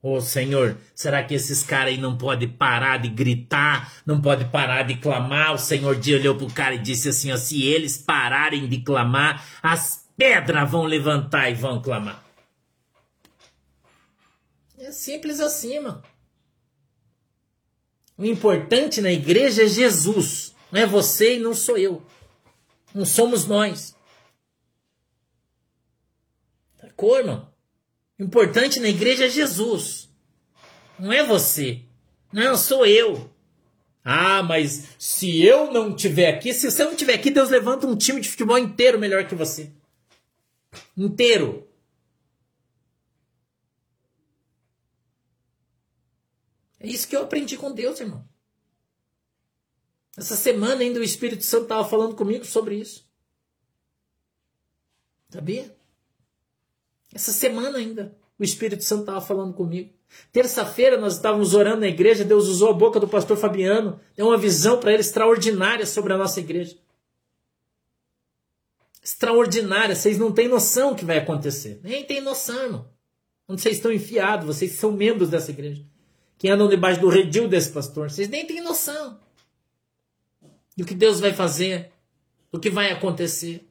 Ô 0.02 0.14
oh, 0.16 0.22
Senhor, 0.22 0.78
será 0.94 1.24
que 1.24 1.34
esses 1.34 1.64
caras 1.64 1.94
aí 1.94 1.98
não 2.00 2.18
podem 2.18 2.48
parar 2.48 2.98
de 2.98 3.10
gritar, 3.10 3.92
não 4.06 4.22
pode 4.22 4.46
parar 4.46 4.84
de 4.84 4.96
clamar? 4.96 5.54
O 5.54 5.58
Senhor 5.58 5.96
dia 5.96 6.18
olhou 6.18 6.36
pro 6.36 6.48
cara 6.48 6.76
e 6.76 6.80
disse 6.80 7.10
assim: 7.10 7.32
ó, 7.32 7.38
se 7.38 7.64
eles 7.64 7.98
pararem 7.98 8.68
de 8.68 8.82
clamar, 8.82 9.46
as 9.62 10.08
pedras 10.16 10.70
vão 10.70 10.84
levantar 10.84 11.50
e 11.50 11.56
vão 11.56 11.82
clamar. 11.82 12.24
É 14.78 14.92
simples 14.92 15.40
assim, 15.40 15.80
mano. 15.80 16.04
O 18.18 18.26
importante 18.26 19.02
na 19.02 19.12
igreja 19.12 19.64
é 19.64 19.68
Jesus, 19.68 20.56
não 20.72 20.80
é 20.80 20.86
você 20.86 21.38
e 21.38 21.40
não 21.40 21.54
sou 21.54 21.78
eu. 21.78 22.02
Não 22.94 23.06
somos 23.06 23.46
nós. 23.46 23.97
Irmão? 27.06 27.54
O 28.20 28.24
importante 28.24 28.80
na 28.80 28.90
igreja 28.90 29.26
é 29.26 29.30
Jesus. 29.30 30.10
Não 31.00 31.14
é 31.14 31.24
você. 31.24 31.84
Não, 32.34 32.58
sou 32.58 32.86
eu. 32.86 33.32
Ah, 34.04 34.42
mas 34.42 34.96
se 34.98 35.44
eu 35.44 35.72
não 35.72 35.94
estiver 35.94 36.34
aqui, 36.34 36.54
se 36.54 36.72
você 36.72 36.84
não 36.84 36.94
estiver 36.94 37.14
aqui, 37.14 37.30
Deus 37.30 37.50
levanta 37.50 37.86
um 37.86 37.96
time 37.96 38.20
de 38.20 38.30
futebol 38.30 38.58
inteiro 38.58 38.98
melhor 38.98 39.28
que 39.28 39.36
você. 39.36 39.72
Inteiro. 40.96 41.68
É 46.80 46.88
isso 46.88 47.08
que 47.08 47.16
eu 47.16 47.24
aprendi 47.24 47.58
com 47.58 47.72
Deus, 47.72 48.00
irmão. 48.00 48.28
Essa 50.18 50.36
semana 50.36 50.82
ainda 50.82 51.00
o 51.00 51.04
Espírito 51.04 51.44
Santo 51.44 51.64
estava 51.64 51.88
falando 51.88 52.16
comigo 52.16 52.44
sobre 52.44 52.76
isso. 52.76 53.08
Sabia? 55.30 55.77
Essa 57.18 57.32
semana 57.32 57.80
ainda, 57.80 58.16
o 58.38 58.44
Espírito 58.44 58.84
Santo 58.84 59.00
estava 59.00 59.20
falando 59.20 59.52
comigo. 59.52 59.92
Terça-feira 60.32 61.00
nós 61.00 61.16
estávamos 61.16 61.56
orando 61.56 61.80
na 61.80 61.88
igreja, 61.88 62.24
Deus 62.24 62.46
usou 62.48 62.70
a 62.70 62.74
boca 62.74 63.00
do 63.00 63.08
pastor 63.08 63.36
Fabiano, 63.36 64.00
deu 64.16 64.28
uma 64.28 64.38
visão 64.38 64.80
para 64.80 64.92
ele 64.92 65.02
extraordinária 65.02 65.84
sobre 65.88 66.14
a 66.14 66.18
nossa 66.18 66.40
igreja. 66.40 66.78
Extraordinária, 69.04 69.96
vocês 69.96 70.20
não 70.20 70.32
têm 70.32 70.48
noção 70.48 70.92
o 70.92 70.96
que 70.96 71.04
vai 71.04 71.18
acontecer. 71.18 71.80
Nem 71.84 72.06
tem 72.06 72.22
noção, 72.22 72.64
irmão. 72.64 72.88
Onde 73.48 73.64
vocês 73.64 73.78
estão 73.78 73.92
enfiados, 73.92 74.46
vocês 74.46 74.74
são 74.74 74.92
membros 74.92 75.32
dessa 75.32 75.50
igreja. 75.50 75.84
Que 76.38 76.50
andam 76.50 76.70
debaixo 76.70 77.02
do 77.02 77.10
redil 77.10 77.48
desse 77.48 77.72
pastor. 77.72 78.12
Vocês 78.12 78.30
nem 78.30 78.46
têm 78.46 78.62
noção 78.62 79.20
do 80.78 80.86
que 80.86 80.94
Deus 80.94 81.20
vai 81.20 81.34
fazer, 81.34 81.92
do 82.52 82.60
que 82.60 82.70
vai 82.70 82.92
acontecer. 82.92 83.67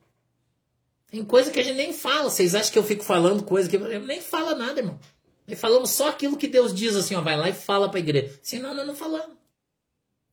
Tem 1.11 1.25
coisa 1.25 1.51
que 1.51 1.61
a 1.61 1.63
gente 1.63 1.77
nem 1.77 1.93
fala. 1.93 2.31
Vocês 2.31 2.55
acham 2.55 2.73
que 2.73 2.79
eu 2.79 2.85
fico 2.85 3.05
falando 3.05 3.45
coisa 3.45 3.69
que. 3.69 3.77
Eu 3.77 4.01
nem 4.01 4.21
fala 4.21 4.55
nada, 4.55 4.81
irmão. 4.81 4.99
Nós 5.47 5.61
falamos 5.61 5.91
só 5.91 6.09
aquilo 6.09 6.37
que 6.37 6.49
Deus 6.49 6.75
diz 6.75 6.97
assim, 6.97 7.15
ó, 7.15 7.21
vai 7.21 7.37
lá 7.37 7.49
e 7.49 7.53
fala 7.53 7.89
para 7.89 7.99
a 7.99 8.01
igreja. 8.01 8.39
Senão 8.43 8.75
nós 8.75 8.87
não 8.87 8.97
falamos. 8.97 9.37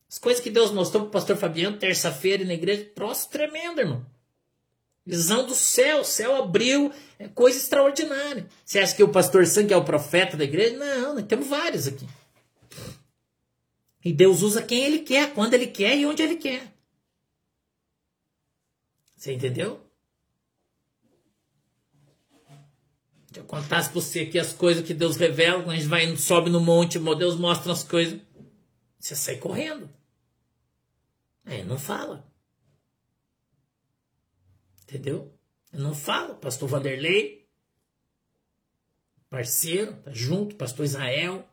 As 0.08 0.18
coisas 0.18 0.42
que 0.42 0.50
Deus 0.50 0.70
mostrou 0.70 1.02
para 1.02 1.08
o 1.08 1.12
pastor 1.12 1.36
Fabiano 1.36 1.78
terça-feira 1.78 2.44
na 2.44 2.54
igreja, 2.54 2.90
troço 2.94 3.28
tremendo, 3.30 3.80
irmão. 3.80 4.04
Visão 5.06 5.46
do 5.46 5.54
céu, 5.54 6.00
o 6.00 6.04
céu 6.04 6.36
abriu, 6.36 6.92
é 7.18 7.28
coisa 7.28 7.58
extraordinária. 7.58 8.48
Você 8.64 8.78
acha 8.78 8.94
que 8.94 9.02
o 9.02 9.08
pastor 9.08 9.46
Sangue 9.46 9.74
é 9.74 9.76
o 9.76 9.84
profeta 9.84 10.36
da 10.36 10.44
igreja? 10.44 10.76
Não, 10.76 11.14
nós 11.14 11.26
temos 11.26 11.46
vários 11.46 11.86
aqui. 11.86 12.06
E 14.04 14.12
Deus 14.12 14.42
usa 14.42 14.62
quem 14.62 14.84
ele 14.84 15.00
quer, 15.00 15.32
quando 15.32 15.54
ele 15.54 15.66
quer 15.66 15.96
e 15.96 16.06
onde 16.06 16.22
ele 16.22 16.36
quer. 16.36 16.72
Você 19.16 19.32
entendeu? 19.32 19.83
Se 23.34 23.40
eu 23.40 23.44
contasse 23.44 23.90
pra 23.90 24.00
você 24.00 24.20
aqui 24.20 24.38
as 24.38 24.52
coisas 24.52 24.86
que 24.86 24.94
Deus 24.94 25.16
revela, 25.16 25.60
quando 25.64 25.72
a 25.72 25.76
gente 25.76 25.88
vai, 25.88 26.16
sobe 26.16 26.48
no 26.50 26.60
monte, 26.60 27.00
Deus 27.00 27.34
mostra 27.34 27.72
as 27.72 27.82
coisas, 27.82 28.20
você 28.96 29.16
sai 29.16 29.38
correndo. 29.38 29.90
É, 31.44 31.64
não 31.64 31.76
fala. 31.76 32.24
Entendeu? 34.84 35.36
Eu 35.72 35.80
não 35.80 35.92
falo. 35.92 36.36
Pastor 36.36 36.68
Vanderlei, 36.68 37.48
parceiro, 39.28 39.94
tá 40.04 40.12
junto, 40.12 40.54
pastor 40.54 40.84
Israel, 40.84 41.44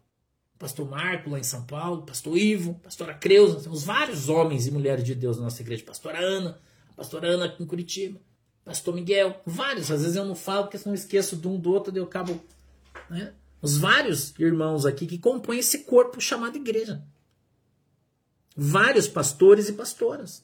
pastor 0.60 0.88
Marco 0.88 1.32
lá 1.32 1.40
em 1.40 1.44
São 1.44 1.66
Paulo, 1.66 2.06
pastor 2.06 2.38
Ivo, 2.38 2.76
pastora 2.76 3.16
Creuza, 3.16 3.60
temos 3.60 3.84
vários 3.84 4.30
homens 4.30 4.68
e 4.68 4.72
mulheres 4.72 5.04
de 5.04 5.16
Deus 5.16 5.38
na 5.38 5.46
nossa 5.46 5.64
igreja, 5.64 5.84
pastora 5.84 6.20
Ana, 6.20 6.62
pastora 6.96 7.28
Ana 7.28 7.46
aqui 7.46 7.64
em 7.64 7.66
Curitiba, 7.66 8.22
pastor 8.64 8.94
Miguel, 8.94 9.42
vários, 9.46 9.92
às 9.92 10.02
vezes 10.02 10.16
eu 10.16 10.26
não 10.26 10.36
falo 10.36 10.68
porque 10.68 10.88
eu 10.88 10.94
esqueço 10.94 11.36
de 11.36 11.48
um 11.48 11.60
do 11.60 11.72
outro, 11.72 11.96
eu 11.96 12.04
acabo, 12.04 12.40
né? 13.10 13.34
Os 13.62 13.78
vários 13.78 14.34
irmãos 14.40 14.86
aqui 14.86 15.06
que 15.06 15.18
compõem 15.18 15.60
esse 15.60 15.80
corpo 15.80 16.20
chamado 16.20 16.56
igreja. 16.56 17.04
Vários 18.56 19.08
pastores 19.08 19.70
e 19.70 19.74
pastoras 19.74 20.44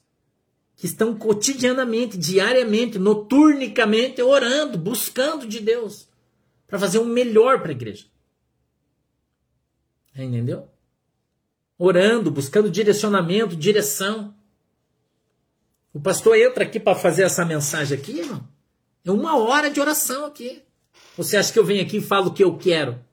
que 0.76 0.86
estão 0.86 1.18
cotidianamente, 1.18 2.18
diariamente, 2.18 3.00
noturnicamente 3.00 4.22
orando, 4.22 4.78
buscando 4.78 5.48
de 5.48 5.60
Deus 5.60 6.08
para 6.68 6.78
fazer 6.78 7.00
o 7.00 7.06
melhor 7.06 7.60
para 7.60 7.70
a 7.70 7.72
igreja. 7.72 8.06
Entendeu? 10.16 10.70
Orando, 11.80 12.30
buscando 12.30 12.70
direcionamento, 12.70 13.56
direção. 13.56 14.37
O 15.98 16.00
pastor 16.00 16.38
entra 16.38 16.64
aqui 16.64 16.80
para 16.80 16.96
fazer 16.96 17.24
essa 17.24 17.44
mensagem 17.44 17.98
aqui, 17.98 18.20
irmão. 18.20 18.48
É 19.04 19.10
uma 19.10 19.36
hora 19.36 19.68
de 19.68 19.82
oração 19.82 20.26
aqui. 20.26 20.62
Você 21.18 21.36
acha 21.36 21.52
que 21.52 21.58
eu 21.58 21.66
venho 21.66 21.82
aqui 21.82 21.98
e 21.98 22.02
falo 22.02 22.28
o 22.28 22.34
que 22.36 22.44
eu 22.44 22.56
quero? 22.56 23.04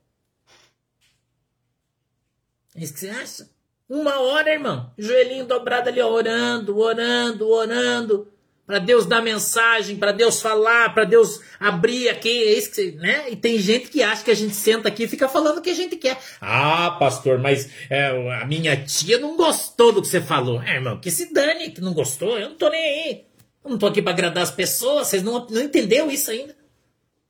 É 2.74 2.82
isso 2.82 2.92
que 2.92 3.00
você 3.00 3.08
acha? 3.08 3.48
Uma 3.88 4.20
hora, 4.20 4.52
irmão. 4.52 4.92
Joelhinho 4.98 5.46
dobrado 5.46 5.88
ali, 5.88 6.02
orando, 6.02 6.76
orando, 6.76 7.48
orando. 7.48 8.28
Para 8.66 8.78
Deus 8.78 9.04
dar 9.04 9.20
mensagem, 9.20 9.96
para 9.96 10.10
Deus 10.10 10.40
falar, 10.40 10.94
para 10.94 11.04
Deus 11.04 11.38
abrir 11.60 12.08
aqui, 12.08 12.30
é 12.30 12.58
isso 12.58 12.72
que 12.72 12.92
né? 12.92 13.30
E 13.30 13.36
tem 13.36 13.58
gente 13.58 13.88
que 13.88 14.02
acha 14.02 14.24
que 14.24 14.30
a 14.30 14.34
gente 14.34 14.54
senta 14.54 14.88
aqui 14.88 15.04
e 15.04 15.08
fica 15.08 15.28
falando 15.28 15.58
o 15.58 15.60
que 15.60 15.68
a 15.68 15.74
gente 15.74 15.96
quer. 15.96 16.18
Ah, 16.40 16.92
pastor, 16.98 17.38
mas 17.38 17.68
é, 17.90 18.06
a 18.40 18.46
minha 18.46 18.74
tia 18.82 19.18
não 19.18 19.36
gostou 19.36 19.92
do 19.92 20.00
que 20.00 20.08
você 20.08 20.20
falou. 20.22 20.62
É, 20.62 20.76
irmão, 20.76 20.98
que 20.98 21.10
se 21.10 21.30
dane 21.30 21.72
que 21.72 21.82
não 21.82 21.92
gostou, 21.92 22.38
eu 22.38 22.48
não 22.48 22.56
tô 22.56 22.70
nem 22.70 22.82
aí. 22.82 23.24
Eu 23.62 23.70
não 23.70 23.78
tô 23.78 23.86
aqui 23.86 24.00
para 24.00 24.12
agradar 24.12 24.42
as 24.42 24.50
pessoas, 24.50 25.08
vocês 25.08 25.22
não, 25.22 25.46
não 25.46 25.62
entendeu 25.62 26.10
isso 26.10 26.30
ainda. 26.30 26.56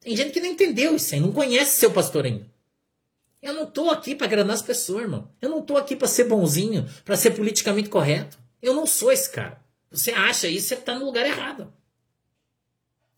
Tem 0.01 0.17
gente 0.17 0.31
que 0.31 0.41
não 0.41 0.49
entendeu 0.49 0.95
isso 0.95 1.15
aí, 1.15 1.21
não 1.21 1.33
conhece 1.33 1.81
seu 1.81 1.91
pastor 1.91 2.27
ainda. 2.27 2.47
Eu 3.43 3.55
não 3.55 3.65
estou 3.65 3.91
aqui 3.91 4.15
para 4.15 4.27
agradar 4.27 4.55
as 4.55 4.63
pessoas, 4.63 5.03
irmão. 5.03 5.29
Eu 5.43 5.51
não 5.51 5.59
estou 5.59 5.77
aqui 5.77 5.97
para 5.97 6.07
ser 6.07 6.25
bonzinho, 6.25 6.87
para 7.05 7.17
ser 7.17 7.33
politicamente 7.33 7.89
correto. 7.89 8.39
Eu 8.63 8.73
não 8.73 8.87
sou 8.87 9.11
esse 9.11 9.29
cara. 9.29 9.64
Você 9.95 10.11
acha 10.11 10.49
isso, 10.49 10.69
você 10.69 10.75
está 10.75 10.99
no 10.99 11.05
lugar 11.05 11.25
errado. 11.25 11.73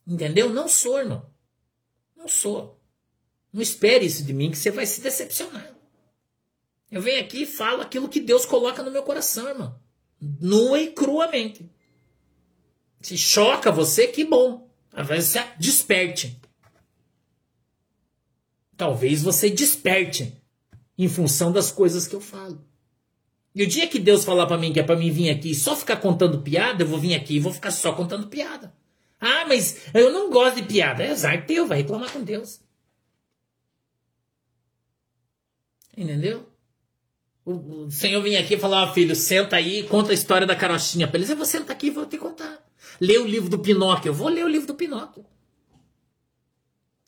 Entendeu? 0.06 0.50
Não 0.50 0.68
sou, 0.68 0.98
irmão. 0.98 1.28
Não 2.14 2.28
sou. 2.28 2.78
Não 3.52 3.62
espere 3.62 4.04
isso 4.04 4.22
de 4.22 4.34
mim 4.34 4.50
que 4.50 4.58
você 4.58 4.70
vai 4.70 4.84
se 4.84 5.00
decepcionar. 5.00 5.74
Eu 6.90 7.00
venho 7.00 7.20
aqui 7.20 7.42
e 7.42 7.46
falo 7.46 7.80
aquilo 7.80 8.08
que 8.08 8.20
Deus 8.20 8.44
coloca 8.44 8.82
no 8.82 8.90
meu 8.90 9.02
coração, 9.02 9.48
irmão. 9.48 9.80
Nua 10.20 10.78
e 10.78 10.92
cruamente. 10.92 11.68
Se 13.00 13.16
choca 13.16 13.72
você, 13.72 14.06
que 14.06 14.24
bom. 14.24 14.68
Vezes 14.92 15.32
você 15.32 15.44
desperte. 15.58 16.40
Talvez 18.76 19.22
você 19.22 19.48
desperte 19.48 20.40
em 20.98 21.08
função 21.08 21.50
das 21.50 21.70
coisas 21.70 22.06
que 22.06 22.14
eu 22.14 22.20
falo. 22.20 22.62
E 23.56 23.62
o 23.62 23.66
dia 23.66 23.88
que 23.88 23.98
Deus 23.98 24.22
falar 24.22 24.44
para 24.44 24.58
mim 24.58 24.70
que 24.70 24.78
é 24.78 24.82
para 24.82 24.96
mim 24.96 25.10
vir 25.10 25.30
aqui 25.30 25.52
e 25.52 25.54
só 25.54 25.74
ficar 25.74 25.96
contando 25.96 26.42
piada, 26.42 26.82
eu 26.82 26.86
vou 26.86 26.98
vir 26.98 27.14
aqui 27.14 27.36
e 27.36 27.40
vou 27.40 27.50
ficar 27.50 27.70
só 27.70 27.90
contando 27.90 28.26
piada. 28.26 28.70
Ah, 29.18 29.46
mas 29.48 29.86
eu 29.94 30.12
não 30.12 30.28
gosto 30.28 30.56
de 30.56 30.64
piada. 30.64 31.02
É 31.02 31.10
azar 31.10 31.46
teu, 31.46 31.66
vai 31.66 31.78
reclamar 31.78 32.12
com 32.12 32.22
Deus. 32.22 32.60
Entendeu? 35.96 36.46
O, 37.46 37.90
Senhor 37.90 38.22
vinha 38.22 38.40
aqui 38.40 38.56
e 38.56 38.58
falou: 38.58 38.76
ah, 38.76 38.92
filho, 38.92 39.16
senta 39.16 39.56
aí 39.56 39.80
e 39.80 39.84
conta 39.84 40.10
a 40.10 40.14
história 40.14 40.46
da 40.46 40.54
carochinha 40.54 41.08
pra 41.08 41.16
eles. 41.16 41.30
Eu 41.30 41.36
vou 41.36 41.46
sentar 41.46 41.74
aqui 41.74 41.86
e 41.86 41.90
vou 41.90 42.04
te 42.04 42.18
contar. 42.18 42.62
Lê 43.00 43.16
o 43.16 43.26
livro 43.26 43.48
do 43.48 43.58
Pinóquio. 43.58 44.10
Eu 44.10 44.14
vou 44.14 44.28
ler 44.28 44.44
o 44.44 44.48
livro 44.48 44.66
do 44.66 44.74
Pinóquio. 44.74 45.24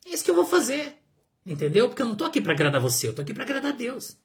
É 0.07 0.15
isso 0.15 0.25
que 0.25 0.31
eu 0.31 0.35
vou 0.35 0.47
fazer. 0.47 0.97
Entendeu? 1.45 1.89
Porque 1.89 2.01
eu 2.01 2.07
não 2.07 2.15
estou 2.15 2.27
aqui 2.27 2.41
para 2.41 2.55
agradar 2.55 2.81
você, 2.81 3.07
eu 3.07 3.11
estou 3.11 3.23
aqui 3.23 3.35
para 3.35 3.45
agradar 3.45 3.75
Deus. 3.75 4.17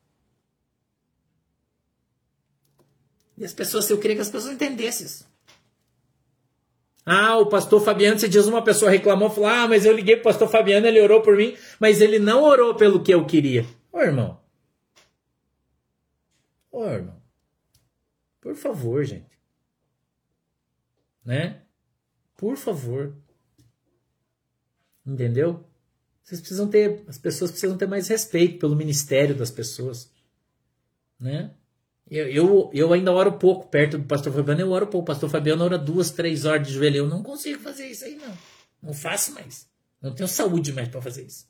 E 3.37 3.43
as 3.43 3.53
pessoas, 3.53 3.89
eu 3.89 3.99
queria 3.99 4.15
que 4.15 4.21
as 4.21 4.29
pessoas 4.29 4.53
entendessem 4.53 5.05
isso. 5.05 5.27
Ah, 7.05 7.37
o 7.37 7.47
pastor 7.47 7.83
Fabiano, 7.83 8.15
esse 8.15 8.29
dias 8.29 8.47
uma 8.47 8.63
pessoa 8.63 8.89
reclamou, 8.89 9.29
falou: 9.29 9.49
Ah, 9.49 9.67
mas 9.67 9.85
eu 9.85 9.93
liguei 9.93 10.15
pro 10.15 10.25
pastor 10.25 10.47
Fabiano, 10.47 10.87
ele 10.87 11.01
orou 11.01 11.21
por 11.21 11.35
mim, 11.35 11.57
mas 11.79 11.99
ele 11.99 12.17
não 12.17 12.43
orou 12.43 12.75
pelo 12.75 13.03
que 13.03 13.13
eu 13.13 13.25
queria. 13.25 13.65
Ô 13.91 13.99
irmão. 13.99 14.41
Ô 16.71 16.85
irmão. 16.85 17.21
Por 18.39 18.55
favor, 18.55 19.03
gente. 19.03 19.37
Né? 21.25 21.61
Por 22.37 22.55
favor. 22.55 23.15
Entendeu? 25.05 25.65
Vocês 26.23 26.39
precisam 26.39 26.69
ter, 26.69 27.03
as 27.07 27.17
pessoas 27.17 27.51
precisam 27.51 27.77
ter 27.77 27.85
mais 27.85 28.07
respeito 28.07 28.59
pelo 28.59 28.77
ministério 28.77 29.35
das 29.35 29.51
pessoas, 29.51 30.09
né? 31.19 31.53
Eu, 32.09 32.27
eu, 32.27 32.71
eu 32.73 32.93
ainda 32.93 33.11
oro 33.11 33.33
pouco 33.33 33.67
perto 33.67 33.97
do 33.97 34.03
pastor 34.03 34.33
Fabiano, 34.33 34.61
eu 34.61 34.71
oro 34.71 34.87
pouco. 34.87 35.03
O 35.03 35.13
pastor 35.13 35.29
Fabiano 35.29 35.63
ora 35.63 35.77
duas, 35.77 36.11
três 36.11 36.45
horas 36.45 36.67
de 36.67 36.73
joelho. 36.73 36.97
Eu 36.97 37.07
não 37.07 37.23
consigo 37.23 37.59
fazer 37.61 37.87
isso 37.87 38.05
aí, 38.05 38.15
não. 38.15 38.37
Não 38.81 38.93
faço 38.93 39.33
mais. 39.33 39.67
Não 40.01 40.13
tenho 40.13 40.27
saúde 40.27 40.73
mais 40.73 40.89
para 40.89 41.01
fazer 41.01 41.23
isso. 41.23 41.47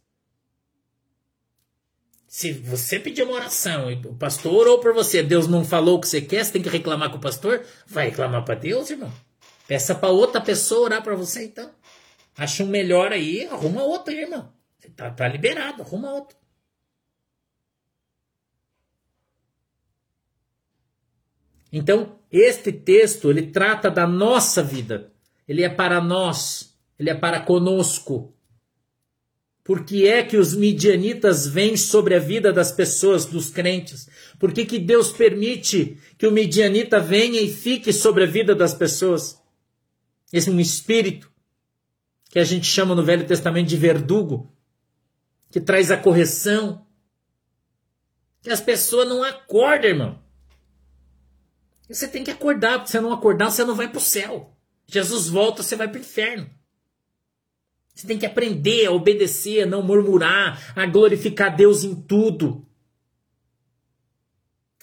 Se 2.28 2.52
você 2.52 3.00
pedir 3.00 3.24
uma 3.24 3.34
oração 3.34 3.92
e 3.92 3.96
o 4.08 4.16
pastor 4.16 4.54
orou 4.54 4.80
por 4.80 4.94
você, 4.94 5.22
Deus 5.22 5.48
não 5.48 5.64
falou 5.64 5.98
o 5.98 6.02
que 6.02 6.08
você 6.08 6.20
quer, 6.20 6.44
você 6.44 6.54
tem 6.54 6.62
que 6.62 6.70
reclamar 6.70 7.12
com 7.12 7.18
o 7.18 7.22
pastor, 7.22 7.64
vai 7.86 8.06
reclamar 8.06 8.44
para 8.44 8.56
Deus, 8.56 8.90
irmão. 8.90 9.12
Peça 9.68 9.94
para 9.94 10.10
outra 10.10 10.42
pessoa 10.42 10.86
orar 10.86 11.04
para 11.04 11.16
você, 11.16 11.46
então. 11.46 11.70
Acha 12.36 12.64
um 12.64 12.68
melhor 12.68 13.12
aí, 13.12 13.46
arruma 13.46 13.84
outro, 13.84 14.14
irmão. 14.14 14.52
Tá, 14.96 15.12
tá 15.12 15.28
liberado, 15.28 15.84
arruma 15.84 16.12
outro. 16.12 16.36
Então, 21.76 22.20
este 22.32 22.72
texto, 22.72 23.32
ele 23.32 23.48
trata 23.48 23.90
da 23.90 24.06
nossa 24.06 24.62
vida. 24.62 25.12
Ele 25.48 25.64
é 25.64 25.70
para 25.70 26.00
nós, 26.00 26.78
ele 27.00 27.10
é 27.10 27.16
para 27.16 27.42
conosco. 27.42 28.32
Por 29.64 29.84
que 29.84 30.08
é 30.08 30.22
que 30.22 30.38
os 30.38 30.54
midianitas 30.54 31.48
vêm 31.48 31.76
sobre 31.76 32.14
a 32.14 32.20
vida 32.20 32.54
das 32.54 32.72
pessoas, 32.72 33.26
dos 33.26 33.50
crentes? 33.50 34.08
Por 34.38 34.54
que, 34.54 34.66
que 34.66 34.78
Deus 34.78 35.12
permite 35.12 35.98
que 36.16 36.28
o 36.28 36.32
midianita 36.32 37.00
venha 37.00 37.42
e 37.42 37.52
fique 37.52 37.92
sobre 37.92 38.26
a 38.26 38.28
vida 38.28 38.54
das 38.54 38.76
pessoas? 38.76 39.42
Esse 40.32 40.50
é 40.50 40.54
um 40.54 40.60
espírito 40.60 41.32
que 42.30 42.38
a 42.38 42.44
gente 42.44 42.68
chama 42.68 42.94
no 42.94 43.04
Velho 43.04 43.26
Testamento 43.26 43.70
de 43.70 43.78
verdugo, 43.78 44.54
que 45.50 45.62
traz 45.62 45.90
a 45.90 45.98
correção. 45.98 46.86
Que 48.44 48.52
as 48.52 48.62
pessoas 48.62 49.08
não 49.08 49.24
acordam, 49.24 49.90
irmão. 49.90 50.23
Você 51.94 52.08
tem 52.08 52.24
que 52.24 52.32
acordar, 52.32 52.80
porque 52.80 52.88
se 52.88 52.94
você 52.94 53.02
não 53.02 53.14
acordar, 53.14 53.52
você 53.52 53.64
não 53.64 53.76
vai 53.76 53.88
para 53.88 54.00
o 54.00 54.02
céu. 54.02 54.52
Jesus 54.88 55.30
volta, 55.30 55.62
você 55.62 55.76
vai 55.76 55.88
para 55.88 55.98
o 55.98 56.02
inferno. 56.02 56.50
Você 57.94 58.08
tem 58.08 58.18
que 58.18 58.26
aprender 58.26 58.88
a 58.88 58.92
obedecer, 58.92 59.62
a 59.62 59.66
não 59.68 59.84
murmurar, 59.84 60.74
a 60.76 60.86
glorificar 60.88 61.56
Deus 61.56 61.84
em 61.84 61.94
tudo. 61.94 62.66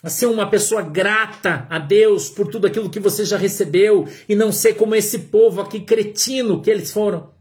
A 0.03 0.09
ser 0.09 0.27
uma 0.27 0.49
pessoa 0.49 0.83
grata 0.83 1.67
a 1.69 1.81
Deus 1.81 2.31
por 2.31 2.47
tudo 2.47 2.69
aquilo 2.69 2.89
que 2.89 3.01
você 3.01 3.25
já 3.25 3.37
recebeu 3.37 4.09
e 4.29 4.37
não 4.37 4.53
ser 4.53 4.75
como 4.75 4.95
esse 4.95 5.19
povo 5.19 5.61
aqui 5.61 5.81
cretino 5.81 6.63
que 6.63 6.71
eles 6.71 6.93
foram 6.93 7.35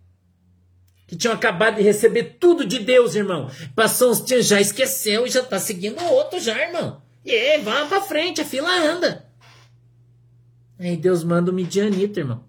que 1.07 1.15
tinham 1.15 1.33
acabado 1.33 1.77
de 1.77 1.81
receber 1.81 2.37
tudo 2.39 2.63
de 2.63 2.77
Deus, 2.77 3.15
irmão. 3.15 3.49
Passou 3.75 4.11
uns 4.11 4.23
dias, 4.23 4.45
já 4.45 4.61
esqueceu 4.61 5.25
e 5.25 5.29
já 5.29 5.39
está 5.39 5.57
seguindo 5.57 5.99
outro 6.05 6.39
já, 6.39 6.55
irmão. 6.61 7.01
E 7.25 7.31
aí, 7.31 7.61
vá 7.61 7.87
para 7.87 8.01
frente, 8.01 8.41
a 8.41 8.45
fila 8.45 8.69
anda. 8.69 9.28
Aí 10.79 10.95
Deus 10.95 11.23
manda 11.23 11.51
o 11.51 11.53
midianita, 11.53 12.21
irmão. 12.21 12.43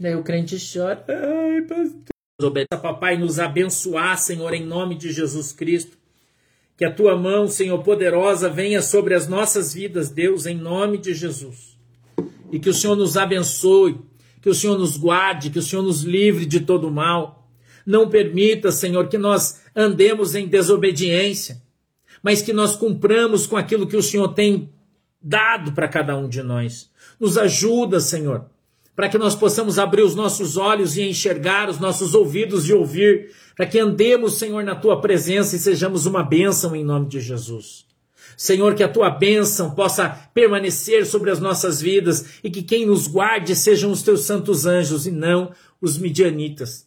Daí 0.00 0.14
o 0.16 0.22
crente 0.22 0.56
chora. 0.56 1.04
Ai, 1.08 1.62
pastor. 1.62 2.80
Papai, 2.80 3.16
nos 3.16 3.38
abençoar, 3.38 4.18
Senhor, 4.18 4.52
em 4.54 4.64
nome 4.64 4.96
de 4.96 5.12
Jesus 5.12 5.52
Cristo. 5.52 5.96
Que 6.76 6.84
a 6.84 6.92
tua 6.92 7.16
mão, 7.16 7.46
Senhor, 7.46 7.80
poderosa, 7.82 8.48
venha 8.48 8.82
sobre 8.82 9.14
as 9.14 9.28
nossas 9.28 9.74
vidas, 9.74 10.10
Deus, 10.10 10.46
em 10.46 10.56
nome 10.56 10.98
de 10.98 11.14
Jesus. 11.14 11.78
E 12.50 12.58
que 12.58 12.68
o 12.68 12.74
Senhor 12.74 12.96
nos 12.96 13.16
abençoe 13.16 14.00
que 14.44 14.50
o 14.50 14.54
Senhor 14.54 14.76
nos 14.76 14.98
guarde, 14.98 15.48
que 15.48 15.58
o 15.58 15.62
Senhor 15.62 15.80
nos 15.80 16.02
livre 16.02 16.44
de 16.44 16.60
todo 16.60 16.90
mal. 16.90 17.48
Não 17.86 18.10
permita, 18.10 18.70
Senhor, 18.70 19.08
que 19.08 19.16
nós 19.16 19.62
andemos 19.74 20.34
em 20.34 20.46
desobediência, 20.46 21.62
mas 22.22 22.42
que 22.42 22.52
nós 22.52 22.76
cumpramos 22.76 23.46
com 23.46 23.56
aquilo 23.56 23.86
que 23.86 23.96
o 23.96 24.02
Senhor 24.02 24.28
tem 24.34 24.68
dado 25.24 25.72
para 25.72 25.88
cada 25.88 26.14
um 26.14 26.28
de 26.28 26.42
nós. 26.42 26.90
Nos 27.18 27.38
ajuda, 27.38 27.98
Senhor, 27.98 28.44
para 28.94 29.08
que 29.08 29.16
nós 29.16 29.34
possamos 29.34 29.78
abrir 29.78 30.02
os 30.02 30.14
nossos 30.14 30.58
olhos 30.58 30.98
e 30.98 31.02
enxergar, 31.02 31.70
os 31.70 31.80
nossos 31.80 32.14
ouvidos 32.14 32.68
e 32.68 32.74
ouvir, 32.74 33.30
para 33.56 33.64
que 33.64 33.78
andemos, 33.78 34.38
Senhor, 34.38 34.62
na 34.62 34.74
tua 34.74 35.00
presença 35.00 35.56
e 35.56 35.58
sejamos 35.58 36.04
uma 36.04 36.22
bênção 36.22 36.76
em 36.76 36.84
nome 36.84 37.08
de 37.08 37.20
Jesus. 37.20 37.86
Senhor, 38.36 38.74
que 38.74 38.82
a 38.82 38.88
tua 38.88 39.08
bênção 39.08 39.70
possa 39.70 40.08
permanecer 40.34 41.06
sobre 41.06 41.30
as 41.30 41.40
nossas 41.40 41.80
vidas 41.80 42.40
e 42.42 42.50
que 42.50 42.62
quem 42.62 42.84
nos 42.84 43.06
guarde 43.06 43.56
sejam 43.56 43.90
os 43.90 44.02
teus 44.02 44.22
santos 44.22 44.66
anjos 44.66 45.06
e 45.06 45.10
não 45.10 45.52
os 45.80 45.96
midianitas. 45.96 46.86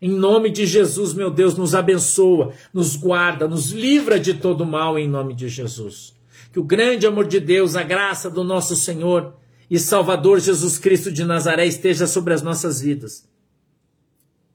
Em 0.00 0.10
nome 0.10 0.50
de 0.50 0.66
Jesus, 0.66 1.14
meu 1.14 1.30
Deus, 1.30 1.56
nos 1.56 1.74
abençoa, 1.74 2.52
nos 2.72 2.96
guarda, 2.96 3.46
nos 3.46 3.70
livra 3.70 4.18
de 4.18 4.34
todo 4.34 4.64
mal 4.64 4.98
em 4.98 5.08
nome 5.08 5.34
de 5.34 5.48
Jesus. 5.48 6.15
Que 6.56 6.60
o 6.60 6.64
grande 6.64 7.06
amor 7.06 7.28
de 7.28 7.38
Deus, 7.38 7.76
a 7.76 7.82
graça 7.82 8.30
do 8.30 8.42
nosso 8.42 8.74
Senhor 8.74 9.36
e 9.68 9.78
Salvador 9.78 10.40
Jesus 10.40 10.78
Cristo 10.78 11.12
de 11.12 11.22
Nazaré 11.22 11.66
esteja 11.66 12.06
sobre 12.06 12.32
as 12.32 12.40
nossas 12.40 12.80
vidas. 12.80 13.28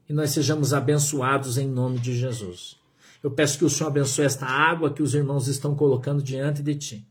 E 0.10 0.12
nós 0.12 0.32
sejamos 0.32 0.74
abençoados 0.74 1.60
em 1.60 1.68
nome 1.68 2.00
de 2.00 2.18
Jesus. 2.18 2.76
Eu 3.22 3.30
peço 3.30 3.60
que 3.60 3.66
o 3.66 3.70
Senhor 3.70 3.90
abençoe 3.90 4.26
esta 4.26 4.48
água 4.48 4.92
que 4.92 5.04
os 5.04 5.14
irmãos 5.14 5.48
estão 5.48 5.76
colocando 5.76 6.24
diante 6.24 6.64
de 6.64 6.74
ti, 6.74 7.08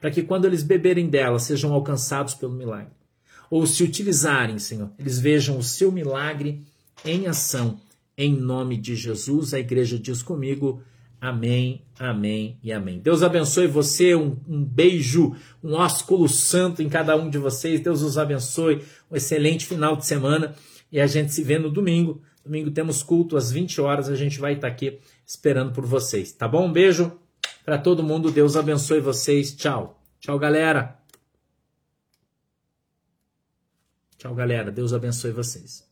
para 0.00 0.12
que 0.12 0.22
quando 0.22 0.44
eles 0.44 0.62
beberem 0.62 1.08
dela 1.08 1.40
sejam 1.40 1.72
alcançados 1.72 2.32
pelo 2.32 2.52
milagre. 2.52 2.94
Ou 3.50 3.66
se 3.66 3.82
utilizarem, 3.82 4.60
Senhor, 4.60 4.92
eles 4.96 5.18
vejam 5.18 5.58
o 5.58 5.62
seu 5.64 5.90
milagre 5.90 6.64
em 7.04 7.26
ação. 7.26 7.80
Em 8.16 8.32
nome 8.32 8.76
de 8.76 8.94
Jesus, 8.94 9.52
a 9.52 9.58
igreja 9.58 9.98
diz 9.98 10.22
comigo: 10.22 10.84
Amém, 11.20 11.84
amém 11.98 12.58
e 12.62 12.72
amém. 12.72 12.98
Deus 12.98 13.22
abençoe 13.22 13.66
você, 13.66 14.14
um, 14.14 14.38
um, 14.48 14.64
beijo, 14.64 15.36
um 15.62 15.74
ósculo 15.74 16.26
santo 16.26 16.82
em 16.82 16.88
cada 16.88 17.14
um 17.14 17.28
de 17.28 17.36
vocês. 17.36 17.80
Deus 17.80 18.00
os 18.00 18.16
abençoe, 18.16 18.82
um 19.10 19.16
excelente 19.16 19.66
final 19.66 19.96
de 19.96 20.06
semana 20.06 20.54
e 20.90 20.98
a 20.98 21.06
gente 21.06 21.32
se 21.32 21.42
vê 21.42 21.58
no 21.58 21.70
domingo. 21.70 22.22
Domingo 22.42 22.70
temos 22.70 23.02
culto 23.02 23.36
às 23.36 23.52
20 23.52 23.82
horas, 23.82 24.08
a 24.08 24.16
gente 24.16 24.40
vai 24.40 24.54
estar 24.54 24.68
aqui 24.68 24.98
esperando 25.26 25.72
por 25.72 25.84
vocês, 25.84 26.32
tá 26.32 26.48
bom? 26.48 26.66
Um 26.66 26.72
beijo 26.72 27.12
para 27.66 27.76
todo 27.76 28.02
mundo, 28.02 28.30
Deus 28.30 28.56
abençoe 28.56 29.00
vocês. 29.00 29.54
Tchau. 29.54 30.02
Tchau, 30.20 30.38
galera. 30.38 30.98
Tchau, 34.16 34.34
galera. 34.34 34.70
Deus 34.70 34.94
abençoe 34.94 35.32
vocês. 35.32 35.88